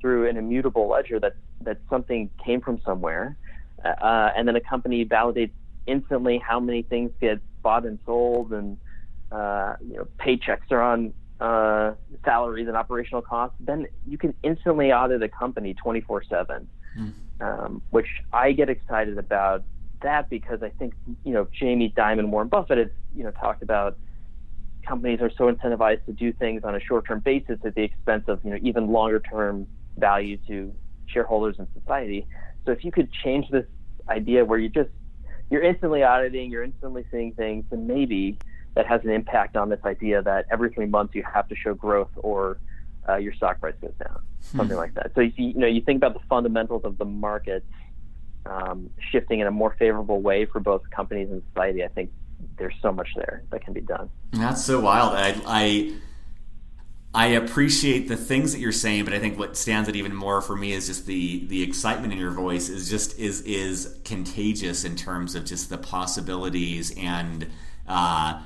through 0.00 0.28
an 0.28 0.36
immutable 0.36 0.88
ledger 0.88 1.20
that 1.20 1.34
that 1.62 1.78
something 1.90 2.30
came 2.44 2.60
from 2.60 2.80
somewhere, 2.84 3.36
uh, 3.84 4.30
and 4.36 4.48
then 4.48 4.56
a 4.56 4.60
company 4.60 5.04
validates 5.04 5.52
instantly 5.86 6.38
how 6.38 6.60
many 6.60 6.82
things 6.82 7.10
get 7.20 7.38
bought 7.62 7.84
and 7.84 7.98
sold, 8.06 8.52
and 8.52 8.78
uh, 9.30 9.76
you 9.86 9.96
know 9.96 10.06
paychecks 10.18 10.70
are 10.70 10.82
on 10.82 11.12
uh, 11.40 11.92
salaries 12.24 12.68
and 12.68 12.76
operational 12.76 13.22
costs, 13.22 13.56
then 13.60 13.86
you 14.06 14.18
can 14.18 14.34
instantly 14.42 14.92
audit 14.92 15.22
a 15.22 15.28
company 15.28 15.74
24 15.74 16.24
7, 16.28 16.68
Mm. 16.98 17.12
um, 17.40 17.82
which 17.90 18.08
I 18.32 18.50
get 18.50 18.68
excited 18.68 19.16
about 19.16 19.62
that 20.02 20.28
because 20.28 20.60
I 20.60 20.70
think, 20.70 20.94
you 21.24 21.32
know, 21.32 21.46
Jamie 21.56 21.94
Dimon, 21.96 22.30
Warren 22.30 22.48
Buffett 22.48 22.78
has, 22.78 22.88
you 23.14 23.22
know, 23.22 23.30
talked 23.30 23.62
about 23.62 23.96
companies 24.86 25.20
are 25.20 25.30
so 25.38 25.50
incentivized 25.52 26.04
to 26.06 26.12
do 26.12 26.32
things 26.32 26.62
on 26.64 26.74
a 26.74 26.80
short 26.80 27.06
term 27.06 27.20
basis 27.20 27.58
at 27.64 27.74
the 27.76 27.82
expense 27.82 28.24
of, 28.26 28.40
you 28.42 28.50
know, 28.50 28.58
even 28.62 28.88
longer 28.88 29.20
term 29.20 29.68
value 29.98 30.36
to 30.48 30.74
shareholders 31.06 31.56
and 31.58 31.68
society. 31.78 32.26
So 32.64 32.72
if 32.72 32.84
you 32.84 32.90
could 32.90 33.08
change 33.24 33.46
this 33.50 33.66
idea 34.08 34.44
where 34.44 34.58
you 34.58 34.68
just, 34.68 34.90
you're 35.48 35.62
instantly 35.62 36.02
auditing, 36.02 36.50
you're 36.50 36.64
instantly 36.64 37.04
seeing 37.10 37.32
things, 37.34 37.64
and 37.70 37.86
maybe 37.86 38.40
that 38.80 38.86
has 38.86 39.04
an 39.04 39.10
impact 39.10 39.58
on 39.58 39.68
this 39.68 39.80
idea 39.84 40.22
that 40.22 40.46
every 40.50 40.70
three 40.70 40.86
months 40.86 41.14
you 41.14 41.22
have 41.22 41.46
to 41.46 41.54
show 41.54 41.74
growth 41.74 42.08
or 42.16 42.58
uh, 43.06 43.16
your 43.16 43.34
stock 43.34 43.60
price 43.60 43.74
goes 43.82 43.92
down, 44.02 44.22
hmm. 44.50 44.56
something 44.56 44.76
like 44.78 44.94
that. 44.94 45.12
So 45.14 45.20
you, 45.20 45.32
you 45.36 45.54
know 45.54 45.66
you 45.66 45.82
think 45.82 45.98
about 45.98 46.14
the 46.14 46.26
fundamentals 46.30 46.82
of 46.84 46.96
the 46.96 47.04
market 47.04 47.62
um, 48.46 48.88
shifting 49.12 49.40
in 49.40 49.46
a 49.46 49.50
more 49.50 49.76
favorable 49.78 50.22
way 50.22 50.46
for 50.46 50.60
both 50.60 50.88
companies 50.90 51.28
and 51.30 51.42
society. 51.52 51.84
I 51.84 51.88
think 51.88 52.10
there's 52.56 52.74
so 52.80 52.90
much 52.90 53.08
there 53.16 53.42
that 53.50 53.62
can 53.62 53.74
be 53.74 53.82
done. 53.82 54.08
That's 54.30 54.64
so 54.64 54.80
wild. 54.80 55.12
I, 55.14 55.38
I 55.44 55.94
I 57.12 57.26
appreciate 57.26 58.08
the 58.08 58.16
things 58.16 58.52
that 58.52 58.60
you're 58.60 58.72
saying, 58.72 59.04
but 59.04 59.12
I 59.12 59.18
think 59.18 59.38
what 59.38 59.58
stands 59.58 59.90
out 59.90 59.94
even 59.94 60.14
more 60.14 60.40
for 60.40 60.56
me 60.56 60.72
is 60.72 60.86
just 60.86 61.04
the 61.04 61.46
the 61.48 61.62
excitement 61.62 62.14
in 62.14 62.18
your 62.18 62.30
voice 62.30 62.70
is 62.70 62.88
just 62.88 63.18
is 63.18 63.42
is 63.42 63.98
contagious 64.06 64.84
in 64.84 64.96
terms 64.96 65.34
of 65.34 65.44
just 65.44 65.68
the 65.68 65.76
possibilities 65.76 66.94
and 66.96 67.46
uh, 67.86 68.40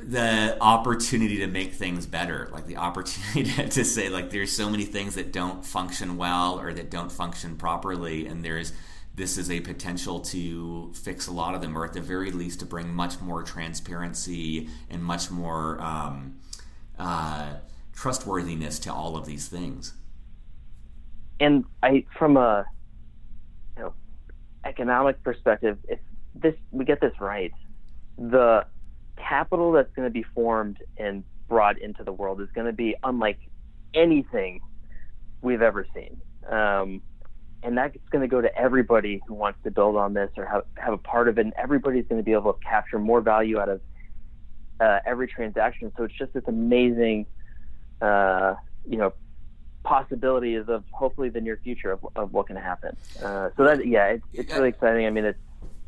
the 0.00 0.56
opportunity 0.60 1.38
to 1.38 1.46
make 1.46 1.74
things 1.74 2.06
better, 2.06 2.48
like 2.52 2.66
the 2.66 2.76
opportunity 2.76 3.44
to, 3.52 3.68
to 3.68 3.84
say 3.84 4.08
like 4.08 4.30
there's 4.30 4.52
so 4.52 4.68
many 4.68 4.84
things 4.84 5.14
that 5.14 5.32
don't 5.32 5.64
function 5.64 6.16
well 6.16 6.58
or 6.58 6.72
that 6.72 6.90
don't 6.90 7.12
function 7.12 7.56
properly, 7.56 8.26
and 8.26 8.44
there's 8.44 8.72
this 9.14 9.36
is 9.36 9.50
a 9.50 9.60
potential 9.60 10.20
to 10.20 10.90
fix 10.94 11.26
a 11.26 11.32
lot 11.32 11.54
of 11.54 11.60
them, 11.60 11.76
or 11.76 11.84
at 11.84 11.92
the 11.92 12.00
very 12.00 12.30
least 12.30 12.60
to 12.60 12.66
bring 12.66 12.92
much 12.92 13.20
more 13.20 13.42
transparency 13.42 14.68
and 14.90 15.04
much 15.04 15.30
more. 15.30 15.80
Um, 15.80 16.38
uh, 16.98 17.54
trustworthiness 17.92 18.78
to 18.80 18.92
all 18.92 19.16
of 19.16 19.26
these 19.26 19.48
things. 19.48 19.94
And 21.40 21.64
I, 21.82 22.04
from 22.18 22.36
a 22.36 22.64
you 23.76 23.82
know, 23.82 23.94
economic 24.64 25.22
perspective, 25.22 25.78
if 25.88 25.98
this 26.34 26.54
we 26.70 26.84
get 26.84 27.00
this 27.00 27.12
right, 27.20 27.52
the 28.16 28.64
capital 29.28 29.72
that's 29.72 29.92
going 29.94 30.06
to 30.06 30.12
be 30.12 30.24
formed 30.34 30.78
and 30.96 31.24
brought 31.48 31.78
into 31.78 32.04
the 32.04 32.12
world 32.12 32.40
is 32.40 32.48
going 32.54 32.66
to 32.66 32.72
be 32.72 32.94
unlike 33.02 33.38
anything 33.94 34.60
we've 35.40 35.62
ever 35.62 35.86
seen. 35.94 36.20
Um, 36.48 37.02
and 37.62 37.76
that's 37.76 37.96
going 38.10 38.22
to 38.22 38.28
go 38.28 38.40
to 38.40 38.54
everybody 38.56 39.20
who 39.26 39.34
wants 39.34 39.58
to 39.64 39.70
build 39.70 39.96
on 39.96 40.14
this 40.14 40.30
or 40.36 40.46
have, 40.46 40.64
have 40.76 40.92
a 40.92 40.98
part 40.98 41.28
of 41.28 41.38
it. 41.38 41.42
And 41.42 41.54
everybody's 41.56 42.06
going 42.06 42.20
to 42.20 42.24
be 42.24 42.32
able 42.32 42.52
to 42.52 42.60
capture 42.60 42.98
more 42.98 43.20
value 43.20 43.60
out 43.60 43.68
of 43.68 43.80
uh, 44.80 44.98
every 45.06 45.28
transaction. 45.28 45.92
So 45.96 46.04
it's 46.04 46.14
just 46.14 46.32
this 46.32 46.44
amazing, 46.48 47.26
uh, 48.00 48.54
you 48.88 48.96
know, 48.96 49.12
possibilities 49.84 50.64
of 50.68 50.84
hopefully 50.90 51.28
the 51.28 51.40
near 51.40 51.58
future 51.62 51.92
of, 51.92 52.06
of 52.16 52.32
what 52.32 52.46
can 52.48 52.56
happen. 52.56 52.96
Uh, 53.22 53.50
so 53.56 53.64
that 53.64 53.86
yeah, 53.86 54.06
it's, 54.06 54.24
it's 54.32 54.52
really 54.52 54.70
exciting. 54.70 55.06
I 55.06 55.10
mean, 55.10 55.24
it's 55.24 55.38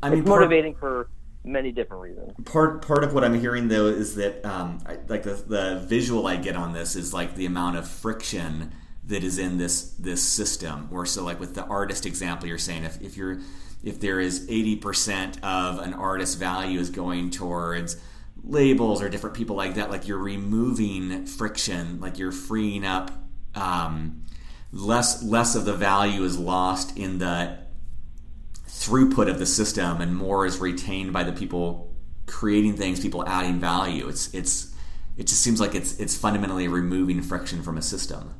I 0.01 0.09
mean, 0.09 0.19
it's 0.19 0.27
motivating 0.27 0.75
for 0.75 1.09
many 1.45 1.71
different 1.71 2.03
reasons. 2.03 2.33
Part 2.45 2.85
part 2.85 3.03
of 3.03 3.13
what 3.13 3.23
I'm 3.23 3.39
hearing 3.39 3.67
though 3.67 3.87
is 3.87 4.15
that 4.15 4.45
um, 4.45 4.79
I, 4.85 4.97
like 5.07 5.23
the 5.23 5.33
the 5.33 5.85
visual 5.87 6.27
I 6.27 6.37
get 6.37 6.55
on 6.55 6.73
this 6.73 6.95
is 6.95 7.13
like 7.13 7.35
the 7.35 7.45
amount 7.45 7.77
of 7.77 7.87
friction 7.87 8.73
that 9.05 9.23
is 9.23 9.37
in 9.37 9.57
this 9.57 9.91
this 9.91 10.23
system. 10.23 10.89
Or 10.91 11.05
so 11.05 11.23
like 11.23 11.39
with 11.39 11.55
the 11.55 11.65
artist 11.65 12.05
example, 12.05 12.47
you're 12.47 12.57
saying 12.57 12.83
if 12.83 13.01
if 13.01 13.17
you're 13.17 13.39
if 13.83 13.99
there 13.99 14.19
is 14.19 14.47
80% 14.47 15.43
of 15.43 15.77
an 15.77 15.93
artist's 15.93 16.35
value 16.35 16.79
is 16.79 16.89
going 16.89 17.29
towards 17.29 17.97
labels 18.43 18.99
or 18.99 19.09
different 19.09 19.35
people 19.35 19.55
like 19.55 19.75
that, 19.75 19.91
like 19.91 20.07
you're 20.07 20.17
removing 20.17 21.27
friction, 21.27 21.99
like 21.99 22.17
you're 22.17 22.31
freeing 22.31 22.83
up 22.83 23.11
um, 23.53 24.23
less 24.71 25.23
less 25.23 25.55
of 25.55 25.65
the 25.65 25.73
value 25.73 26.23
is 26.23 26.37
lost 26.37 26.97
in 26.97 27.19
the 27.19 27.57
throughput 28.75 29.29
of 29.29 29.39
the 29.39 29.45
system, 29.45 30.01
and 30.01 30.15
more 30.15 30.45
is 30.45 30.59
retained 30.59 31.13
by 31.13 31.23
the 31.23 31.31
people 31.31 31.93
creating 32.25 32.75
things, 32.75 32.99
people 32.99 33.27
adding 33.27 33.59
value. 33.59 34.07
It's 34.07 34.33
it's 34.33 34.73
it 35.17 35.27
just 35.27 35.41
seems 35.41 35.61
like 35.61 35.73
it's 35.73 35.99
it's 35.99 36.15
fundamentally 36.15 36.67
removing 36.67 37.21
friction 37.21 37.63
from 37.63 37.77
a 37.77 37.81
system. 37.81 38.35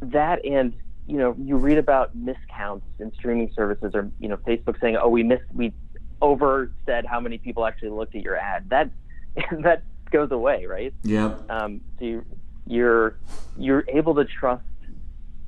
That 0.00 0.44
and 0.44 0.74
you 1.06 1.18
know 1.18 1.36
you 1.38 1.56
read 1.56 1.78
about 1.78 2.16
miscounts 2.16 2.82
in 2.98 3.12
streaming 3.14 3.52
services 3.54 3.92
or 3.94 4.10
you 4.18 4.28
know 4.28 4.36
Facebook 4.38 4.80
saying 4.80 4.96
oh 4.96 5.08
we 5.08 5.22
missed 5.22 5.44
we 5.54 5.72
over 6.20 6.72
said 6.86 7.04
how 7.06 7.20
many 7.20 7.38
people 7.38 7.64
actually 7.64 7.90
looked 7.90 8.14
at 8.14 8.22
your 8.22 8.36
ad. 8.36 8.68
That 8.70 8.90
that 9.62 9.82
goes 10.10 10.30
away, 10.32 10.66
right? 10.66 10.92
Yeah. 11.02 11.36
Um, 11.48 11.80
so 11.98 12.04
you, 12.04 12.24
you're 12.66 13.18
you're 13.56 13.84
able 13.88 14.14
to 14.16 14.24
trust. 14.24 14.64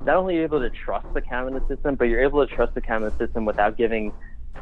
Not 0.03 0.17
only 0.17 0.35
are 0.35 0.39
you 0.39 0.43
able 0.43 0.59
to 0.59 0.69
trust 0.69 1.07
the 1.13 1.21
camera 1.21 1.61
system, 1.67 1.95
but 1.95 2.05
you're 2.05 2.23
able 2.23 2.45
to 2.45 2.53
trust 2.53 2.75
the 2.75 2.81
camera 2.81 3.11
system 3.17 3.45
without 3.45 3.77
giving 3.77 4.11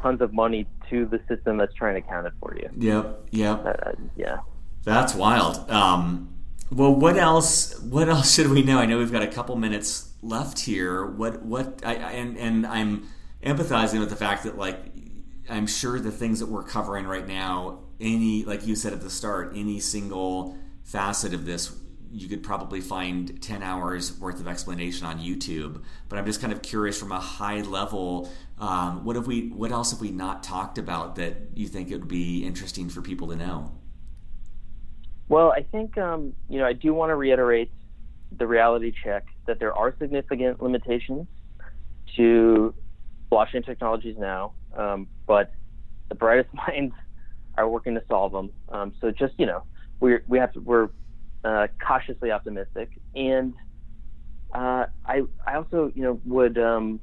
tons 0.00 0.20
of 0.20 0.32
money 0.32 0.66
to 0.90 1.06
the 1.06 1.20
system 1.28 1.56
that's 1.56 1.74
trying 1.74 1.94
to 1.94 2.08
count 2.08 2.26
it 2.26 2.32
for 2.40 2.56
you. 2.56 2.68
Yep. 2.76 3.28
Yep. 3.30 3.66
Uh, 3.66 3.92
yeah. 4.16 4.38
That's 4.84 5.14
wild. 5.14 5.68
Um, 5.70 6.34
well, 6.70 6.94
what 6.94 7.16
else? 7.16 7.78
What 7.80 8.08
else 8.08 8.34
should 8.34 8.48
we 8.48 8.62
know? 8.62 8.78
I 8.78 8.86
know 8.86 8.98
we've 8.98 9.12
got 9.12 9.22
a 9.22 9.28
couple 9.28 9.56
minutes 9.56 10.12
left 10.22 10.60
here. 10.60 11.06
What? 11.06 11.42
What? 11.42 11.82
I, 11.84 11.94
and 11.94 12.36
and 12.36 12.66
I'm 12.66 13.08
empathizing 13.42 14.00
with 14.00 14.10
the 14.10 14.16
fact 14.16 14.44
that 14.44 14.58
like 14.58 14.78
I'm 15.48 15.66
sure 15.66 16.00
the 16.00 16.10
things 16.10 16.40
that 16.40 16.46
we're 16.46 16.62
covering 16.62 17.06
right 17.06 17.26
now, 17.26 17.80
any 18.00 18.44
like 18.44 18.66
you 18.66 18.76
said 18.76 18.92
at 18.92 19.00
the 19.00 19.10
start, 19.10 19.52
any 19.54 19.80
single 19.80 20.58
facet 20.82 21.32
of 21.34 21.46
this, 21.46 21.74
you 22.14 22.28
could 22.28 22.42
probably 22.42 22.80
find 22.80 23.42
10 23.42 23.62
hours 23.62 24.18
worth 24.18 24.40
of 24.40 24.48
explanation 24.48 25.06
on 25.06 25.18
YouTube. 25.18 25.82
But 26.08 26.18
I'm 26.18 26.26
just 26.26 26.40
kind 26.40 26.52
of 26.52 26.62
curious 26.62 26.98
from 26.98 27.12
a 27.12 27.20
high 27.20 27.60
level, 27.60 28.30
um, 28.58 29.04
what 29.04 29.16
have 29.16 29.26
we, 29.26 29.48
what 29.48 29.72
else 29.72 29.90
have 29.90 30.00
we 30.00 30.10
not 30.10 30.42
talked 30.42 30.78
about 30.78 31.16
that 31.16 31.36
you 31.54 31.66
think 31.66 31.90
it 31.90 31.98
would 31.98 32.08
be 32.08 32.44
interesting 32.44 32.88
for 32.88 33.02
people 33.02 33.28
to 33.28 33.36
know? 33.36 33.72
Well, 35.28 35.52
I 35.52 35.62
think 35.62 35.96
um, 35.98 36.34
you 36.48 36.58
know 36.58 36.66
I 36.66 36.74
do 36.74 36.92
want 36.92 37.10
to 37.10 37.16
reiterate 37.16 37.70
the 38.30 38.46
reality 38.46 38.92
check 39.02 39.24
that 39.46 39.58
there 39.58 39.72
are 39.74 39.94
significant 39.98 40.62
limitations 40.62 41.26
to 42.16 42.74
blockchain 43.32 43.64
technologies 43.64 44.16
now 44.18 44.52
um, 44.76 45.06
but 45.26 45.52
the 46.08 46.14
brightest 46.14 46.52
minds 46.68 46.94
are 47.56 47.68
working 47.68 47.94
to 47.94 48.02
solve 48.08 48.32
them. 48.32 48.50
Um, 48.68 48.92
so 49.00 49.10
just 49.10 49.34
you 49.38 49.46
know, 49.46 49.62
we 50.00 50.18
we 50.28 50.38
have 50.38 50.52
to, 50.54 50.60
we're 50.60 50.88
uh, 51.44 51.66
cautiously 51.86 52.30
optimistic, 52.30 52.90
and 53.14 53.54
uh, 54.54 54.86
I 55.04 55.22
I 55.46 55.54
also 55.56 55.92
you 55.94 56.02
know 56.02 56.20
would 56.24 56.58
um, 56.58 57.00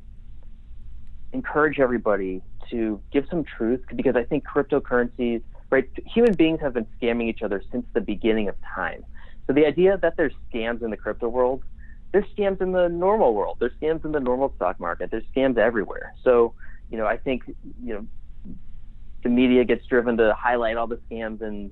encourage 1.34 1.80
everybody 1.80 2.42
to 2.70 3.02
give 3.12 3.26
some 3.30 3.44
truth 3.44 3.82
because 3.96 4.16
I 4.16 4.24
think 4.24 4.44
cryptocurrencies, 4.46 5.42
right? 5.70 5.86
Human 6.14 6.34
beings 6.34 6.60
have 6.62 6.74
been 6.74 6.88
scamming 7.02 7.30
each 7.30 7.42
other 7.42 7.62
since 7.72 7.86
the 7.94 8.02
beginning 8.02 8.48
of 8.50 8.56
time. 8.76 9.06
So 9.48 9.54
the 9.54 9.66
idea 9.66 9.98
that 10.02 10.16
there's 10.18 10.34
scams 10.54 10.82
in 10.84 10.92
the 10.92 10.98
crypto 10.98 11.28
world, 11.28 11.64
there's 12.14 12.26
scams 12.38 12.62
in 12.62 12.72
the 12.72 12.88
normal 12.88 13.34
world. 13.34 13.58
There's 13.60 13.74
scams 13.82 14.06
in 14.06 14.12
the 14.12 14.20
normal 14.20 14.54
stock 14.56 14.80
market. 14.80 15.12
There's 15.12 15.26
scams 15.36 15.58
everywhere. 15.58 16.14
So 16.24 16.54
you 16.90 16.98
know, 16.98 17.06
I 17.06 17.18
think 17.18 17.44
you 17.84 17.94
know 17.94 18.08
the 19.24 19.30
media 19.30 19.64
gets 19.66 19.86
driven 19.86 20.18
to 20.18 20.34
highlight 20.38 20.78
all 20.78 20.88
the 20.88 21.00
scams 21.10 21.42
and 21.42 21.72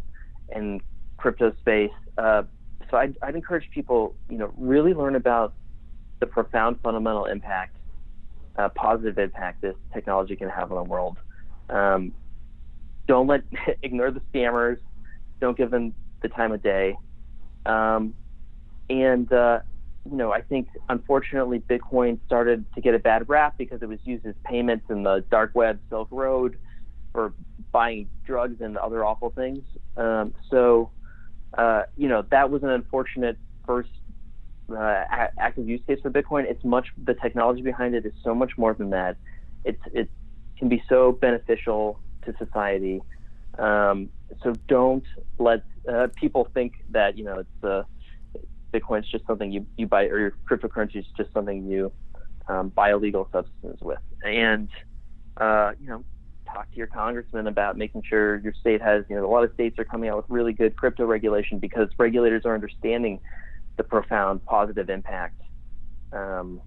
and 0.49 0.81
crypto 1.17 1.53
space. 1.59 1.91
Uh, 2.17 2.43
so 2.89 2.97
I'd, 2.97 3.17
I'd 3.21 3.35
encourage 3.35 3.69
people, 3.71 4.15
you 4.29 4.37
know, 4.37 4.51
really 4.57 4.93
learn 4.93 5.15
about 5.15 5.53
the 6.19 6.25
profound 6.25 6.79
fundamental 6.81 7.25
impact, 7.25 7.75
uh, 8.57 8.69
positive 8.69 9.17
impact 9.17 9.61
this 9.61 9.75
technology 9.93 10.35
can 10.35 10.49
have 10.49 10.71
on 10.71 10.83
the 10.83 10.89
world. 10.89 11.17
Um, 11.69 12.13
don't 13.07 13.27
let 13.27 13.41
ignore 13.83 14.11
the 14.11 14.21
scammers. 14.33 14.79
Don't 15.39 15.57
give 15.57 15.71
them 15.71 15.93
the 16.21 16.29
time 16.29 16.51
of 16.51 16.61
day. 16.61 16.97
Um, 17.65 18.13
and 18.89 19.31
uh, 19.31 19.59
you 20.09 20.17
know, 20.17 20.31
I 20.31 20.41
think 20.41 20.69
unfortunately 20.87 21.59
Bitcoin 21.59 22.19
started 22.25 22.65
to 22.75 22.81
get 22.81 22.95
a 22.95 22.99
bad 22.99 23.29
rap 23.29 23.55
because 23.57 23.81
it 23.81 23.89
was 23.89 23.99
used 24.03 24.25
as 24.25 24.35
payments 24.43 24.85
in 24.89 25.03
the 25.03 25.23
dark 25.29 25.51
web, 25.53 25.79
Silk 25.89 26.07
Road, 26.11 26.57
for 27.11 27.33
buying 27.71 28.09
drugs 28.25 28.61
and 28.61 28.77
other 28.77 29.05
awful 29.05 29.29
things. 29.29 29.63
Um, 29.97 30.33
so, 30.49 30.89
uh, 31.57 31.83
you 31.97 32.07
know, 32.07 32.23
that 32.31 32.49
was 32.49 32.63
an 32.63 32.69
unfortunate 32.69 33.37
first 33.65 33.89
uh, 34.71 35.03
active 35.37 35.67
use 35.67 35.81
case 35.87 35.99
for 36.01 36.09
Bitcoin. 36.09 36.43
It's 36.45 36.63
much 36.63 36.87
the 37.03 37.13
technology 37.13 37.61
behind 37.61 37.95
it 37.95 38.05
is 38.05 38.13
so 38.23 38.35
much 38.35 38.57
more 38.57 38.73
than 38.73 38.91
that. 38.91 39.17
It's 39.65 39.81
it 39.93 40.09
can 40.57 40.69
be 40.69 40.83
so 40.87 41.11
beneficial 41.11 41.99
to 42.25 42.35
society. 42.37 43.01
Um, 43.57 44.09
so 44.43 44.53
don't 44.67 45.05
let 45.37 45.63
uh, 45.91 46.07
people 46.15 46.47
think 46.53 46.73
that 46.91 47.17
you 47.17 47.23
know 47.23 47.39
it's 47.39 47.49
the 47.61 47.85
Bitcoin 48.73 48.99
is 48.99 49.09
just 49.09 49.25
something 49.25 49.51
you, 49.51 49.65
you 49.77 49.87
buy, 49.87 50.05
or 50.05 50.19
your 50.19 50.33
cryptocurrency 50.49 50.97
is 50.97 51.05
just 51.17 51.33
something 51.33 51.65
you 51.65 51.91
um, 52.47 52.69
buy 52.69 52.89
a 52.89 52.97
legal 52.97 53.27
substance 53.31 53.81
with. 53.81 53.99
And, 54.23 54.69
uh, 55.37 55.71
you 55.81 55.87
know, 55.87 56.03
talk 56.53 56.69
to 56.71 56.77
your 56.77 56.87
congressman 56.87 57.47
about 57.47 57.77
making 57.77 58.03
sure 58.07 58.37
your 58.37 58.53
state 58.53 58.81
has, 58.81 59.03
you 59.09 59.15
know, 59.15 59.25
a 59.25 59.31
lot 59.31 59.43
of 59.43 59.53
states 59.53 59.77
are 59.79 59.85
coming 59.85 60.09
out 60.09 60.17
with 60.17 60.25
really 60.29 60.53
good 60.53 60.75
crypto 60.75 61.05
regulation 61.05 61.59
because 61.59 61.89
regulators 61.97 62.45
are 62.45 62.53
understanding 62.53 63.19
the 63.77 63.83
profound 63.83 64.43
positive 64.45 64.89
impact 64.89 65.41
um, 66.11 66.61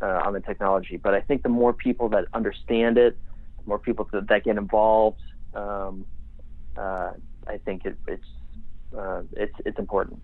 uh, 0.00 0.22
on 0.24 0.32
the 0.32 0.40
technology. 0.40 0.96
But 0.96 1.14
I 1.14 1.20
think 1.20 1.42
the 1.42 1.48
more 1.48 1.72
people 1.72 2.08
that 2.10 2.26
understand 2.32 2.98
it, 2.98 3.18
the 3.58 3.68
more 3.68 3.78
people 3.78 4.04
to, 4.06 4.20
that 4.20 4.44
get 4.44 4.56
involved. 4.56 5.20
Um, 5.54 6.06
uh, 6.76 7.12
I 7.46 7.58
think 7.64 7.84
it, 7.84 7.96
it's 8.06 8.24
uh, 8.96 9.22
it's 9.32 9.54
it's 9.64 9.78
important. 9.78 10.20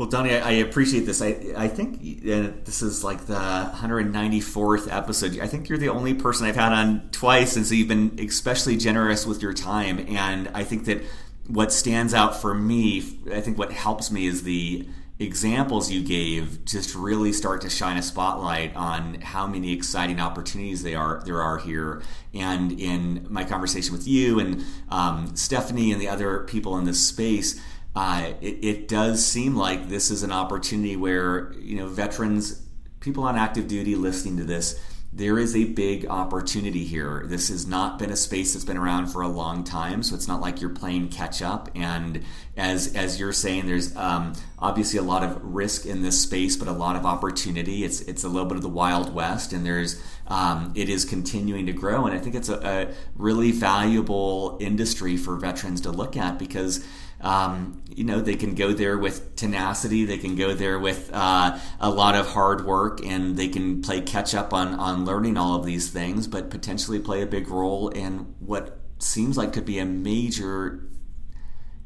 Well, 0.00 0.08
Donnie, 0.08 0.34
I, 0.34 0.48
I, 0.48 0.52
appreciate 0.52 1.00
this. 1.00 1.20
I 1.20 1.36
I 1.54 1.68
think 1.68 1.96
uh, 1.96 2.56
this 2.64 2.80
is 2.80 3.04
like 3.04 3.26
the 3.26 3.34
194th 3.34 4.90
episode. 4.90 5.38
I 5.40 5.46
think 5.46 5.68
you're 5.68 5.76
the 5.76 5.90
only 5.90 6.14
person 6.14 6.46
I've 6.46 6.56
had 6.56 6.72
on 6.72 7.10
twice, 7.10 7.54
and 7.54 7.66
so 7.66 7.74
you've 7.74 7.88
been 7.88 8.18
especially 8.18 8.78
generous 8.78 9.26
with 9.26 9.42
your 9.42 9.52
time. 9.52 9.98
And 10.08 10.48
I 10.54 10.64
think 10.64 10.86
that 10.86 11.02
what 11.48 11.70
stands 11.70 12.14
out 12.14 12.40
for 12.40 12.54
me, 12.54 13.18
I 13.30 13.42
think 13.42 13.58
what 13.58 13.72
helps 13.72 14.10
me 14.10 14.26
is 14.26 14.42
the 14.42 14.88
examples 15.18 15.90
you 15.90 16.02
gave 16.02 16.64
just 16.64 16.94
really 16.94 17.30
start 17.30 17.60
to 17.60 17.68
shine 17.68 17.98
a 17.98 18.02
spotlight 18.02 18.74
on 18.74 19.20
how 19.20 19.46
many 19.46 19.74
exciting 19.74 20.18
opportunities 20.18 20.82
they 20.82 20.94
are 20.94 21.20
there 21.26 21.42
are 21.42 21.58
here. 21.58 22.00
And 22.32 22.72
in 22.72 23.26
my 23.28 23.44
conversation 23.44 23.92
with 23.92 24.08
you 24.08 24.40
and 24.40 24.64
um, 24.88 25.36
Stephanie 25.36 25.92
and 25.92 26.00
the 26.00 26.08
other 26.08 26.44
people 26.44 26.78
in 26.78 26.86
this 26.86 27.06
space, 27.06 27.60
uh, 27.94 28.32
it, 28.40 28.64
it 28.64 28.88
does 28.88 29.24
seem 29.24 29.56
like 29.56 29.88
this 29.88 30.10
is 30.10 30.22
an 30.22 30.32
opportunity 30.32 30.96
where 30.96 31.52
you 31.58 31.76
know 31.76 31.88
veterans, 31.88 32.66
people 33.00 33.24
on 33.24 33.36
active 33.36 33.66
duty 33.68 33.94
listening 33.96 34.36
to 34.36 34.44
this 34.44 34.80
there 35.12 35.40
is 35.40 35.56
a 35.56 35.64
big 35.64 36.06
opportunity 36.06 36.84
here. 36.84 37.24
This 37.26 37.48
has 37.48 37.66
not 37.66 37.98
been 37.98 38.10
a 38.10 38.16
space 38.16 38.52
that's 38.52 38.64
been 38.64 38.76
around 38.76 39.08
for 39.08 39.22
a 39.22 39.28
long 39.28 39.64
time, 39.64 40.04
so 40.04 40.14
it's 40.14 40.28
not 40.28 40.40
like 40.40 40.60
you're 40.60 40.70
playing 40.70 41.08
catch 41.08 41.42
up. 41.42 41.68
And 41.74 42.22
as 42.56 42.94
as 42.94 43.18
you're 43.18 43.32
saying, 43.32 43.66
there's 43.66 43.96
um, 43.96 44.34
obviously 44.56 45.00
a 45.00 45.02
lot 45.02 45.24
of 45.24 45.42
risk 45.42 45.84
in 45.84 46.02
this 46.02 46.20
space, 46.20 46.56
but 46.56 46.68
a 46.68 46.72
lot 46.72 46.94
of 46.94 47.04
opportunity. 47.04 47.82
It's 47.82 48.00
it's 48.02 48.22
a 48.22 48.28
little 48.28 48.46
bit 48.46 48.56
of 48.56 48.62
the 48.62 48.68
wild 48.68 49.12
west, 49.12 49.52
and 49.52 49.66
there's 49.66 50.00
um, 50.28 50.72
it 50.76 50.88
is 50.88 51.04
continuing 51.04 51.66
to 51.66 51.72
grow. 51.72 52.06
And 52.06 52.14
I 52.14 52.20
think 52.20 52.36
it's 52.36 52.48
a, 52.48 52.60
a 52.64 52.94
really 53.16 53.50
valuable 53.50 54.58
industry 54.60 55.16
for 55.16 55.34
veterans 55.34 55.80
to 55.80 55.90
look 55.90 56.16
at 56.16 56.38
because 56.38 56.86
um, 57.20 57.82
you 57.88 58.04
know, 58.04 58.20
they 58.20 58.34
can 58.34 58.54
go 58.54 58.72
there 58.72 58.96
with 58.96 59.36
tenacity. 59.36 60.04
They 60.04 60.18
can 60.18 60.36
go 60.36 60.54
there 60.54 60.78
with 60.78 61.10
uh, 61.12 61.58
a 61.78 61.90
lot 61.90 62.14
of 62.14 62.28
hard 62.28 62.64
work, 62.64 63.04
and 63.04 63.36
they 63.36 63.48
can 63.48 63.82
play 63.82 64.00
catch 64.00 64.34
up 64.34 64.52
on 64.54 64.74
on 64.74 65.04
learning 65.04 65.36
all 65.36 65.54
of 65.54 65.66
these 65.66 65.90
things, 65.90 66.26
but 66.26 66.50
potentially 66.50 66.98
play 66.98 67.22
a 67.22 67.26
big 67.26 67.48
role 67.48 67.88
in 67.88 68.34
what 68.38 68.78
seems 68.98 69.36
like 69.36 69.52
could 69.52 69.66
be 69.66 69.78
a 69.78 69.84
major, 69.84 70.88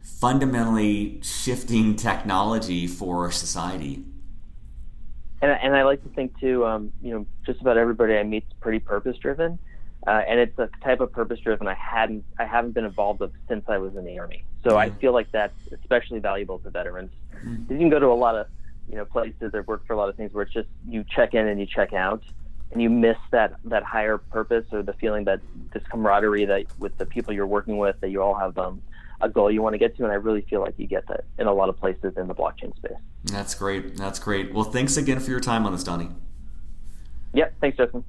fundamentally 0.01 1.21
shifting 1.23 1.97
technology 1.97 2.87
for 2.87 3.31
society. 3.31 4.05
And, 5.43 5.51
and 5.51 5.77
I 5.77 5.83
like 5.83 6.03
to 6.05 6.09
think 6.11 6.39
too, 6.41 6.65
um, 6.65 6.93
you 7.03 7.13
know, 7.13 7.27
just 7.45 7.61
about 7.61 7.77
everybody 7.77 8.17
I 8.17 8.23
meet 8.23 8.45
is 8.47 8.53
pretty 8.61 8.79
purpose 8.79 9.17
driven. 9.19 9.59
Uh, 10.07 10.23
and 10.29 10.39
it's 10.39 10.59
a 10.59 10.69
type 10.83 11.01
of 11.01 11.11
purpose 11.13 11.41
driven 11.41 11.67
I 11.67 11.75
hadn't 11.75 12.25
I 12.39 12.45
haven't 12.45 12.73
been 12.73 12.85
involved 12.85 13.21
with 13.21 13.33
since 13.49 13.65
I 13.69 13.79
was 13.79 13.97
in 13.97 14.05
the 14.05 14.19
army. 14.19 14.45
So 14.63 14.71
mm-hmm. 14.71 14.79
I 14.79 14.91
feel 14.91 15.13
like 15.13 15.33
that's 15.33 15.57
especially 15.73 16.19
valuable 16.19 16.59
to 16.59 16.71
veterans. 16.71 17.11
Mm-hmm. 17.35 17.73
You 17.73 17.79
can 17.79 17.89
go 17.89 17.99
to 17.99 18.07
a 18.07 18.15
lot 18.15 18.35
of 18.37 18.47
you 18.89 18.97
know 18.97 19.07
places 19.07 19.53
that 19.53 19.67
work 19.67 19.87
for 19.87 19.95
a 19.95 19.97
lot 19.97 20.11
of 20.11 20.17
things 20.17 20.33
where 20.35 20.43
it's 20.43 20.53
just 20.53 20.69
you 20.87 21.05
check 21.05 21.33
in 21.33 21.47
and 21.47 21.59
you 21.59 21.67
check 21.67 21.95
out, 21.95 22.23
and 22.73 22.83
you 22.83 22.91
miss 22.91 23.17
that 23.31 23.55
that 23.65 23.83
higher 23.83 24.19
purpose 24.19 24.67
or 24.73 24.83
the 24.83 24.93
feeling 24.95 25.25
that 25.25 25.41
this 25.73 25.83
camaraderie 25.91 26.45
that 26.45 26.67
with 26.79 26.97
the 26.99 27.07
people 27.07 27.33
you're 27.33 27.47
working 27.47 27.79
with 27.79 27.99
that 28.01 28.11
you 28.11 28.21
all 28.21 28.35
have 28.35 28.59
um, 28.59 28.83
a 29.23 29.29
goal 29.29 29.51
you 29.51 29.63
want 29.63 29.73
to 29.73 29.79
get 29.79 29.97
to. 29.97 30.03
And 30.05 30.13
I 30.13 30.17
really 30.17 30.43
feel 30.43 30.61
like 30.61 30.75
you 30.77 30.87
get 30.87 31.07
that 31.09 31.25
in 31.39 31.47
a 31.47 31.53
lot 31.55 31.71
of 31.71 31.79
places 31.79 32.13
in 32.19 32.29
the 32.29 32.35
blockchain 32.35 32.77
space. 32.77 32.93
That's 33.25 33.55
great. 33.55 33.97
That's 33.97 34.19
great. 34.19 34.53
Well, 34.53 34.65
thanks 34.65 34.99
again 34.99 35.21
for 35.21 35.31
your 35.31 35.41
time 35.41 35.65
on 35.65 35.73
this, 35.73 35.83
Donnie. 35.83 36.11
Yep. 37.33 37.55
Thanks, 37.61 37.79
Justin. 37.79 38.05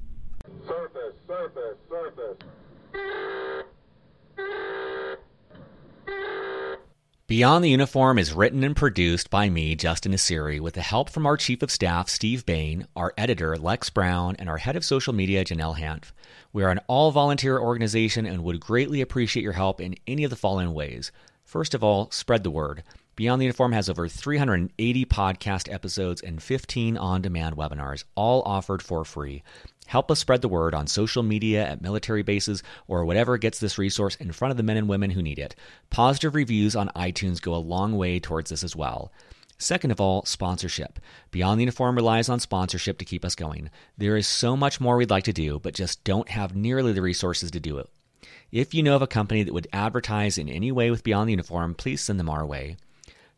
Beyond 7.28 7.64
the 7.64 7.70
Uniform 7.70 8.20
is 8.20 8.32
written 8.32 8.62
and 8.62 8.76
produced 8.76 9.30
by 9.30 9.50
me, 9.50 9.74
Justin 9.74 10.12
Nassiri, 10.12 10.60
with 10.60 10.74
the 10.74 10.80
help 10.80 11.10
from 11.10 11.26
our 11.26 11.36
Chief 11.36 11.60
of 11.60 11.72
Staff, 11.72 12.08
Steve 12.08 12.46
Bain, 12.46 12.86
our 12.94 13.12
editor, 13.18 13.56
Lex 13.56 13.90
Brown, 13.90 14.36
and 14.38 14.48
our 14.48 14.58
Head 14.58 14.76
of 14.76 14.84
Social 14.84 15.12
Media, 15.12 15.44
Janelle 15.44 15.76
Hanf. 15.76 16.12
We 16.52 16.62
are 16.62 16.70
an 16.70 16.78
all 16.86 17.10
volunteer 17.10 17.58
organization 17.58 18.26
and 18.26 18.44
would 18.44 18.60
greatly 18.60 19.00
appreciate 19.00 19.42
your 19.42 19.54
help 19.54 19.80
in 19.80 19.96
any 20.06 20.22
of 20.22 20.30
the 20.30 20.36
following 20.36 20.72
ways. 20.72 21.10
First 21.42 21.74
of 21.74 21.82
all, 21.82 22.12
spread 22.12 22.44
the 22.44 22.50
word. 22.52 22.84
Beyond 23.16 23.40
the 23.40 23.46
Uniform 23.46 23.72
has 23.72 23.90
over 23.90 24.06
380 24.06 25.04
podcast 25.06 25.72
episodes 25.72 26.20
and 26.20 26.40
15 26.40 26.96
on 26.96 27.22
demand 27.22 27.56
webinars, 27.56 28.04
all 28.14 28.42
offered 28.42 28.82
for 28.82 29.04
free. 29.04 29.42
Help 29.86 30.10
us 30.10 30.18
spread 30.18 30.42
the 30.42 30.48
word 30.48 30.74
on 30.74 30.86
social 30.86 31.22
media, 31.22 31.66
at 31.66 31.82
military 31.82 32.22
bases, 32.22 32.62
or 32.88 33.04
whatever 33.04 33.38
gets 33.38 33.58
this 33.58 33.78
resource 33.78 34.16
in 34.16 34.32
front 34.32 34.50
of 34.50 34.56
the 34.56 34.62
men 34.62 34.76
and 34.76 34.88
women 34.88 35.10
who 35.10 35.22
need 35.22 35.38
it. 35.38 35.54
Positive 35.90 36.34
reviews 36.34 36.74
on 36.76 36.90
iTunes 36.96 37.40
go 37.40 37.54
a 37.54 37.56
long 37.56 37.96
way 37.96 38.18
towards 38.18 38.50
this 38.50 38.64
as 38.64 38.74
well. 38.76 39.12
Second 39.58 39.90
of 39.90 40.00
all, 40.00 40.24
sponsorship. 40.24 40.98
Beyond 41.30 41.58
the 41.58 41.62
Uniform 41.62 41.96
relies 41.96 42.28
on 42.28 42.40
sponsorship 42.40 42.98
to 42.98 43.06
keep 43.06 43.24
us 43.24 43.34
going. 43.34 43.70
There 43.96 44.16
is 44.16 44.26
so 44.26 44.56
much 44.56 44.80
more 44.80 44.96
we'd 44.96 45.10
like 45.10 45.24
to 45.24 45.32
do, 45.32 45.58
but 45.58 45.74
just 45.74 46.04
don't 46.04 46.28
have 46.28 46.54
nearly 46.54 46.92
the 46.92 47.00
resources 47.00 47.50
to 47.52 47.60
do 47.60 47.78
it. 47.78 47.88
If 48.52 48.74
you 48.74 48.82
know 48.82 48.96
of 48.96 49.02
a 49.02 49.06
company 49.06 49.42
that 49.42 49.54
would 49.54 49.68
advertise 49.72 50.36
in 50.36 50.48
any 50.48 50.70
way 50.72 50.90
with 50.90 51.04
Beyond 51.04 51.28
the 51.28 51.32
Uniform, 51.32 51.74
please 51.74 52.02
send 52.02 52.20
them 52.20 52.28
our 52.28 52.44
way. 52.44 52.76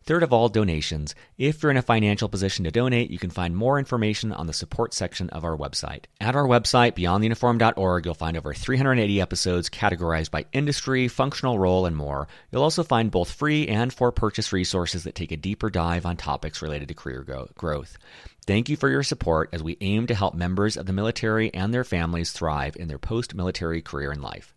Third 0.08 0.22
of 0.22 0.32
all, 0.32 0.48
donations. 0.48 1.14
If 1.36 1.62
you're 1.62 1.70
in 1.70 1.76
a 1.76 1.82
financial 1.82 2.30
position 2.30 2.64
to 2.64 2.70
donate, 2.70 3.10
you 3.10 3.18
can 3.18 3.28
find 3.28 3.54
more 3.54 3.78
information 3.78 4.32
on 4.32 4.46
the 4.46 4.54
support 4.54 4.94
section 4.94 5.28
of 5.28 5.44
our 5.44 5.54
website. 5.54 6.06
At 6.18 6.34
our 6.34 6.46
website, 6.46 6.92
beyondtheuniform.org, 6.92 8.06
you'll 8.06 8.14
find 8.14 8.38
over 8.38 8.54
380 8.54 9.20
episodes 9.20 9.68
categorized 9.68 10.30
by 10.30 10.46
industry, 10.54 11.08
functional 11.08 11.58
role, 11.58 11.84
and 11.84 11.94
more. 11.94 12.26
You'll 12.50 12.62
also 12.62 12.84
find 12.84 13.10
both 13.10 13.30
free 13.30 13.68
and 13.68 13.92
for 13.92 14.10
purchase 14.10 14.50
resources 14.50 15.04
that 15.04 15.14
take 15.14 15.30
a 15.30 15.36
deeper 15.36 15.68
dive 15.68 16.06
on 16.06 16.16
topics 16.16 16.62
related 16.62 16.88
to 16.88 16.94
career 16.94 17.22
growth. 17.54 17.98
Thank 18.46 18.70
you 18.70 18.78
for 18.78 18.88
your 18.88 19.02
support 19.02 19.50
as 19.52 19.62
we 19.62 19.76
aim 19.82 20.06
to 20.06 20.14
help 20.14 20.34
members 20.34 20.78
of 20.78 20.86
the 20.86 20.94
military 20.94 21.52
and 21.52 21.74
their 21.74 21.84
families 21.84 22.32
thrive 22.32 22.78
in 22.78 22.88
their 22.88 22.98
post 22.98 23.34
military 23.34 23.82
career 23.82 24.10
and 24.10 24.22
life. 24.22 24.54